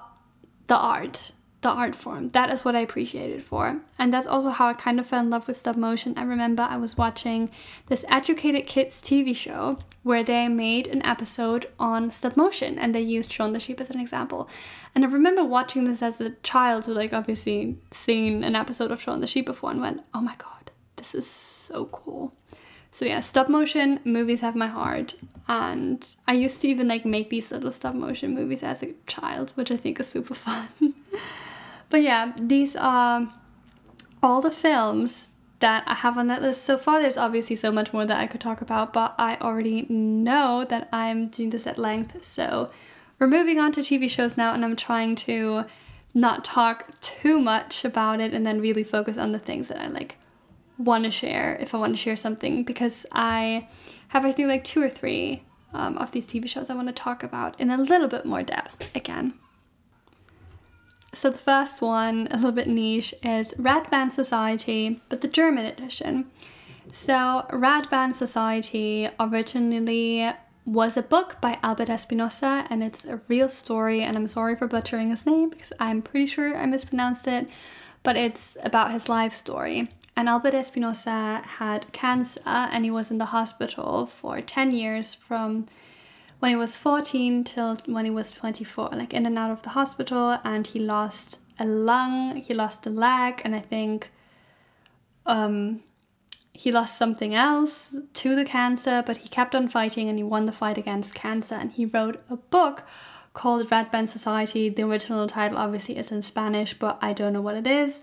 the 0.66 0.76
art 0.76 1.32
the 1.66 1.72
art 1.72 1.96
form. 1.96 2.28
That 2.28 2.50
is 2.50 2.64
what 2.64 2.76
I 2.76 2.80
appreciate 2.80 3.30
it 3.30 3.42
for. 3.42 3.80
And 3.98 4.12
that's 4.12 4.26
also 4.26 4.50
how 4.50 4.68
I 4.68 4.74
kind 4.74 5.00
of 5.00 5.06
fell 5.06 5.20
in 5.20 5.30
love 5.30 5.48
with 5.48 5.56
stop 5.56 5.76
motion. 5.76 6.14
I 6.16 6.22
remember 6.22 6.62
I 6.62 6.76
was 6.76 6.96
watching 6.96 7.50
this 7.86 8.04
Educated 8.08 8.66
Kids 8.66 9.00
TV 9.00 9.34
show 9.34 9.78
where 10.04 10.22
they 10.22 10.46
made 10.46 10.86
an 10.86 11.04
episode 11.04 11.66
on 11.78 12.12
stop 12.12 12.36
motion 12.36 12.78
and 12.78 12.94
they 12.94 13.00
used 13.00 13.32
Shaun 13.32 13.52
the 13.52 13.58
Sheep 13.58 13.80
as 13.80 13.90
an 13.90 13.98
example. 13.98 14.48
And 14.94 15.04
I 15.04 15.08
remember 15.08 15.44
watching 15.44 15.84
this 15.84 16.02
as 16.02 16.20
a 16.20 16.30
child 16.44 16.86
who 16.86 16.92
like 16.92 17.12
obviously 17.12 17.78
seen 17.90 18.44
an 18.44 18.54
episode 18.54 18.92
of 18.92 19.02
Shaun 19.02 19.20
the 19.20 19.26
Sheep 19.26 19.46
before 19.46 19.72
and 19.72 19.80
went, 19.80 20.02
oh 20.14 20.20
my 20.20 20.36
god, 20.36 20.55
this 20.96 21.14
is 21.14 21.26
so 21.28 21.86
cool. 21.86 22.32
So 22.90 23.04
yeah, 23.04 23.20
stop 23.20 23.48
motion 23.48 24.00
movies 24.04 24.40
have 24.40 24.56
my 24.56 24.68
heart. 24.68 25.14
And 25.48 26.06
I 26.26 26.32
used 26.32 26.62
to 26.62 26.68
even 26.68 26.88
like 26.88 27.04
make 27.04 27.28
these 27.30 27.50
little 27.50 27.70
stop 27.70 27.94
motion 27.94 28.34
movies 28.34 28.62
as 28.62 28.82
a 28.82 28.94
child, 29.06 29.52
which 29.52 29.70
I 29.70 29.76
think 29.76 30.00
is 30.00 30.08
super 30.08 30.34
fun. 30.46 30.68
But 31.88 32.02
yeah, 32.02 32.32
these 32.38 32.74
are 32.74 33.32
all 34.22 34.40
the 34.40 34.50
films 34.50 35.30
that 35.60 35.84
I 35.86 35.94
have 35.94 36.18
on 36.18 36.26
that 36.28 36.42
list 36.42 36.64
so 36.64 36.76
far. 36.76 37.00
There's 37.00 37.16
obviously 37.16 37.56
so 37.56 37.70
much 37.70 37.92
more 37.92 38.04
that 38.04 38.18
I 38.18 38.26
could 38.26 38.40
talk 38.40 38.60
about, 38.60 38.92
but 38.92 39.14
I 39.18 39.36
already 39.40 39.86
know 39.88 40.64
that 40.68 40.88
I'm 40.92 41.28
doing 41.28 41.50
this 41.50 41.66
at 41.66 41.78
length. 41.78 42.24
So 42.24 42.70
we're 43.18 43.26
moving 43.26 43.58
on 43.58 43.72
to 43.72 43.80
TV 43.80 44.10
shows 44.10 44.36
now, 44.36 44.52
and 44.52 44.64
I'm 44.64 44.76
trying 44.76 45.16
to 45.16 45.64
not 46.12 46.44
talk 46.44 46.98
too 47.00 47.38
much 47.38 47.84
about 47.84 48.20
it 48.20 48.32
and 48.32 48.46
then 48.46 48.60
really 48.60 48.84
focus 48.84 49.18
on 49.18 49.32
the 49.32 49.38
things 49.38 49.68
that 49.68 49.80
I 49.80 49.86
like 49.86 50.16
want 50.78 51.04
to 51.04 51.10
share 51.10 51.56
if 51.60 51.74
I 51.74 51.78
want 51.78 51.94
to 51.94 52.02
share 52.02 52.16
something 52.16 52.62
because 52.62 53.06
I 53.12 53.68
have 54.08 54.24
I 54.24 54.32
think 54.32 54.48
like 54.48 54.64
two 54.64 54.82
or 54.82 54.90
three 54.90 55.42
um, 55.72 55.98
of 55.98 56.12
these 56.12 56.26
TV 56.26 56.48
shows 56.48 56.70
I 56.70 56.74
want 56.74 56.88
to 56.88 56.94
talk 56.94 57.22
about 57.22 57.58
in 57.60 57.70
a 57.70 57.76
little 57.76 58.08
bit 58.08 58.24
more 58.24 58.42
depth 58.42 58.94
again. 58.94 59.34
So 61.12 61.30
the 61.30 61.38
first 61.38 61.80
one, 61.80 62.28
a 62.30 62.36
little 62.36 62.52
bit 62.52 62.68
niche, 62.68 63.14
is 63.22 63.54
Red 63.58 63.88
Band 63.88 64.12
Society, 64.12 65.00
but 65.08 65.22
the 65.22 65.28
German 65.28 65.64
edition. 65.64 66.30
So 66.92 67.46
Red 67.50 67.88
Band 67.88 68.14
Society 68.14 69.08
originally 69.18 70.30
was 70.66 70.96
a 70.96 71.02
book 71.02 71.38
by 71.40 71.58
Albert 71.62 71.88
Espinosa, 71.88 72.66
and 72.68 72.84
it's 72.84 73.04
a 73.06 73.20
real 73.28 73.48
story. 73.48 74.02
And 74.02 74.16
I'm 74.16 74.28
sorry 74.28 74.56
for 74.56 74.66
butchering 74.66 75.10
his 75.10 75.24
name 75.24 75.48
because 75.48 75.72
I'm 75.80 76.02
pretty 76.02 76.26
sure 76.26 76.54
I 76.54 76.66
mispronounced 76.66 77.26
it, 77.26 77.48
but 78.02 78.16
it's 78.16 78.58
about 78.62 78.92
his 78.92 79.08
life 79.08 79.32
story. 79.32 79.88
And 80.16 80.28
Albert 80.30 80.54
Espinosa 80.54 81.42
had 81.44 81.92
cancer, 81.92 82.40
and 82.46 82.84
he 82.84 82.90
was 82.90 83.10
in 83.10 83.18
the 83.18 83.26
hospital 83.26 84.06
for 84.06 84.40
10 84.40 84.72
years 84.72 85.14
from 85.14 85.66
when 86.38 86.50
he 86.50 86.56
was 86.56 86.74
14 86.74 87.44
till 87.44 87.76
when 87.86 88.06
he 88.06 88.10
was 88.10 88.32
24, 88.32 88.90
like 88.92 89.12
in 89.12 89.26
and 89.26 89.38
out 89.38 89.50
of 89.50 89.62
the 89.62 89.70
hospital. 89.70 90.38
And 90.42 90.66
he 90.66 90.78
lost 90.78 91.40
a 91.58 91.66
lung, 91.66 92.36
he 92.36 92.54
lost 92.54 92.86
a 92.86 92.90
leg, 92.90 93.42
and 93.44 93.54
I 93.54 93.60
think 93.60 94.10
um, 95.26 95.82
he 96.54 96.72
lost 96.72 96.96
something 96.96 97.34
else 97.34 97.94
to 98.14 98.34
the 98.34 98.44
cancer, 98.44 99.02
but 99.04 99.18
he 99.18 99.28
kept 99.28 99.54
on 99.54 99.68
fighting 99.68 100.08
and 100.08 100.18
he 100.18 100.24
won 100.24 100.46
the 100.46 100.52
fight 100.52 100.78
against 100.78 101.14
cancer. 101.14 101.54
And 101.54 101.72
he 101.72 101.84
wrote 101.84 102.22
a 102.30 102.36
book 102.36 102.84
called 103.34 103.70
Red 103.70 103.90
Band 103.90 104.08
Society. 104.08 104.70
The 104.70 104.82
original 104.82 105.26
title 105.26 105.58
obviously 105.58 105.98
is 105.98 106.10
in 106.10 106.22
Spanish, 106.22 106.72
but 106.72 106.98
I 107.02 107.12
don't 107.12 107.34
know 107.34 107.42
what 107.42 107.56
it 107.56 107.66
is. 107.66 108.02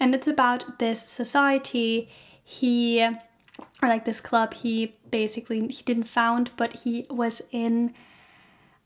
And 0.00 0.14
it's 0.14 0.28
about 0.28 0.78
this 0.78 1.02
society 1.02 2.08
he, 2.42 3.02
or 3.02 3.88
like 3.88 4.04
this 4.04 4.20
club 4.20 4.54
he 4.54 4.96
basically, 5.10 5.66
he 5.68 5.82
didn't 5.84 6.04
found, 6.04 6.50
but 6.56 6.80
he 6.80 7.06
was 7.08 7.42
in 7.50 7.94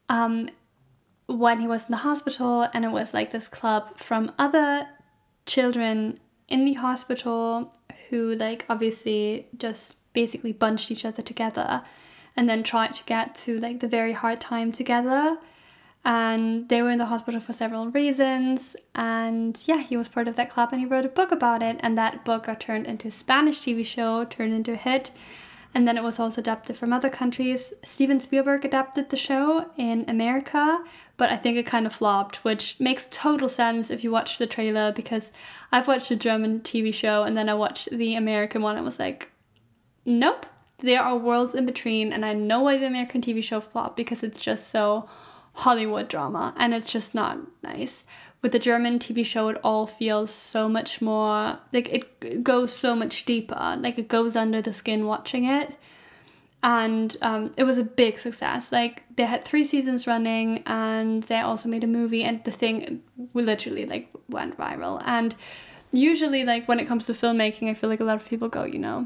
um, 0.09 0.49
when 1.27 1.61
he 1.61 1.67
was 1.67 1.85
in 1.85 1.91
the 1.91 1.99
hospital. 1.99 2.69
And 2.73 2.85
it 2.85 2.91
was 2.91 3.15
like 3.15 3.33
this 3.33 3.49
club 3.49 3.99
from 3.99 4.33
other 4.39 4.87
children 5.47 6.21
in 6.49 6.65
the 6.65 6.75
hospital 6.75 7.75
who 8.11 8.35
like 8.35 8.65
obviously 8.69 9.49
just 9.57 9.95
basically 10.13 10.53
bunched 10.53 10.91
each 10.91 11.05
other 11.05 11.23
together 11.23 11.83
and 12.37 12.49
then 12.49 12.63
tried 12.63 12.95
to 12.95 13.05
get 13.05 13.35
to 13.35 13.59
like 13.59 13.81
the 13.81 13.89
very 13.89 14.13
hard 14.13 14.41
time 14.41 14.73
together 14.73 15.39
and 16.09 16.71
they 16.71 16.81
were 16.81 16.89
in 16.89 16.97
the 16.97 17.05
hospital 17.05 17.39
for 17.39 17.53
several 17.53 17.91
reasons. 17.91 18.75
And 18.95 19.63
yeah 19.67 19.83
he 19.83 19.97
was 19.97 20.09
part 20.09 20.27
of 20.27 20.37
that 20.37 20.49
club 20.49 20.71
and 20.73 20.81
he 20.81 20.87
wrote 20.87 21.05
a 21.05 21.11
book 21.11 21.31
about 21.31 21.63
it. 21.63 21.77
And 21.81 21.99
that 21.99 22.25
book 22.25 22.45
got 22.45 22.61
turned 22.61 22.87
into 22.87 23.09
a 23.09 23.11
spanish 23.11 23.61
tv 23.61 23.85
show 23.85 24.25
turned 24.25 24.55
into 24.55 24.73
a 24.73 24.77
hit. 24.77 25.11
And 25.75 25.87
then 25.87 25.99
it 25.99 26.03
was 26.03 26.19
also 26.19 26.41
adapted 26.41 26.77
from 26.79 26.95
other 26.95 27.11
countries. 27.11 27.75
Steven 27.85 28.19
spielberg 28.21 28.65
adapted 28.65 29.11
the 29.11 29.19
show 29.19 29.71
in 29.77 30.07
america 30.09 30.83
but 31.19 31.31
I 31.31 31.37
think 31.37 31.59
it 31.59 31.67
kind 31.67 31.85
of 31.85 31.93
flopped, 31.93 32.45
which 32.45 32.79
makes 32.79 33.09
total 33.11 33.49
sense 33.49 33.91
if 33.91 34.05
you 34.05 34.13
watch 34.13 34.39
the 34.39 34.47
trailer 34.47 34.93
because 34.93 35.33
I've 35.73 35.89
watched 35.89 36.13
a 36.13 36.17
German 36.17 36.61
TV 36.61 36.95
show 36.95 37.25
and 37.25 37.37
then 37.37 37.49
I 37.49 37.55
watched 37.55 37.91
the 37.91 38.15
American 38.15 38.63
one 38.63 38.77
and 38.77 38.85
was 38.85 39.01
like, 39.01 39.29
nope, 40.07 40.47
there 40.79 41.03
are 41.03 41.17
worlds 41.17 41.57
in 41.57 41.67
between, 41.67 42.13
and 42.13 42.25
I 42.25 42.35
know 42.35 42.61
why 42.61 42.79
the 42.79 42.87
American 42.87 43.21
TV 43.21 43.43
show 43.43 43.61
flopped 43.61 43.97
because 43.97 44.23
it's 44.23 44.39
just 44.39 44.69
so 44.69 45.09
Hollywood 45.59 46.09
drama 46.09 46.55
and 46.57 46.75
it's 46.75 46.93
just 46.93 47.15
not 47.15 47.39
nice. 47.63 48.05
With 48.41 48.53
the 48.53 48.61
German 48.61 49.01
TV 49.01 49.27
show, 49.27 49.49
it 49.49 49.59
all 49.65 49.87
feels 49.87 50.31
so 50.31 50.69
much 50.69 51.03
more 51.03 51.59
like 51.73 51.89
it 51.89 52.45
goes 52.45 52.73
so 52.73 52.95
much 52.95 53.25
deeper, 53.25 53.77
like 53.79 53.99
it 53.99 54.09
goes 54.09 54.37
under 54.37 54.63
the 54.63 54.73
skin 54.73 55.07
watching 55.07 55.45
it 55.45 55.75
and 56.63 57.17
um, 57.23 57.53
it 57.57 57.65
was 57.65 57.79
a 57.79 57.85
big 57.85 58.19
success. 58.19 58.73
Like 58.73 59.05
they 59.17 59.25
had 59.25 59.45
three 59.45 59.65
seasons 59.65 60.07
running, 60.07 60.63
and 60.67 61.23
they 61.25 61.39
also 61.39 61.69
made 61.69 61.85
a 61.85 61.89
movie, 61.89 62.25
and 62.25 62.43
the 62.45 62.51
thing 62.51 63.03
literally 63.35 63.87
like 63.87 64.09
went 64.29 64.57
viral. 64.57 65.03
And 65.07 65.35
usually, 65.93 66.45
like 66.45 66.67
when 66.67 66.81
it 66.81 66.87
comes 66.87 67.07
to 67.07 67.13
filmmaking, 67.13 67.71
I 67.71 67.75
feel 67.75 67.91
like 67.91 68.01
a 68.01 68.05
lot 68.05 68.17
of 68.17 68.29
people 68.29 68.49
go, 68.49 68.65
you 68.65 68.79
know, 68.79 69.05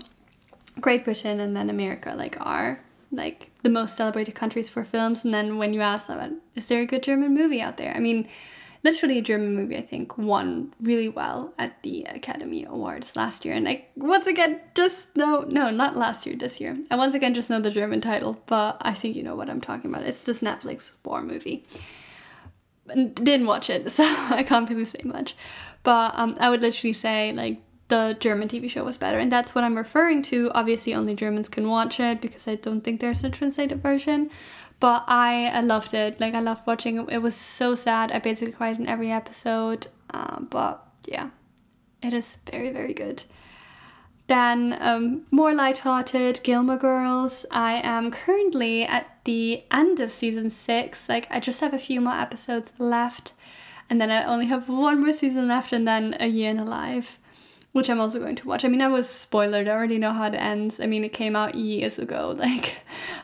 Great 0.80 1.04
Britain 1.04 1.40
and 1.40 1.56
then 1.56 1.68
America, 1.68 2.14
like 2.16 2.36
are 2.40 2.80
like 3.12 3.50
the 3.62 3.68
most 3.68 3.96
celebrated 3.96 4.34
countries 4.34 4.68
for 4.68 4.84
films. 4.84 5.24
And 5.24 5.32
then 5.32 5.58
when 5.58 5.74
you 5.74 5.82
ask 5.82 6.06
them, 6.06 6.40
is 6.54 6.66
there 6.66 6.80
a 6.80 6.86
good 6.86 7.02
German 7.02 7.34
movie 7.34 7.60
out 7.60 7.76
there? 7.76 7.92
I 7.94 8.00
mean, 8.00 8.26
literally 8.82 9.18
a 9.18 9.22
German 9.22 9.54
movie, 9.54 9.76
I 9.76 9.82
think, 9.82 10.16
won 10.18 10.74
really 10.80 11.08
well 11.08 11.52
at 11.58 11.82
the 11.82 12.04
Academy 12.04 12.64
Awards 12.64 13.14
last 13.14 13.44
year. 13.44 13.54
And 13.54 13.68
I 13.68 13.86
once 13.96 14.26
again 14.26 14.60
just 14.74 15.14
know 15.16 15.44
no, 15.46 15.70
not 15.70 15.96
last 15.96 16.26
year, 16.26 16.36
this 16.36 16.60
year. 16.60 16.76
I 16.90 16.96
once 16.96 17.14
again 17.14 17.34
just 17.34 17.50
know 17.50 17.60
the 17.60 17.70
German 17.70 18.00
title, 18.00 18.42
but 18.46 18.78
I 18.80 18.94
think 18.94 19.14
you 19.14 19.22
know 19.22 19.36
what 19.36 19.50
I'm 19.50 19.60
talking 19.60 19.90
about. 19.90 20.04
It's 20.04 20.24
this 20.24 20.40
Netflix 20.40 20.92
war 21.04 21.22
movie. 21.22 21.64
Didn't 22.88 23.46
watch 23.46 23.70
it, 23.70 23.90
so 23.92 24.04
I 24.04 24.42
can't 24.42 24.68
really 24.68 24.84
say 24.84 25.02
much. 25.04 25.36
But 25.82 26.12
um, 26.16 26.36
I 26.40 26.50
would 26.50 26.62
literally 26.62 26.94
say 26.94 27.32
like 27.32 27.60
the 27.92 28.16
German 28.18 28.48
TV 28.48 28.70
show 28.70 28.84
was 28.84 28.96
better, 28.96 29.18
and 29.18 29.30
that's 29.30 29.54
what 29.54 29.64
I'm 29.64 29.76
referring 29.76 30.22
to. 30.22 30.50
Obviously, 30.54 30.94
only 30.94 31.14
Germans 31.14 31.50
can 31.50 31.68
watch 31.68 32.00
it 32.00 32.22
because 32.22 32.48
I 32.48 32.54
don't 32.54 32.80
think 32.80 33.00
there's 33.00 33.22
a 33.22 33.28
translated 33.28 33.82
version 33.82 34.30
but 34.80 35.04
I, 35.06 35.46
I 35.54 35.60
loved 35.60 35.94
it. 35.94 36.18
Like 36.18 36.34
I 36.34 36.40
loved 36.40 36.66
watching 36.66 36.98
it. 36.98 37.08
It 37.08 37.22
was 37.22 37.36
so 37.36 37.76
sad. 37.76 38.10
I 38.10 38.18
basically 38.18 38.52
cried 38.52 38.80
in 38.80 38.88
every 38.88 39.12
episode. 39.12 39.86
Uh, 40.10 40.40
but 40.40 40.84
yeah, 41.06 41.30
it 42.02 42.12
is 42.12 42.38
very 42.50 42.70
very 42.70 42.92
good. 42.92 43.22
Then 44.26 44.76
um, 44.80 45.22
more 45.30 45.54
light-hearted 45.54 46.40
Gilmore 46.42 46.78
Girls. 46.78 47.46
I 47.52 47.74
am 47.74 48.10
currently 48.10 48.82
at 48.84 49.06
the 49.22 49.62
end 49.70 50.00
of 50.00 50.10
season 50.10 50.50
six. 50.50 51.08
Like 51.08 51.28
I 51.30 51.38
just 51.38 51.60
have 51.60 51.74
a 51.74 51.78
few 51.78 52.00
more 52.00 52.14
episodes 52.14 52.72
left, 52.78 53.34
and 53.88 54.00
then 54.00 54.10
I 54.10 54.24
only 54.24 54.46
have 54.46 54.68
one 54.68 55.00
more 55.00 55.14
season 55.14 55.46
left, 55.46 55.72
and 55.72 55.86
then 55.86 56.16
a 56.18 56.26
year 56.26 56.50
in 56.50 56.58
a 56.58 56.64
life 56.64 57.20
which 57.72 57.88
I'm 57.88 58.00
also 58.00 58.18
going 58.18 58.36
to 58.36 58.46
watch. 58.46 58.64
I 58.64 58.68
mean, 58.68 58.82
I 58.82 58.88
was 58.88 59.08
spoiled. 59.08 59.54
I 59.54 59.66
already 59.66 59.98
know 59.98 60.12
how 60.12 60.26
it 60.26 60.34
ends. 60.34 60.78
I 60.78 60.86
mean, 60.86 61.04
it 61.04 61.12
came 61.12 61.34
out 61.34 61.54
years 61.54 61.98
ago. 61.98 62.36
Like, 62.42 62.74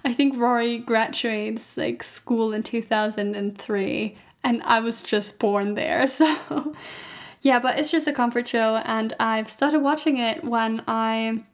I 0.04 0.12
think 0.12 0.36
Rory 0.36 0.78
graduates 0.78 1.76
like 1.76 2.02
school 2.02 2.52
in 2.52 2.62
2003, 2.62 4.16
and 4.44 4.62
I 4.62 4.80
was 4.80 5.02
just 5.02 5.38
born 5.38 5.74
there. 5.74 6.06
So, 6.18 6.74
yeah, 7.40 7.58
but 7.58 7.78
it's 7.78 7.90
just 7.90 8.08
a 8.08 8.12
comfort 8.12 8.48
show, 8.48 8.80
and 8.84 9.14
I've 9.20 9.50
started 9.50 9.80
watching 9.80 10.16
it 10.16 10.44
when 10.44 10.82
I 10.88 11.44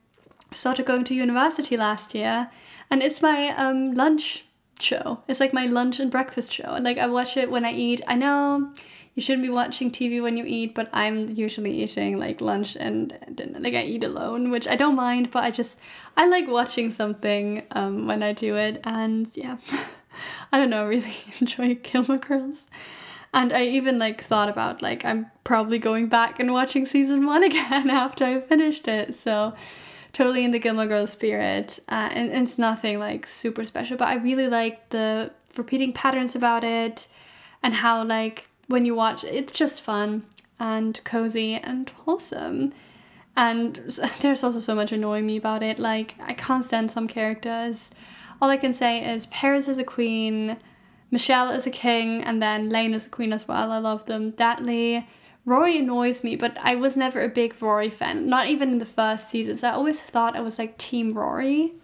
started 0.50 0.86
going 0.86 1.04
to 1.04 1.14
university 1.14 1.76
last 1.76 2.14
year, 2.14 2.50
and 2.90 3.02
it's 3.02 3.20
my 3.20 3.48
um, 3.56 3.94
lunch 3.94 4.44
show. 4.80 5.22
It's 5.28 5.40
like 5.40 5.52
my 5.52 5.66
lunch 5.66 6.00
and 6.00 6.10
breakfast 6.10 6.52
show. 6.52 6.78
Like, 6.80 6.98
I 6.98 7.06
watch 7.06 7.36
it 7.36 7.50
when 7.50 7.64
I 7.64 7.72
eat. 7.72 8.00
I 8.06 8.14
know 8.14 8.72
you 9.14 9.22
shouldn't 9.22 9.44
be 9.44 9.50
watching 9.50 9.90
TV 9.90 10.20
when 10.20 10.36
you 10.36 10.44
eat, 10.46 10.74
but 10.74 10.88
I'm 10.92 11.28
usually 11.28 11.70
eating 11.82 12.18
like 12.18 12.40
lunch 12.40 12.76
and 12.76 13.16
dinner. 13.34 13.60
Like 13.60 13.74
I 13.74 13.82
eat 13.82 14.02
alone, 14.02 14.50
which 14.50 14.66
I 14.66 14.74
don't 14.74 14.96
mind, 14.96 15.30
but 15.30 15.44
I 15.44 15.50
just 15.50 15.78
I 16.16 16.26
like 16.26 16.48
watching 16.48 16.90
something 16.90 17.62
um, 17.70 18.06
when 18.06 18.22
I 18.22 18.32
do 18.32 18.56
it, 18.56 18.80
and 18.84 19.28
yeah, 19.36 19.58
I 20.52 20.58
don't 20.58 20.70
know, 20.70 20.86
really 20.86 21.14
enjoy 21.40 21.76
Gilmore 21.76 22.18
Girls. 22.18 22.66
And 23.32 23.52
I 23.52 23.64
even 23.64 23.98
like 23.98 24.22
thought 24.22 24.48
about 24.48 24.82
like 24.82 25.04
I'm 25.04 25.30
probably 25.44 25.78
going 25.78 26.08
back 26.08 26.40
and 26.40 26.52
watching 26.52 26.86
season 26.86 27.26
one 27.26 27.42
again 27.50 27.90
after 27.90 28.24
I 28.24 28.40
finished 28.40 28.88
it. 28.88 29.14
So 29.14 29.54
totally 30.12 30.44
in 30.44 30.50
the 30.50 30.58
Gilmore 30.58 30.86
Girls 30.86 31.10
spirit. 31.10 31.78
Uh, 31.88 32.08
and 32.12 32.30
it's 32.32 32.58
nothing 32.58 32.98
like 32.98 33.26
super 33.26 33.64
special, 33.64 33.96
but 33.96 34.08
I 34.08 34.16
really 34.16 34.48
like 34.48 34.88
the 34.90 35.30
repeating 35.56 35.92
patterns 35.92 36.34
about 36.34 36.64
it 36.64 37.06
and 37.62 37.74
how 37.74 38.02
like 38.04 38.48
when 38.68 38.84
you 38.84 38.94
watch 38.94 39.24
it's 39.24 39.52
just 39.52 39.82
fun 39.82 40.24
and 40.58 41.00
cozy 41.04 41.54
and 41.54 41.90
wholesome. 41.90 42.72
And 43.36 43.76
there's 44.20 44.42
also 44.42 44.58
so 44.58 44.74
much 44.74 44.92
annoying 44.92 45.26
me 45.26 45.36
about 45.36 45.62
it. 45.62 45.78
Like, 45.78 46.14
I 46.20 46.34
can't 46.34 46.64
stand 46.64 46.90
some 46.90 47.08
characters. 47.08 47.90
All 48.40 48.50
I 48.50 48.56
can 48.56 48.74
say 48.74 49.12
is 49.12 49.26
Paris 49.26 49.68
is 49.68 49.78
a 49.78 49.84
queen, 49.84 50.56
Michelle 51.10 51.50
is 51.50 51.66
a 51.66 51.70
king, 51.70 52.22
and 52.22 52.42
then 52.42 52.68
Lane 52.68 52.94
is 52.94 53.06
a 53.06 53.10
queen 53.10 53.32
as 53.32 53.46
well. 53.46 53.70
I 53.70 53.78
love 53.78 54.06
them. 54.06 54.30
Dudley. 54.30 55.08
Rory 55.46 55.78
annoys 55.78 56.24
me, 56.24 56.36
but 56.36 56.56
I 56.60 56.74
was 56.74 56.96
never 56.96 57.22
a 57.22 57.28
big 57.28 57.60
Rory 57.60 57.90
fan. 57.90 58.28
Not 58.28 58.48
even 58.48 58.72
in 58.72 58.78
the 58.78 58.86
first 58.86 59.28
seasons. 59.28 59.62
I 59.62 59.72
always 59.72 60.00
thought 60.00 60.36
I 60.36 60.40
was 60.40 60.58
like 60.58 60.78
Team 60.78 61.10
Rory. 61.10 61.74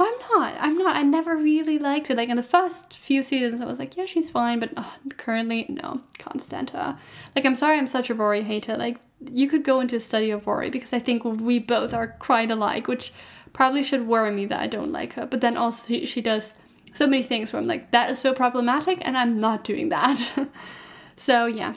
But 0.00 0.14
I'm 0.14 0.40
not. 0.40 0.56
I'm 0.58 0.78
not. 0.78 0.96
I 0.96 1.02
never 1.02 1.36
really 1.36 1.78
liked 1.78 2.08
it. 2.08 2.16
Like 2.16 2.30
in 2.30 2.36
the 2.38 2.42
first 2.42 2.96
few 2.96 3.22
seasons, 3.22 3.60
I 3.60 3.66
was 3.66 3.78
like, 3.78 3.98
yeah, 3.98 4.06
she's 4.06 4.30
fine. 4.30 4.58
But 4.58 4.70
oh, 4.78 4.96
currently, 5.18 5.66
no, 5.68 6.00
can't 6.16 6.40
stand 6.40 6.70
her. 6.70 6.98
Like, 7.36 7.44
I'm 7.44 7.54
sorry 7.54 7.76
I'm 7.76 7.86
such 7.86 8.08
a 8.08 8.14
Rory 8.14 8.40
hater. 8.40 8.78
Like, 8.78 8.98
you 9.30 9.46
could 9.46 9.62
go 9.62 9.78
into 9.78 9.96
a 9.96 10.00
study 10.00 10.30
of 10.30 10.46
Rory 10.46 10.70
because 10.70 10.94
I 10.94 11.00
think 11.00 11.22
we 11.26 11.58
both 11.58 11.92
are 11.92 12.16
quite 12.18 12.50
alike, 12.50 12.88
which 12.88 13.12
probably 13.52 13.82
should 13.82 14.08
worry 14.08 14.30
me 14.30 14.46
that 14.46 14.60
I 14.60 14.68
don't 14.68 14.90
like 14.90 15.12
her. 15.12 15.26
But 15.26 15.42
then 15.42 15.58
also, 15.58 15.88
she, 15.88 16.06
she 16.06 16.22
does 16.22 16.54
so 16.94 17.06
many 17.06 17.22
things 17.22 17.52
where 17.52 17.60
I'm 17.60 17.68
like, 17.68 17.90
that 17.90 18.10
is 18.10 18.18
so 18.18 18.32
problematic, 18.32 19.00
and 19.02 19.18
I'm 19.18 19.38
not 19.38 19.64
doing 19.64 19.90
that. 19.90 20.48
so, 21.16 21.44
yeah. 21.44 21.74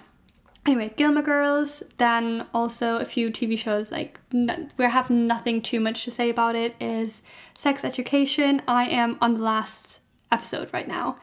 Anyway, 0.65 0.93
Gilmore 0.95 1.23
Girls, 1.23 1.83
then 1.97 2.45
also 2.53 2.95
a 2.97 3.05
few 3.05 3.29
TV 3.29 3.57
shows 3.57 3.91
like 3.91 4.19
we 4.31 4.85
have 4.85 5.09
nothing 5.09 5.61
too 5.61 5.81
much 5.81 6.05
to 6.05 6.11
say 6.11 6.29
about 6.29 6.55
it 6.55 6.75
is 6.79 7.21
Sex 7.57 7.83
Education. 7.83 8.61
I 8.65 8.85
am 8.85 9.17
on 9.21 9.35
the 9.35 9.43
last 9.43 9.99
episode 10.31 10.69
right 10.71 10.87
now. 10.87 11.17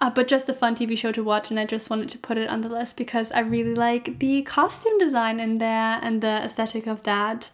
Uh, 0.00 0.10
but 0.10 0.28
just 0.28 0.48
a 0.48 0.52
fun 0.52 0.74
TV 0.74 0.98
show 0.98 1.12
to 1.12 1.24
watch, 1.24 1.50
and 1.50 1.58
I 1.58 1.64
just 1.64 1.88
wanted 1.88 2.10
to 2.10 2.18
put 2.18 2.36
it 2.36 2.50
on 2.50 2.60
the 2.60 2.68
list 2.68 2.96
because 2.96 3.32
I 3.32 3.40
really 3.40 3.74
like 3.74 4.18
the 4.18 4.42
costume 4.42 4.98
design 4.98 5.40
in 5.40 5.58
there 5.58 5.98
and 6.02 6.20
the 6.20 6.42
aesthetic 6.44 6.86
of 6.86 7.04
that. 7.04 7.50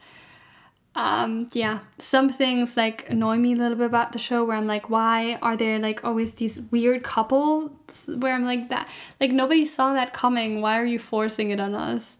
Um 0.96 1.46
yeah 1.52 1.78
some 1.98 2.28
things 2.28 2.76
like 2.76 3.08
annoy 3.08 3.36
me 3.36 3.52
a 3.52 3.56
little 3.56 3.76
bit 3.76 3.86
about 3.86 4.10
the 4.10 4.18
show 4.18 4.44
where 4.44 4.56
i'm 4.56 4.66
like 4.66 4.90
why 4.90 5.38
are 5.40 5.56
there 5.56 5.78
like 5.78 6.04
always 6.04 6.32
these 6.32 6.60
weird 6.72 7.04
couples 7.04 7.70
where 8.18 8.34
i'm 8.34 8.44
like 8.44 8.68
that? 8.68 8.88
Like 9.20 9.32
nobody 9.32 9.66
saw 9.66 9.92
that 9.94 10.12
coming. 10.12 10.60
Why 10.60 10.80
are 10.80 10.84
you 10.84 10.98
forcing 10.98 11.50
it 11.50 11.60
on 11.60 11.74
us? 11.74 12.18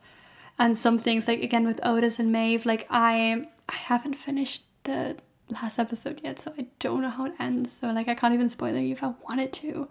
And 0.58 0.76
some 0.76 0.98
things 0.98 1.26
like 1.26 1.42
again 1.42 1.66
with 1.66 1.80
otis 1.82 2.18
and 2.18 2.30
maeve 2.30 2.66
like 2.66 2.86
i 2.90 3.46
i 3.68 3.74
haven't 3.74 4.14
finished 4.14 4.64
the 4.84 5.16
last 5.48 5.78
episode 5.78 6.20
yet 6.22 6.38
so 6.38 6.52
i 6.58 6.66
don't 6.78 7.02
know 7.02 7.10
how 7.10 7.24
it 7.26 7.32
ends. 7.40 7.72
So 7.72 7.90
like 7.90 8.08
i 8.08 8.14
can't 8.14 8.34
even 8.34 8.48
spoil 8.48 8.74
it 8.74 8.90
if 8.90 9.02
i 9.02 9.12
wanted 9.28 9.52
to. 9.54 9.88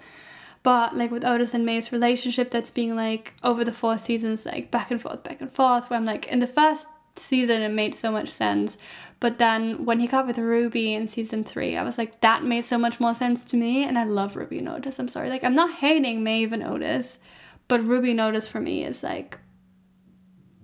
But 0.62 0.94
like 0.94 1.10
with 1.10 1.24
Otis 1.24 1.54
and 1.54 1.66
Maeve's 1.66 1.94
relationship 1.94 2.52
that's 2.52 2.70
being 2.70 2.94
like 2.94 3.34
over 3.44 3.64
the 3.64 3.72
four 3.72 3.98
seasons 3.98 4.46
like 4.46 4.72
back 4.72 4.92
and 4.92 5.02
forth 5.02 5.24
back 5.24 5.40
and 5.40 5.50
forth 5.50 5.90
where 5.90 5.98
I'm 5.98 6.06
like 6.06 6.28
in 6.28 6.40
the 6.40 6.48
first 6.48 6.88
season 7.20 7.62
it 7.62 7.70
made 7.70 7.96
so 7.96 8.12
much 8.12 8.32
sense. 8.32 8.78
But 9.20 9.38
then 9.38 9.86
when 9.86 10.00
he 10.00 10.08
got 10.08 10.28
with 10.28 10.38
ruby 10.38 10.94
in 10.94 11.08
season 11.08 11.44
three 11.44 11.76
i 11.76 11.84
was 11.84 11.98
like 11.98 12.22
that 12.22 12.44
made 12.44 12.66
so 12.66 12.78
much 12.78 13.00
more 13.00 13.14
sense 13.14 13.44
to 13.46 13.58
me 13.58 13.84
and 13.84 14.00
i 14.00 14.06
love 14.06 14.36
ruby 14.36 14.60
and 14.60 14.70
otis 14.70 15.00
i'm 15.00 15.08
sorry. 15.08 15.30
Like 15.30 15.44
i'm 15.44 15.56
not 15.56 15.74
hating 15.74 16.24
maeve 16.24 16.54
and 16.54 16.64
otis 16.64 17.20
but 17.68 17.84
ruby 17.84 18.12
and 18.12 18.22
otis 18.22 18.48
for 18.48 18.62
me 18.62 18.84
is 18.84 19.04
like 19.04 19.38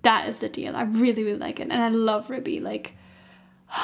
that 0.03 0.30
is 0.30 0.39
the 0.39 0.49
deal. 0.49 0.76
I 0.76 0.84
really 0.84 1.24
really 1.24 1.39
like 1.39 1.60
it 1.60 1.70
and 1.70 1.82
i 1.82 1.89
love 1.89 2.30
ruby 2.30 2.60
like 2.60 2.93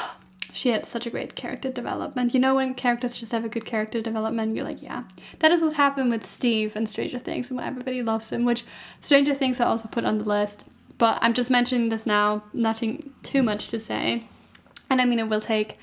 she 0.54 0.68
had 0.68 0.84
such 0.84 1.06
a 1.06 1.10
great 1.10 1.34
character 1.34 1.70
development. 1.70 2.34
You 2.34 2.40
know 2.40 2.56
when 2.56 2.74
characters 2.74 3.16
just 3.16 3.32
have 3.32 3.44
a 3.44 3.48
good 3.48 3.64
character 3.64 4.02
development 4.02 4.54
you're 4.54 4.66
like 4.66 4.82
yeah. 4.82 5.04
That 5.38 5.50
is 5.50 5.62
what 5.62 5.72
happened 5.74 6.10
with 6.10 6.26
steve 6.26 6.76
and 6.76 6.88
stranger 6.88 7.18
things 7.18 7.50
and 7.50 7.58
why 7.58 7.66
everybody 7.66 8.02
loves 8.02 8.30
him 8.30 8.44
which 8.44 8.64
stranger 9.00 9.34
things 9.34 9.60
i 9.60 9.66
also 9.66 9.88
put 9.88 10.04
on 10.04 10.18
the 10.18 10.24
list 10.24 10.64
but 10.98 11.18
I'm 11.20 11.34
just 11.34 11.50
mentioning 11.50 11.88
this 11.88 12.06
now, 12.06 12.44
nothing 12.52 13.12
too 13.22 13.42
much 13.42 13.68
to 13.68 13.80
say. 13.80 14.24
And 14.90 15.00
I 15.00 15.04
mean, 15.04 15.18
it 15.18 15.28
will 15.28 15.40
take 15.40 15.78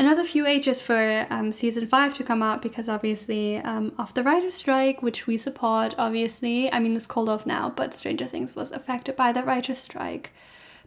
another 0.00 0.24
few 0.24 0.46
ages 0.46 0.80
for 0.80 1.26
um, 1.30 1.52
season 1.52 1.86
five 1.86 2.14
to 2.14 2.24
come 2.24 2.42
out 2.42 2.62
because 2.62 2.88
obviously 2.88 3.58
um, 3.58 3.92
of 3.98 4.12
the 4.14 4.22
writer's 4.22 4.54
strike, 4.54 5.02
which 5.02 5.26
we 5.26 5.36
support, 5.36 5.94
obviously. 5.98 6.72
I 6.72 6.80
mean, 6.80 6.96
it's 6.96 7.06
called 7.06 7.28
off 7.28 7.46
now, 7.46 7.70
but 7.70 7.94
Stranger 7.94 8.26
Things 8.26 8.56
was 8.56 8.72
affected 8.72 9.14
by 9.14 9.32
the 9.32 9.44
writer's 9.44 9.78
strike. 9.78 10.32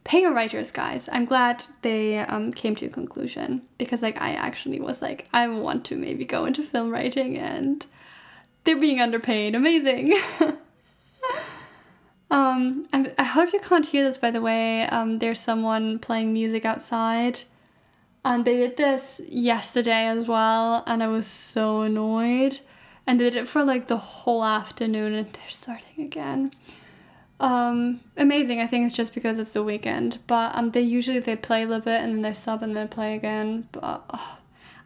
Pay 0.03 0.21
your 0.21 0.33
writers, 0.33 0.71
guys. 0.71 1.07
I'm 1.11 1.25
glad 1.25 1.63
they 1.81 2.19
um, 2.19 2.51
came 2.51 2.75
to 2.75 2.87
a 2.87 2.89
conclusion 2.89 3.61
because, 3.77 4.01
like, 4.01 4.21
I 4.21 4.33
actually 4.33 4.81
was 4.81 5.01
like, 5.01 5.27
I 5.31 5.47
want 5.47 5.85
to 5.85 5.95
maybe 5.95 6.25
go 6.25 6.45
into 6.45 6.61
film 6.61 6.89
writing 6.89 7.37
and 7.37 7.85
they're 8.65 8.75
being 8.75 8.99
underpaid. 8.99 9.55
Amazing. 9.55 10.17
Um, 12.33 12.87
I, 12.91 13.13
I 13.19 13.23
hope 13.23 13.53
you 13.53 13.59
can't 13.59 13.85
hear 13.85 14.03
this, 14.03 14.17
by 14.17 14.31
the 14.31 14.41
way. 14.41 14.87
Um, 14.87 15.19
there's 15.19 15.39
someone 15.39 15.99
playing 15.99 16.33
music 16.33 16.65
outside. 16.65 17.41
And 18.25 18.43
they 18.43 18.57
did 18.57 18.75
this 18.75 19.21
yesterday 19.27 20.07
as 20.07 20.27
well, 20.27 20.83
and 20.87 21.03
I 21.03 21.09
was 21.09 21.27
so 21.27 21.81
annoyed. 21.81 22.59
And 23.05 23.19
they 23.19 23.25
did 23.25 23.35
it 23.35 23.47
for 23.47 23.63
like 23.63 23.87
the 23.87 23.97
whole 23.97 24.43
afternoon, 24.43 25.13
and 25.13 25.31
they're 25.31 25.43
starting 25.49 26.05
again. 26.05 26.51
Um, 27.39 27.99
amazing. 28.17 28.61
I 28.61 28.67
think 28.67 28.87
it's 28.87 28.95
just 28.95 29.13
because 29.13 29.37
it's 29.37 29.53
the 29.53 29.63
weekend, 29.63 30.17
but 30.25 30.55
um, 30.55 30.71
they 30.71 30.81
usually 30.81 31.19
they 31.19 31.35
play 31.35 31.61
a 31.61 31.67
little 31.67 31.83
bit 31.83 32.01
and 32.01 32.15
then 32.15 32.21
they 32.21 32.33
stop 32.33 32.63
and 32.63 32.75
then 32.75 32.87
play 32.87 33.15
again. 33.15 33.67
But 33.73 34.05
oh, 34.11 34.37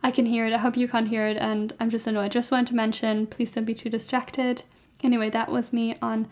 I 0.04 0.12
can 0.12 0.26
hear 0.26 0.46
it. 0.48 0.54
I 0.54 0.58
hope 0.58 0.76
you 0.76 0.88
can't 0.90 1.08
hear 1.08 1.28
it, 1.28 1.38
and 1.38 1.72
I'm 1.80 1.90
just 1.90 2.08
annoyed. 2.08 2.34
Just 2.34 2.52
wanted 2.52 2.68
to 2.68 2.76
mention, 2.76 3.26
please 3.28 3.52
don't 3.52 3.64
be 3.64 3.76
too 3.76 3.90
distracted. 3.90 4.64
Anyway, 5.02 5.30
that 5.30 5.50
was 5.50 5.72
me 5.72 5.96
on 6.02 6.28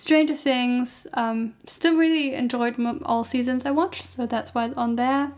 Stranger 0.00 0.34
Things, 0.34 1.06
um, 1.12 1.54
still 1.66 1.94
really 1.94 2.32
enjoyed 2.32 2.74
all 3.04 3.22
seasons 3.22 3.66
I 3.66 3.70
watched, 3.70 4.12
so 4.12 4.24
that's 4.24 4.54
why 4.54 4.64
it's 4.64 4.76
on 4.78 4.96
there. 4.96 5.30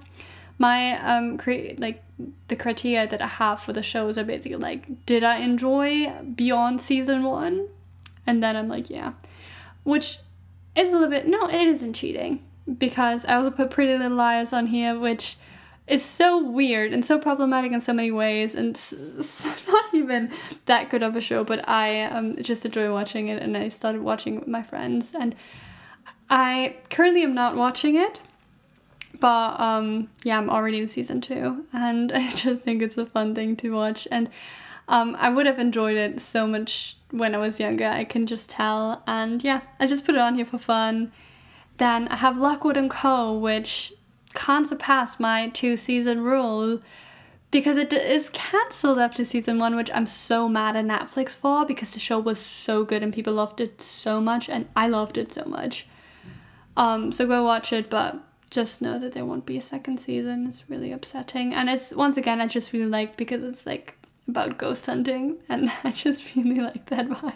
My 0.56 1.00
um, 1.00 1.36
cre- 1.36 1.74
like 1.78 2.00
the 2.46 2.54
criteria 2.54 3.08
that 3.08 3.20
I 3.20 3.26
have 3.26 3.60
for 3.60 3.72
the 3.72 3.82
shows 3.82 4.16
are 4.16 4.22
basically 4.22 4.58
like, 4.58 5.04
did 5.04 5.24
I 5.24 5.38
enjoy 5.38 6.12
beyond 6.36 6.80
season 6.80 7.24
one? 7.24 7.66
And 8.24 8.40
then 8.40 8.54
I'm 8.54 8.68
like, 8.68 8.88
yeah, 8.88 9.14
which 9.82 10.20
is 10.76 10.90
a 10.90 10.92
little 10.92 11.10
bit 11.10 11.26
no, 11.26 11.48
it 11.48 11.66
isn't 11.66 11.94
cheating 11.94 12.44
because 12.78 13.26
I 13.26 13.34
also 13.34 13.50
put 13.50 13.72
Pretty 13.72 13.98
Little 13.98 14.16
Liars 14.16 14.52
on 14.52 14.68
here, 14.68 14.96
which 14.96 15.38
it's 15.86 16.04
so 16.04 16.42
weird 16.42 16.92
and 16.92 17.04
so 17.04 17.18
problematic 17.18 17.72
in 17.72 17.80
so 17.80 17.92
many 17.92 18.10
ways 18.10 18.54
and 18.54 18.70
it's, 18.70 19.44
not 19.66 19.84
even 19.92 20.30
that 20.66 20.90
good 20.90 21.02
of 21.02 21.16
a 21.16 21.20
show 21.20 21.42
but 21.44 21.66
i 21.68 22.02
um, 22.04 22.36
just 22.42 22.64
enjoy 22.64 22.92
watching 22.92 23.28
it 23.28 23.42
and 23.42 23.56
i 23.56 23.68
started 23.68 24.02
watching 24.02 24.36
with 24.38 24.48
my 24.48 24.62
friends 24.62 25.14
and 25.14 25.34
i 26.30 26.76
currently 26.90 27.22
am 27.22 27.34
not 27.34 27.56
watching 27.56 27.96
it 27.96 28.20
but 29.20 29.58
um, 29.60 30.08
yeah 30.24 30.38
i'm 30.38 30.50
already 30.50 30.78
in 30.80 30.88
season 30.88 31.20
two 31.20 31.64
and 31.72 32.12
i 32.14 32.30
just 32.32 32.62
think 32.62 32.82
it's 32.82 32.96
a 32.96 33.06
fun 33.06 33.34
thing 33.34 33.56
to 33.56 33.70
watch 33.70 34.06
and 34.10 34.30
um, 34.88 35.16
i 35.18 35.28
would 35.28 35.46
have 35.46 35.58
enjoyed 35.58 35.96
it 35.96 36.20
so 36.20 36.46
much 36.46 36.96
when 37.10 37.34
i 37.34 37.38
was 37.38 37.58
younger 37.58 37.86
i 37.86 38.04
can 38.04 38.26
just 38.26 38.48
tell 38.48 39.02
and 39.06 39.42
yeah 39.42 39.60
i 39.80 39.86
just 39.86 40.04
put 40.04 40.14
it 40.14 40.20
on 40.20 40.34
here 40.34 40.46
for 40.46 40.58
fun. 40.58 41.12
Then 41.78 42.06
i 42.08 42.16
have 42.16 42.36
lockwood 42.36 42.76
and 42.76 42.90
co 42.90 43.32
which 43.32 43.92
can't 44.34 44.66
surpass 44.66 45.20
my 45.20 45.48
two 45.48 45.76
season 45.76 46.22
rule 46.22 46.80
because 47.52 47.76
it 47.76 47.92
is 47.92 48.30
cancelled 48.30 48.98
after 48.98 49.24
season 49.24 49.58
one, 49.58 49.76
which 49.76 49.90
I'm 49.94 50.06
so 50.06 50.48
mad 50.48 50.74
at 50.74 50.86
Netflix 50.86 51.36
for 51.36 51.64
because 51.66 51.90
the 51.90 52.00
show 52.00 52.18
was 52.18 52.40
so 52.40 52.82
good 52.84 53.02
and 53.02 53.12
people 53.12 53.34
loved 53.34 53.60
it 53.60 53.82
so 53.82 54.20
much, 54.20 54.48
and 54.48 54.68
I 54.74 54.88
loved 54.88 55.18
it 55.18 55.32
so 55.32 55.44
much. 55.44 55.86
Um, 56.76 57.12
so 57.12 57.26
go 57.26 57.44
watch 57.44 57.72
it, 57.72 57.90
but 57.90 58.18
just 58.50 58.80
know 58.80 58.98
that 58.98 59.12
there 59.12 59.26
won't 59.26 59.46
be 59.46 59.58
a 59.58 59.62
second 59.62 59.98
season. 59.98 60.46
It's 60.46 60.64
really 60.68 60.92
upsetting, 60.92 61.52
and 61.54 61.68
it's 61.68 61.94
once 61.94 62.16
again 62.16 62.40
I 62.40 62.46
just 62.46 62.72
really 62.72 62.86
like 62.86 63.16
because 63.16 63.44
it's 63.44 63.66
like 63.66 63.98
about 64.26 64.56
ghost 64.56 64.86
hunting, 64.86 65.36
and 65.48 65.70
I 65.84 65.90
just 65.90 66.34
really 66.34 66.60
like 66.60 66.86
that 66.86 67.08
vibe. 67.08 67.34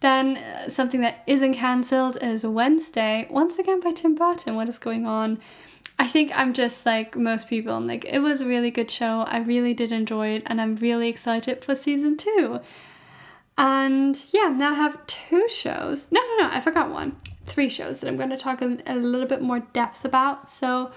Then 0.00 0.36
uh, 0.36 0.68
something 0.68 1.00
that 1.00 1.22
isn't 1.26 1.54
cancelled 1.54 2.18
is 2.22 2.46
Wednesday, 2.46 3.26
once 3.30 3.58
again 3.58 3.80
by 3.80 3.92
Tim 3.92 4.14
Burton. 4.14 4.54
What 4.54 4.68
is 4.68 4.78
going 4.78 5.06
on? 5.06 5.40
I 5.98 6.06
think 6.06 6.30
I'm 6.34 6.52
just 6.52 6.84
like 6.84 7.16
most 7.16 7.48
people. 7.48 7.72
I'm 7.72 7.86
like, 7.86 8.04
it 8.04 8.18
was 8.18 8.42
a 8.42 8.46
really 8.46 8.70
good 8.70 8.90
show. 8.90 9.24
I 9.26 9.38
really 9.38 9.72
did 9.72 9.92
enjoy 9.92 10.28
it, 10.28 10.42
and 10.46 10.60
I'm 10.60 10.76
really 10.76 11.08
excited 11.08 11.64
for 11.64 11.74
season 11.74 12.16
two. 12.16 12.60
And 13.56 14.22
yeah, 14.32 14.48
now 14.48 14.72
I 14.72 14.74
have 14.74 15.06
two 15.06 15.48
shows. 15.48 16.12
No, 16.12 16.20
no, 16.20 16.44
no, 16.44 16.50
I 16.52 16.60
forgot 16.60 16.90
one. 16.90 17.16
Three 17.46 17.70
shows 17.70 18.00
that 18.00 18.08
I'm 18.08 18.18
going 18.18 18.30
to 18.30 18.36
talk 18.36 18.60
a, 18.60 18.76
a 18.86 18.96
little 18.96 19.26
bit 19.26 19.40
more 19.40 19.60
depth 19.60 20.04
about. 20.04 20.50
So, 20.50 20.90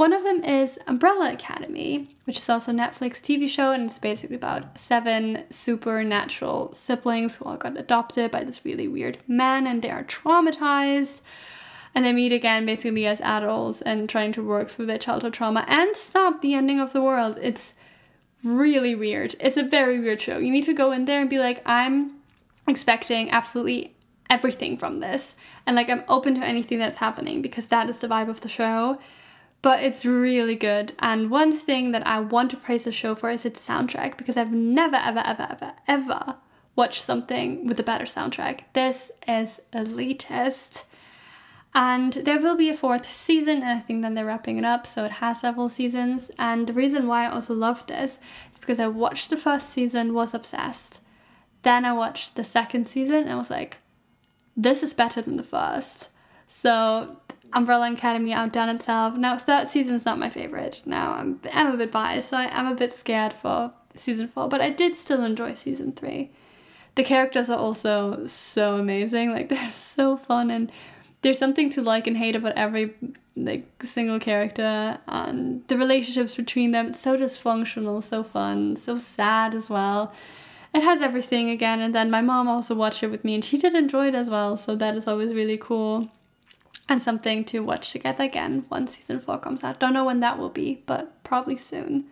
one 0.00 0.14
of 0.14 0.24
them 0.24 0.42
is 0.42 0.78
Umbrella 0.86 1.30
Academy, 1.30 2.08
which 2.24 2.38
is 2.38 2.48
also 2.48 2.72
a 2.72 2.74
Netflix 2.74 3.20
TV 3.20 3.46
show, 3.46 3.70
and 3.70 3.84
it's 3.84 3.98
basically 3.98 4.34
about 4.34 4.78
seven 4.78 5.44
supernatural 5.50 6.72
siblings 6.72 7.34
who 7.34 7.44
all 7.44 7.58
got 7.58 7.76
adopted 7.76 8.30
by 8.30 8.42
this 8.42 8.64
really 8.64 8.88
weird 8.88 9.18
man, 9.28 9.66
and 9.66 9.82
they 9.82 9.90
are 9.90 10.02
traumatized 10.02 11.20
and 11.94 12.06
they 12.06 12.14
meet 12.14 12.32
again 12.32 12.64
basically 12.64 13.04
as 13.04 13.20
adults 13.20 13.82
and 13.82 14.08
trying 14.08 14.32
to 14.32 14.42
work 14.42 14.70
through 14.70 14.86
their 14.86 14.96
childhood 14.96 15.34
trauma 15.34 15.66
and 15.68 15.94
stop 15.94 16.40
the 16.40 16.54
ending 16.54 16.80
of 16.80 16.94
the 16.94 17.02
world. 17.02 17.38
It's 17.42 17.74
really 18.42 18.94
weird. 18.94 19.34
It's 19.38 19.58
a 19.58 19.62
very 19.62 20.00
weird 20.00 20.22
show. 20.22 20.38
You 20.38 20.50
need 20.50 20.64
to 20.64 20.72
go 20.72 20.92
in 20.92 21.04
there 21.04 21.20
and 21.20 21.28
be 21.28 21.38
like, 21.38 21.60
I'm 21.66 22.12
expecting 22.66 23.30
absolutely 23.30 23.94
everything 24.30 24.78
from 24.78 25.00
this. 25.00 25.36
And 25.66 25.76
like, 25.76 25.90
I'm 25.90 26.04
open 26.08 26.36
to 26.36 26.46
anything 26.46 26.78
that's 26.78 26.96
happening 26.96 27.42
because 27.42 27.66
that 27.66 27.90
is 27.90 27.98
the 27.98 28.08
vibe 28.08 28.30
of 28.30 28.40
the 28.40 28.48
show. 28.48 28.98
But 29.62 29.82
it's 29.82 30.06
really 30.06 30.56
good. 30.56 30.94
And 30.98 31.30
one 31.30 31.52
thing 31.52 31.92
that 31.92 32.06
I 32.06 32.20
want 32.20 32.50
to 32.52 32.56
praise 32.56 32.84
the 32.84 32.92
show 32.92 33.14
for 33.14 33.28
is 33.30 33.44
its 33.44 33.66
soundtrack 33.66 34.16
because 34.16 34.36
I've 34.36 34.52
never, 34.52 34.96
ever, 34.96 35.22
ever, 35.24 35.46
ever, 35.50 35.72
ever 35.86 36.36
watched 36.76 37.02
something 37.02 37.66
with 37.66 37.78
a 37.78 37.82
better 37.82 38.04
soundtrack. 38.04 38.60
This 38.72 39.10
is 39.28 39.60
elitist. 39.72 40.84
And 41.74 42.14
there 42.14 42.40
will 42.40 42.56
be 42.56 42.68
a 42.68 42.74
fourth 42.74 43.12
season, 43.12 43.62
and 43.62 43.70
I 43.70 43.78
think 43.78 44.02
then 44.02 44.14
they're 44.14 44.24
wrapping 44.24 44.58
it 44.58 44.64
up, 44.64 44.88
so 44.88 45.04
it 45.04 45.12
has 45.12 45.40
several 45.40 45.68
seasons. 45.68 46.30
And 46.36 46.66
the 46.66 46.72
reason 46.72 47.06
why 47.06 47.26
I 47.26 47.30
also 47.30 47.54
love 47.54 47.86
this 47.86 48.18
is 48.52 48.58
because 48.58 48.80
I 48.80 48.88
watched 48.88 49.30
the 49.30 49.36
first 49.36 49.70
season, 49.70 50.12
was 50.12 50.34
obsessed. 50.34 51.00
Then 51.62 51.84
I 51.84 51.92
watched 51.92 52.34
the 52.34 52.42
second 52.42 52.88
season, 52.88 53.22
and 53.22 53.30
I 53.30 53.36
was 53.36 53.50
like, 53.50 53.78
this 54.56 54.82
is 54.82 54.94
better 54.94 55.22
than 55.22 55.36
the 55.36 55.44
first. 55.44 56.08
So 56.48 57.19
Umbrella 57.52 57.92
Academy 57.92 58.32
outdone 58.32 58.68
itself. 58.68 59.16
Now, 59.16 59.36
third 59.36 59.68
season 59.68 59.94
is 59.94 60.04
not 60.04 60.18
my 60.18 60.28
favorite. 60.28 60.82
Now, 60.86 61.12
I'm, 61.14 61.40
I'm 61.52 61.74
a 61.74 61.76
bit 61.76 61.92
biased, 61.92 62.28
so 62.28 62.36
I, 62.36 62.48
am 62.58 62.66
a 62.66 62.74
bit 62.74 62.92
scared 62.92 63.32
for 63.32 63.72
season 63.94 64.28
four, 64.28 64.48
but 64.48 64.60
I 64.60 64.70
did 64.70 64.96
still 64.96 65.24
enjoy 65.24 65.54
season 65.54 65.92
three. 65.92 66.30
The 66.94 67.04
characters 67.04 67.50
are 67.50 67.58
also 67.58 68.26
so 68.26 68.76
amazing. 68.76 69.32
Like, 69.32 69.48
they're 69.50 69.70
so 69.70 70.16
fun 70.16 70.50
and 70.50 70.70
there's 71.22 71.38
something 71.38 71.70
to 71.70 71.82
like 71.82 72.06
and 72.06 72.16
hate 72.16 72.36
about 72.36 72.54
every 72.56 72.94
like 73.36 73.66
single 73.82 74.18
character 74.18 74.98
and 75.06 75.66
the 75.68 75.76
relationships 75.76 76.34
between 76.34 76.70
them. 76.70 76.88
It's 76.88 77.00
so 77.00 77.16
dysfunctional, 77.16 78.02
so 78.02 78.22
fun, 78.22 78.76
so 78.76 78.98
sad 78.98 79.54
as 79.54 79.70
well. 79.70 80.12
It 80.72 80.82
has 80.82 81.00
everything 81.00 81.50
again, 81.50 81.80
and 81.80 81.92
then 81.92 82.10
my 82.10 82.20
mom 82.20 82.46
also 82.46 82.76
watched 82.76 83.02
it 83.02 83.08
with 83.10 83.24
me 83.24 83.34
and 83.34 83.44
she 83.44 83.58
did 83.58 83.74
enjoy 83.74 84.08
it 84.08 84.14
as 84.14 84.30
well, 84.30 84.56
so 84.56 84.76
that 84.76 84.94
is 84.94 85.08
always 85.08 85.34
really 85.34 85.56
cool. 85.56 86.08
And 86.90 87.00
something 87.00 87.44
to 87.44 87.60
watch 87.60 87.92
together 87.92 88.24
again 88.24 88.66
once 88.68 88.96
season 88.96 89.20
four 89.20 89.38
comes 89.38 89.62
out. 89.62 89.78
Don't 89.78 89.94
know 89.94 90.04
when 90.04 90.18
that 90.20 90.38
will 90.38 90.50
be, 90.50 90.82
but 90.86 91.22
probably 91.22 91.56
soon. 91.56 92.04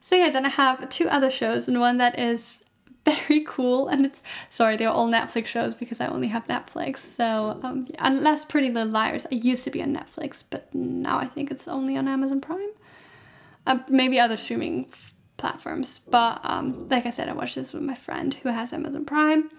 So 0.00 0.16
yeah, 0.16 0.30
then 0.30 0.46
I 0.46 0.48
have 0.48 0.88
two 0.88 1.06
other 1.10 1.30
shows 1.30 1.68
and 1.68 1.78
one 1.78 1.98
that 1.98 2.18
is 2.18 2.62
very 3.04 3.44
cool 3.46 3.88
and 3.88 4.06
it's 4.06 4.22
sorry 4.48 4.76
they're 4.78 4.88
all 4.88 5.10
Netflix 5.10 5.46
shows 5.48 5.74
because 5.74 6.00
I 6.00 6.06
only 6.06 6.28
have 6.28 6.46
Netflix. 6.46 6.98
So 6.98 7.60
um, 7.62 7.86
yeah, 7.90 7.96
unless 7.98 8.42
Pretty 8.42 8.70
Little 8.70 8.90
Liars, 8.90 9.26
I 9.30 9.34
used 9.34 9.64
to 9.64 9.70
be 9.70 9.82
on 9.82 9.94
Netflix, 9.94 10.42
but 10.48 10.74
now 10.74 11.18
I 11.18 11.26
think 11.26 11.50
it's 11.50 11.68
only 11.68 11.98
on 11.98 12.08
Amazon 12.08 12.40
Prime. 12.40 12.70
Uh, 13.66 13.80
maybe 13.90 14.18
other 14.18 14.38
streaming 14.38 14.86
f- 14.90 15.12
platforms, 15.36 16.00
but 16.10 16.40
um, 16.42 16.88
like 16.88 17.04
I 17.04 17.10
said, 17.10 17.28
I 17.28 17.34
watched 17.34 17.56
this 17.56 17.74
with 17.74 17.82
my 17.82 17.94
friend 17.94 18.32
who 18.32 18.48
has 18.48 18.72
Amazon 18.72 19.04
Prime, 19.04 19.50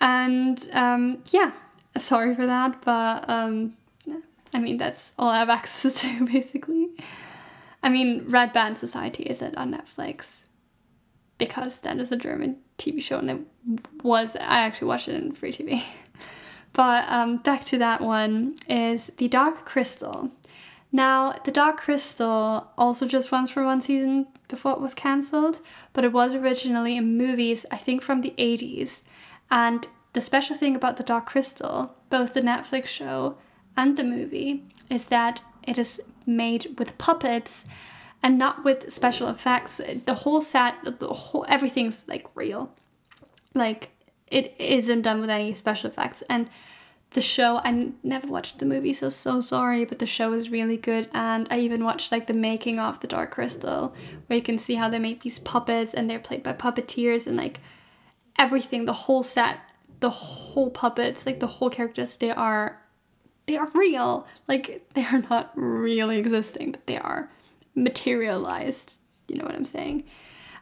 and 0.00 0.68
um, 0.72 1.24
yeah, 1.30 1.50
sorry 1.98 2.34
for 2.34 2.46
that, 2.46 2.82
but 2.82 3.28
um, 3.28 3.76
I 4.52 4.58
mean 4.58 4.76
that's 4.76 5.12
all 5.18 5.28
I 5.28 5.38
have 5.38 5.50
access 5.60 6.00
to 6.00 6.26
basically. 6.26 6.88
I 7.82 7.88
mean, 7.88 8.24
Red 8.28 8.52
Band 8.52 8.78
Society 8.78 9.24
isn't 9.24 9.56
on 9.56 9.72
Netflix 9.72 10.44
because 11.38 11.80
that 11.80 11.98
is 11.98 12.10
a 12.10 12.16
German 12.16 12.56
TV 12.78 13.02
show 13.02 13.16
and 13.16 13.30
it 13.30 13.40
was 14.02 14.36
I 14.36 14.60
actually 14.60 14.88
watched 14.88 15.08
it 15.08 15.14
in 15.14 15.32
free 15.32 15.52
TV. 15.52 15.82
but 16.72 17.04
um, 17.08 17.38
back 17.38 17.64
to 17.66 17.78
that 17.78 18.00
one 18.00 18.54
is 18.68 19.12
The 19.18 19.28
Dark 19.28 19.64
Crystal. 19.64 20.30
Now, 20.92 21.32
The 21.44 21.50
Dark 21.50 21.78
Crystal 21.78 22.68
also 22.78 23.06
just 23.06 23.32
runs 23.32 23.50
for 23.50 23.64
one 23.64 23.82
season 23.82 24.28
before 24.48 24.72
it 24.72 24.80
was 24.80 24.94
cancelled, 24.94 25.60
but 25.92 26.04
it 26.04 26.12
was 26.12 26.34
originally 26.34 26.96
in 26.96 27.18
movies, 27.18 27.66
I 27.70 27.76
think 27.76 28.02
from 28.02 28.20
the 28.20 28.34
80s. 28.38 29.02
And 29.50 29.86
the 30.16 30.22
special 30.22 30.56
thing 30.56 30.74
about 30.74 30.96
The 30.96 31.02
Dark 31.02 31.26
Crystal, 31.26 31.94
both 32.08 32.32
the 32.32 32.40
Netflix 32.40 32.86
show 32.86 33.36
and 33.76 33.98
the 33.98 34.02
movie, 34.02 34.64
is 34.88 35.04
that 35.04 35.42
it 35.62 35.76
is 35.76 36.00
made 36.24 36.74
with 36.78 36.96
puppets 36.96 37.66
and 38.22 38.38
not 38.38 38.64
with 38.64 38.90
special 38.90 39.28
effects. 39.28 39.78
The 40.06 40.14
whole 40.14 40.40
set, 40.40 40.76
the 41.00 41.08
whole 41.08 41.44
everything's 41.50 42.08
like 42.08 42.34
real. 42.34 42.72
Like 43.52 43.90
it 44.26 44.54
isn't 44.58 45.02
done 45.02 45.20
with 45.20 45.28
any 45.28 45.52
special 45.52 45.90
effects 45.90 46.22
and 46.30 46.48
the 47.10 47.20
show 47.20 47.60
I 47.62 47.90
never 48.02 48.26
watched 48.26 48.58
the 48.58 48.64
movie 48.64 48.94
so 48.94 49.10
so 49.10 49.42
sorry 49.42 49.84
but 49.84 49.98
the 49.98 50.06
show 50.06 50.32
is 50.32 50.50
really 50.50 50.78
good 50.78 51.08
and 51.12 51.46
I 51.50 51.60
even 51.60 51.84
watched 51.84 52.10
like 52.10 52.26
the 52.26 52.32
making 52.32 52.80
of 52.80 53.00
the 53.00 53.06
Dark 53.06 53.32
Crystal 53.32 53.94
where 54.26 54.38
you 54.38 54.42
can 54.42 54.58
see 54.58 54.76
how 54.76 54.88
they 54.88 54.98
make 54.98 55.20
these 55.20 55.38
puppets 55.38 55.92
and 55.92 56.08
they're 56.08 56.18
played 56.18 56.42
by 56.42 56.54
puppeteers 56.54 57.26
and 57.26 57.36
like 57.36 57.60
everything 58.38 58.86
the 58.86 58.92
whole 59.04 59.22
set 59.22 59.58
the 60.06 60.10
whole 60.10 60.70
puppets 60.70 61.26
like 61.26 61.40
the 61.40 61.52
whole 61.54 61.68
characters 61.68 62.14
they 62.16 62.30
are 62.30 62.80
they 63.46 63.56
are 63.56 63.68
real. 63.74 64.26
Like 64.46 64.88
they 64.94 65.04
are 65.04 65.22
not 65.30 65.52
really 65.54 66.18
existing 66.18 66.72
but 66.72 66.86
they 66.86 66.98
are 66.98 67.28
materialized. 67.74 69.00
You 69.28 69.38
know 69.38 69.44
what 69.44 69.56
I'm 69.56 69.64
saying? 69.64 70.04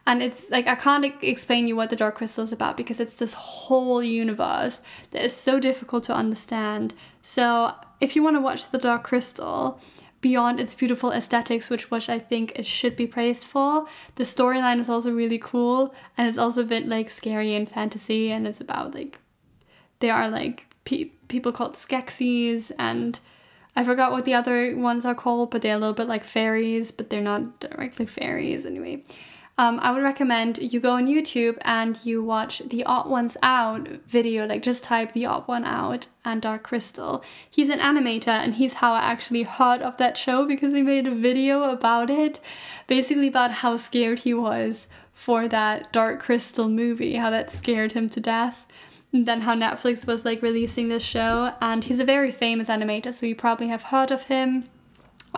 And 0.07 0.23
it's 0.23 0.49
like 0.49 0.65
I 0.67 0.75
can't 0.75 1.05
explain 1.21 1.67
you 1.67 1.75
what 1.75 1.89
the 1.91 1.95
Dark 1.95 2.15
Crystal 2.15 2.43
is 2.43 2.51
about 2.51 2.77
because 2.77 2.99
it's 2.99 3.15
this 3.15 3.33
whole 3.33 4.01
universe 4.03 4.81
that 5.11 5.23
is 5.23 5.35
so 5.35 5.59
difficult 5.59 6.03
to 6.05 6.13
understand. 6.13 6.93
So 7.21 7.73
if 7.99 8.15
you 8.15 8.23
want 8.23 8.35
to 8.35 8.41
watch 8.41 8.69
the 8.69 8.77
Dark 8.77 9.03
Crystal, 9.03 9.79
beyond 10.21 10.59
its 10.59 10.73
beautiful 10.73 11.11
aesthetics, 11.11 11.69
which 11.69 11.91
which 11.91 12.09
I 12.09 12.17
think 12.17 12.53
it 12.55 12.65
should 12.65 12.95
be 12.95 13.07
praised 13.07 13.45
for, 13.45 13.85
the 14.15 14.23
storyline 14.23 14.79
is 14.79 14.89
also 14.89 15.11
really 15.11 15.37
cool 15.37 15.93
and 16.17 16.27
it's 16.27 16.37
also 16.37 16.61
a 16.61 16.71
bit 16.75 16.87
like 16.87 17.11
scary 17.11 17.53
and 17.53 17.69
fantasy 17.69 18.31
and 18.31 18.47
it's 18.47 18.61
about 18.61 18.95
like 18.95 19.19
they 19.99 20.09
are 20.09 20.29
like 20.29 20.65
pe- 20.83 21.11
people 21.27 21.51
called 21.51 21.75
Skeksis 21.75 22.71
and 22.77 23.19
I 23.75 23.83
forgot 23.83 24.11
what 24.11 24.25
the 24.25 24.33
other 24.33 24.75
ones 24.77 25.05
are 25.05 25.15
called, 25.15 25.51
but 25.51 25.61
they're 25.61 25.75
a 25.75 25.79
little 25.79 25.93
bit 25.93 26.07
like 26.07 26.23
fairies, 26.23 26.91
but 26.91 27.09
they're 27.09 27.21
not 27.21 27.59
directly 27.59 28.05
fairies 28.05 28.65
anyway 28.65 29.03
um, 29.57 29.79
I 29.81 29.91
would 29.91 30.03
recommend 30.03 30.57
you 30.57 30.81
go 30.81 30.91
on 30.91 31.07
YouTube 31.07 31.57
and 31.61 31.97
you 32.05 32.21
watch 32.21 32.59
the 32.59 32.83
Odd 32.83 33.09
Ones 33.09 33.37
Out 33.41 33.87
video. 33.87 34.45
Like 34.45 34.61
just 34.61 34.83
type 34.83 35.13
the 35.13 35.25
Odd 35.25 35.47
One 35.47 35.63
Out 35.63 36.07
and 36.25 36.41
Dark 36.41 36.63
Crystal. 36.63 37.23
He's 37.49 37.69
an 37.69 37.79
animator 37.79 38.27
and 38.27 38.55
he's 38.55 38.75
how 38.75 38.91
I 38.91 38.99
actually 38.99 39.43
heard 39.43 39.81
of 39.81 39.95
that 39.97 40.17
show 40.17 40.45
because 40.45 40.73
he 40.73 40.81
made 40.81 41.07
a 41.07 41.15
video 41.15 41.63
about 41.63 42.09
it, 42.09 42.39
basically 42.87 43.27
about 43.29 43.51
how 43.51 43.77
scared 43.77 44.19
he 44.19 44.33
was 44.33 44.87
for 45.13 45.47
that 45.47 45.93
Dark 45.93 46.21
Crystal 46.21 46.67
movie, 46.67 47.15
how 47.15 47.29
that 47.29 47.49
scared 47.49 47.93
him 47.93 48.09
to 48.09 48.19
death. 48.19 48.67
Then 49.23 49.41
how 49.41 49.55
Netflix 49.55 50.05
was 50.05 50.25
like 50.25 50.41
releasing 50.41 50.89
this 50.89 51.03
show, 51.03 51.53
and 51.61 51.83
he's 51.85 52.01
a 52.01 52.05
very 52.05 52.31
famous 52.31 52.67
animator, 52.67 53.13
so 53.13 53.25
you 53.25 53.35
probably 53.35 53.67
have 53.67 53.83
heard 53.83 54.11
of 54.11 54.23
him 54.23 54.69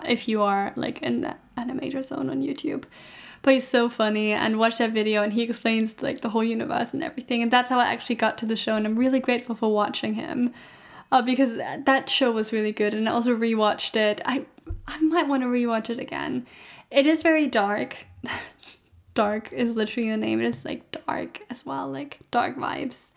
if 0.03 0.27
you 0.27 0.41
are 0.41 0.73
like 0.75 1.01
in 1.03 1.21
the 1.21 1.35
animator 1.57 2.03
zone 2.03 2.29
on 2.29 2.41
YouTube. 2.41 2.85
But 3.43 3.53
he's 3.53 3.67
so 3.67 3.87
funny 3.87 4.31
and 4.31 4.57
watch 4.57 4.79
that 4.79 4.91
video 4.91 5.21
and 5.21 5.31
he 5.31 5.43
explains 5.43 6.01
like 6.01 6.21
the 6.21 6.29
whole 6.29 6.43
universe 6.43 6.93
and 6.93 7.03
everything. 7.03 7.43
And 7.43 7.51
that's 7.51 7.69
how 7.69 7.79
I 7.79 7.85
actually 7.85 8.15
got 8.15 8.37
to 8.39 8.45
the 8.45 8.55
show 8.55 8.75
and 8.75 8.85
I'm 8.85 8.97
really 8.97 9.19
grateful 9.19 9.55
for 9.55 9.71
watching 9.71 10.15
him. 10.15 10.53
Uh, 11.11 11.21
because 11.21 11.55
that 11.55 12.09
show 12.09 12.31
was 12.31 12.51
really 12.51 12.71
good 12.73 12.93
and 12.93 13.07
I 13.07 13.11
also 13.13 13.35
rewatched 13.35 13.95
it. 13.95 14.21
I 14.25 14.45
I 14.87 14.99
might 14.99 15.27
want 15.27 15.43
to 15.43 15.47
rewatch 15.47 15.89
it 15.89 15.99
again. 15.99 16.45
It 16.91 17.05
is 17.05 17.21
very 17.21 17.47
dark. 17.47 17.95
Dark 19.13 19.53
is 19.53 19.75
literally 19.75 20.09
the 20.09 20.17
name. 20.17 20.41
It 20.41 20.47
is 20.47 20.65
like 20.65 20.91
dark 20.91 21.41
as 21.49 21.65
well 21.65 21.87
like 21.87 22.19
dark 22.31 22.57
vibes 22.57 23.11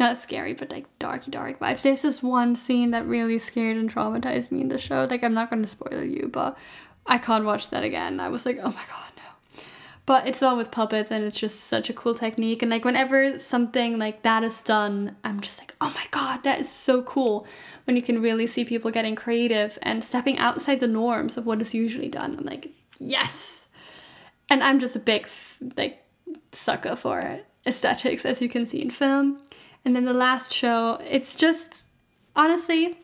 not 0.00 0.18
scary 0.18 0.54
but 0.54 0.70
like 0.70 0.86
darky 0.98 1.30
dark 1.30 1.60
vibes. 1.60 1.82
There's 1.82 2.02
this 2.02 2.22
one 2.22 2.56
scene 2.56 2.90
that 2.90 3.06
really 3.06 3.38
scared 3.38 3.76
and 3.76 3.92
traumatized 3.92 4.50
me 4.50 4.62
in 4.62 4.68
the 4.68 4.78
show. 4.78 5.06
Like 5.08 5.22
I'm 5.22 5.34
not 5.34 5.50
to 5.50 5.68
spoil 5.68 6.02
you 6.02 6.28
but 6.32 6.58
I 7.06 7.18
can't 7.18 7.44
watch 7.44 7.70
that 7.70 7.84
again. 7.84 8.18
I 8.18 8.28
was 8.28 8.44
like 8.44 8.58
oh 8.58 8.70
my 8.70 8.84
god 8.90 9.12
no. 9.16 9.62
but 10.06 10.26
it's 10.26 10.42
all 10.42 10.56
with 10.56 10.70
puppets 10.70 11.10
and 11.10 11.22
it's 11.22 11.38
just 11.38 11.60
such 11.60 11.90
a 11.90 11.92
cool 11.92 12.14
technique. 12.14 12.62
And 12.62 12.70
like 12.70 12.84
whenever 12.84 13.38
something 13.38 13.98
like 13.98 14.22
that 14.22 14.42
is 14.42 14.62
done 14.62 15.16
i'm 15.22 15.40
just 15.40 15.60
like 15.60 15.74
oh 15.80 15.92
my 15.94 16.06
god 16.10 16.42
that 16.42 16.60
is 16.60 16.70
so 16.70 17.02
cool. 17.02 17.46
When 17.84 17.94
you 17.94 18.02
can 18.02 18.22
really 18.22 18.46
see 18.46 18.64
people 18.64 18.90
getting 18.90 19.14
creative 19.14 19.78
and 19.82 20.02
stepping 20.02 20.38
outside 20.38 20.80
the 20.80 20.88
norms 20.88 21.36
of 21.36 21.46
what 21.46 21.60
is 21.60 21.74
usually 21.74 22.08
done. 22.08 22.36
I'm 22.38 22.44
like 22.44 22.72
yes. 22.98 23.68
And 24.48 24.64
i'm 24.64 24.80
just 24.80 24.96
a 24.96 24.98
big 24.98 25.28
like 25.76 26.02
sucker 26.52 26.96
for 26.96 27.40
aesthetics 27.66 28.24
as 28.24 28.40
you 28.40 28.48
can 28.48 28.64
see 28.64 28.80
in 28.80 28.90
film 28.90 29.38
and 29.84 29.94
then 29.94 30.04
the 30.04 30.12
last 30.14 30.52
show 30.52 31.00
it's 31.08 31.36
just 31.36 31.86
honestly 32.36 32.98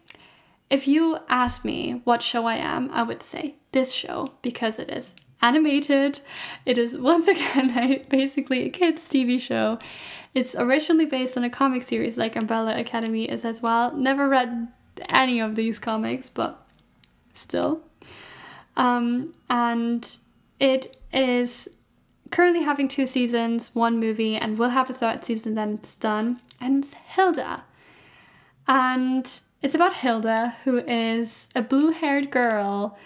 if 0.71 0.89
you 0.89 1.19
ask 1.29 1.65
me 1.65 2.01
what 2.05 2.23
show 2.23 2.45
i 2.47 2.57
am 2.57 2.91
i 2.93 3.03
would 3.03 3.23
say 3.23 3.55
this 3.73 3.93
show 3.93 4.33
because 4.43 4.79
it 4.79 4.91
is 4.91 5.15
animated. 5.43 6.21
It 6.65 6.79
is 6.79 6.99
once 7.13 7.29
again 7.29 8.05
basically 8.09 8.67
a 8.67 8.71
kids' 8.71 9.09
TV 9.09 9.41
show. 9.41 9.79
It's 10.35 10.55
originally 10.55 11.07
based 11.07 11.37
on 11.37 11.45
a 11.45 11.51
comic 11.51 11.83
series 11.83 12.19
like 12.19 12.37
Umbrella 12.37 12.79
Academy 12.79 13.25
is 13.25 13.45
as 13.45 13.63
well. 13.63 13.95
Never 13.95 14.29
read 14.29 14.69
any 15.09 15.41
of 15.41 15.55
these 15.55 15.79
comics, 15.79 16.29
but 16.29 16.67
still. 17.35 17.83
Um, 18.77 19.33
and 19.49 20.17
it 20.61 20.97
is 21.13 21.69
currently 22.31 22.63
having 22.63 22.89
two 22.89 23.07
seasons, 23.07 23.71
one 23.75 23.99
movie, 23.99 24.37
and 24.37 24.59
we'll 24.59 24.71
have 24.71 24.91
a 24.91 24.95
third 24.95 25.25
season 25.25 25.55
then 25.55 25.75
it's 25.75 25.95
done. 25.95 26.41
And 26.61 26.85
it's 26.85 26.95
Hilda. 26.95 27.65
And 28.67 29.41
it's 29.63 29.75
about 29.75 29.95
Hilda, 29.95 30.57
who 30.65 30.79
is 30.79 31.49
a 31.55 31.63
blue 31.63 31.91
haired 31.91 32.31
girl 32.31 32.99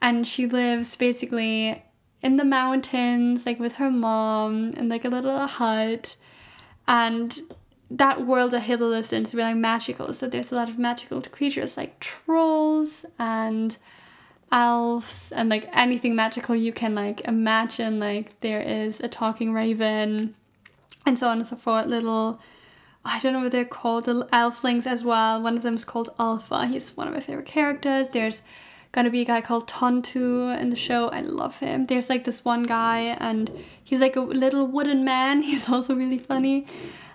and 0.00 0.26
she 0.26 0.46
lives 0.46 0.94
basically 0.96 1.82
in 2.22 2.36
the 2.36 2.44
mountains 2.44 3.46
like 3.46 3.58
with 3.58 3.74
her 3.74 3.90
mom 3.90 4.70
in 4.70 4.88
like 4.88 5.04
a 5.04 5.08
little 5.08 5.46
hut 5.46 6.16
and 6.88 7.40
that 7.90 8.26
world 8.26 8.50
that 8.50 8.60
Hilda 8.60 8.84
lives 8.84 9.12
in 9.12 9.22
is 9.22 9.34
really 9.34 9.54
magical 9.54 10.12
so 10.12 10.26
there's 10.26 10.52
a 10.52 10.54
lot 10.54 10.68
of 10.68 10.78
magical 10.78 11.20
creatures 11.22 11.76
like 11.76 11.98
trolls 12.00 13.06
and 13.18 13.76
elves 14.52 15.32
and 15.32 15.48
like 15.48 15.68
anything 15.72 16.14
magical 16.14 16.54
you 16.54 16.72
can 16.72 16.94
like 16.94 17.20
imagine 17.22 17.98
like 17.98 18.38
there 18.40 18.60
is 18.60 19.00
a 19.00 19.08
talking 19.08 19.52
raven 19.52 20.34
and 21.04 21.18
so 21.18 21.28
on 21.28 21.38
and 21.38 21.46
so 21.46 21.56
forth 21.56 21.86
little 21.86 22.40
I 23.06 23.20
don't 23.20 23.32
know 23.32 23.40
what 23.40 23.52
they're 23.52 23.64
called, 23.64 24.06
little 24.06 24.26
elflings 24.32 24.86
as 24.86 25.04
well. 25.04 25.40
One 25.40 25.56
of 25.56 25.62
them 25.62 25.74
is 25.74 25.84
called 25.84 26.10
Alfur. 26.18 26.66
He's 26.68 26.96
one 26.96 27.06
of 27.06 27.14
my 27.14 27.20
favorite 27.20 27.46
characters. 27.46 28.08
There's 28.08 28.42
gonna 28.92 29.10
be 29.10 29.20
a 29.20 29.24
guy 29.24 29.40
called 29.40 29.68
Tontu 29.68 30.58
in 30.60 30.70
the 30.70 30.76
show. 30.76 31.08
I 31.08 31.20
love 31.20 31.58
him. 31.60 31.86
There's 31.86 32.08
like 32.08 32.24
this 32.24 32.44
one 32.44 32.64
guy, 32.64 33.16
and 33.20 33.50
he's 33.82 34.00
like 34.00 34.16
a 34.16 34.20
little 34.20 34.66
wooden 34.66 35.04
man. 35.04 35.42
He's 35.50 35.68
also 35.68 35.94
really 35.94 36.18
funny. 36.18 36.66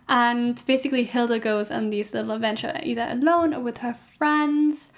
And 0.07 0.61
basically, 0.65 1.03
Hilda 1.03 1.39
goes 1.39 1.71
on 1.71 1.89
these 1.89 2.13
little 2.13 2.31
adventure 2.31 2.79
either 2.83 3.07
alone 3.09 3.53
or 3.53 3.61
with 3.61 3.79
her 3.79 3.93
friends. 3.93 4.91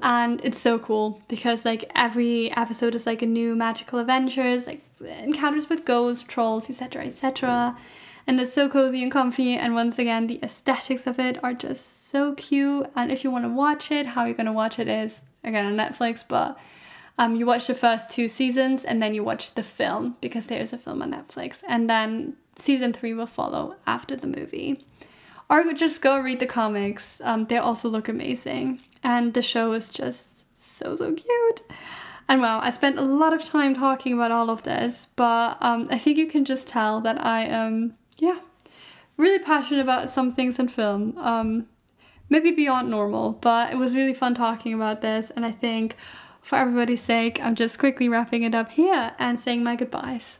And 0.00 0.40
it's 0.42 0.60
so 0.60 0.78
cool 0.78 1.20
because 1.28 1.64
like 1.64 1.90
every 1.94 2.50
episode 2.56 2.94
is 2.94 3.06
like 3.06 3.20
a 3.22 3.26
new 3.26 3.54
magical 3.54 3.98
adventures, 3.98 4.66
like 4.66 4.82
encounters 5.00 5.68
with 5.68 5.84
ghosts, 5.84 6.22
trolls, 6.22 6.70
etc., 6.70 7.04
etc. 7.04 7.76
And 8.26 8.40
it's 8.40 8.52
so 8.52 8.68
cozy 8.68 9.02
and 9.02 9.10
comfy. 9.10 9.54
And 9.54 9.74
once 9.74 9.98
again, 9.98 10.26
the 10.26 10.40
aesthetics 10.42 11.06
of 11.06 11.18
it 11.18 11.42
are 11.42 11.54
just 11.54 12.08
so 12.08 12.34
cute. 12.34 12.86
And 12.94 13.10
if 13.10 13.24
you 13.24 13.30
want 13.30 13.44
to 13.44 13.48
watch 13.48 13.90
it, 13.90 14.06
how 14.06 14.24
you're 14.24 14.34
going 14.34 14.46
to 14.46 14.52
watch 14.52 14.78
it 14.78 14.88
is 14.88 15.22
again 15.44 15.66
on 15.66 15.76
Netflix, 15.76 16.24
but 16.26 16.58
um, 17.18 17.36
you 17.36 17.46
watch 17.46 17.66
the 17.66 17.74
first 17.74 18.10
two 18.10 18.28
seasons 18.28 18.84
and 18.84 19.02
then 19.02 19.14
you 19.14 19.22
watch 19.24 19.54
the 19.54 19.62
film 19.62 20.16
because 20.20 20.46
there's 20.46 20.72
a 20.72 20.78
film 20.78 21.02
on 21.02 21.12
Netflix. 21.12 21.62
And 21.68 21.88
then 21.90 22.36
season 22.56 22.92
three 22.92 23.14
will 23.14 23.26
follow 23.26 23.76
after 23.86 24.16
the 24.16 24.26
movie. 24.26 24.84
Or 25.50 25.64
just 25.74 26.00
go 26.00 26.18
read 26.18 26.40
the 26.40 26.46
comics. 26.46 27.20
Um, 27.22 27.46
they 27.46 27.58
also 27.58 27.88
look 27.88 28.08
amazing. 28.08 28.80
And 29.02 29.34
the 29.34 29.42
show 29.42 29.72
is 29.72 29.90
just 29.90 30.44
so, 30.54 30.94
so 30.94 31.12
cute. 31.12 31.62
And 32.28 32.40
wow, 32.40 32.60
I 32.62 32.70
spent 32.70 32.98
a 32.98 33.02
lot 33.02 33.34
of 33.34 33.44
time 33.44 33.74
talking 33.74 34.14
about 34.14 34.30
all 34.30 34.48
of 34.48 34.62
this, 34.62 35.08
but 35.16 35.58
um, 35.60 35.88
I 35.90 35.98
think 35.98 36.16
you 36.16 36.26
can 36.26 36.44
just 36.44 36.66
tell 36.66 37.00
that 37.02 37.22
I 37.22 37.44
am, 37.44 37.94
yeah, 38.22 38.38
really 39.16 39.40
passionate 39.40 39.80
about 39.80 40.08
some 40.08 40.32
things 40.32 40.60
in 40.60 40.68
film. 40.68 41.18
Um, 41.18 41.66
maybe 42.28 42.52
beyond 42.52 42.88
normal, 42.88 43.32
but 43.32 43.72
it 43.72 43.76
was 43.76 43.96
really 43.96 44.14
fun 44.14 44.32
talking 44.36 44.72
about 44.72 45.00
this. 45.00 45.30
And 45.30 45.44
I 45.44 45.50
think 45.50 45.96
for 46.40 46.54
everybody's 46.54 47.02
sake, 47.02 47.40
I'm 47.42 47.56
just 47.56 47.80
quickly 47.80 48.08
wrapping 48.08 48.44
it 48.44 48.54
up 48.54 48.70
here 48.74 49.12
and 49.18 49.40
saying 49.40 49.64
my 49.64 49.74
goodbyes. 49.74 50.38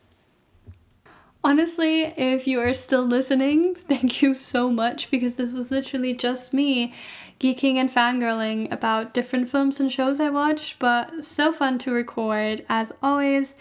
Honestly, 1.42 2.02
if 2.16 2.46
you 2.46 2.60
are 2.60 2.72
still 2.72 3.02
listening, 3.02 3.74
thank 3.92 4.22
you 4.22 4.36
so 4.36 4.70
much 4.70 5.10
because 5.10 5.34
this 5.34 5.50
was 5.50 5.72
literally 5.72 6.14
just 6.14 6.54
me 6.54 6.94
geeking 7.40 7.74
and 7.74 7.90
fangirling 7.90 8.70
about 8.70 9.12
different 9.12 9.48
films 9.48 9.80
and 9.80 9.90
shows 9.90 10.20
I 10.20 10.30
watched, 10.30 10.78
but 10.78 11.24
so 11.24 11.52
fun 11.52 11.80
to 11.80 11.90
record. 11.90 12.64
As 12.68 12.92
always, 13.02 13.56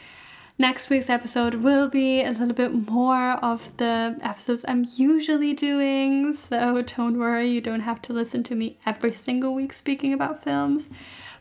next 0.62 0.92
week's 0.92 1.10
episode 1.10 1.56
will 1.56 1.90
be 1.90 2.22
a 2.22 2.30
little 2.30 2.54
bit 2.54 2.72
more 2.72 3.32
of 3.44 3.76
the 3.78 4.16
episodes 4.22 4.64
I'm 4.68 4.86
usually 4.96 5.54
doing, 5.54 6.34
so 6.34 6.84
don't 6.84 7.18
worry, 7.18 7.48
you 7.48 7.62
don't 7.62 7.82
have 7.82 8.00
to 8.04 8.14
listen 8.14 8.44
to 8.44 8.54
me 8.54 8.78
every 8.86 9.12
single 9.12 9.56
week 9.56 9.74
speaking 9.74 10.14
about 10.14 10.44
films. 10.44 10.92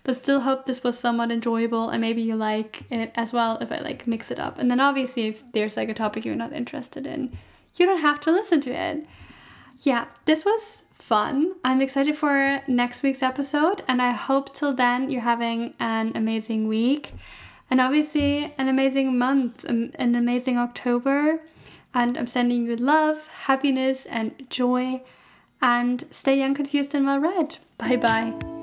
But 0.04 0.16
still 0.16 0.40
hope 0.40 0.64
this 0.64 0.82
was 0.82 0.98
somewhat 0.98 1.30
enjoyable 1.30 1.90
and 1.90 2.00
maybe 2.00 2.22
you 2.22 2.34
like 2.34 2.90
it 2.90 3.12
as 3.14 3.34
well 3.34 3.58
if 3.58 3.70
I 3.70 3.80
like 3.80 4.06
mix 4.06 4.30
it 4.30 4.40
up. 4.40 4.58
And 4.58 4.70
then 4.70 4.80
obviously 4.80 5.26
if 5.26 5.52
there's 5.52 5.76
like 5.76 5.90
a 5.90 5.94
topic 5.94 6.24
you're 6.24 6.34
not 6.34 6.54
interested 6.54 7.06
in, 7.06 7.36
you 7.76 7.84
don't 7.84 8.00
have 8.00 8.20
to 8.20 8.32
listen 8.32 8.62
to 8.62 8.70
it. 8.70 9.04
Yeah, 9.80 10.06
this 10.24 10.46
was 10.46 10.84
fun. 10.94 11.56
I'm 11.62 11.82
excited 11.82 12.16
for 12.16 12.62
next 12.66 13.02
week's 13.02 13.22
episode, 13.22 13.82
and 13.86 14.00
I 14.00 14.12
hope 14.12 14.54
till 14.54 14.74
then 14.74 15.10
you're 15.10 15.20
having 15.20 15.74
an 15.78 16.12
amazing 16.14 16.68
week 16.68 17.12
and 17.70 17.80
obviously 17.80 18.52
an 18.58 18.68
amazing 18.68 19.16
month, 19.16 19.64
um, 19.68 19.92
an 19.94 20.14
amazing 20.14 20.58
October. 20.58 21.40
And 21.94 22.16
I'm 22.16 22.26
sending 22.26 22.66
you 22.66 22.76
love, 22.76 23.26
happiness, 23.26 24.06
and 24.06 24.32
joy. 24.48 25.02
And 25.62 26.04
stay 26.10 26.38
young, 26.38 26.54
confused, 26.54 26.94
and 26.94 27.06
well 27.06 27.18
read. 27.18 27.58
Bye 27.78 27.96
bye. 27.96 28.59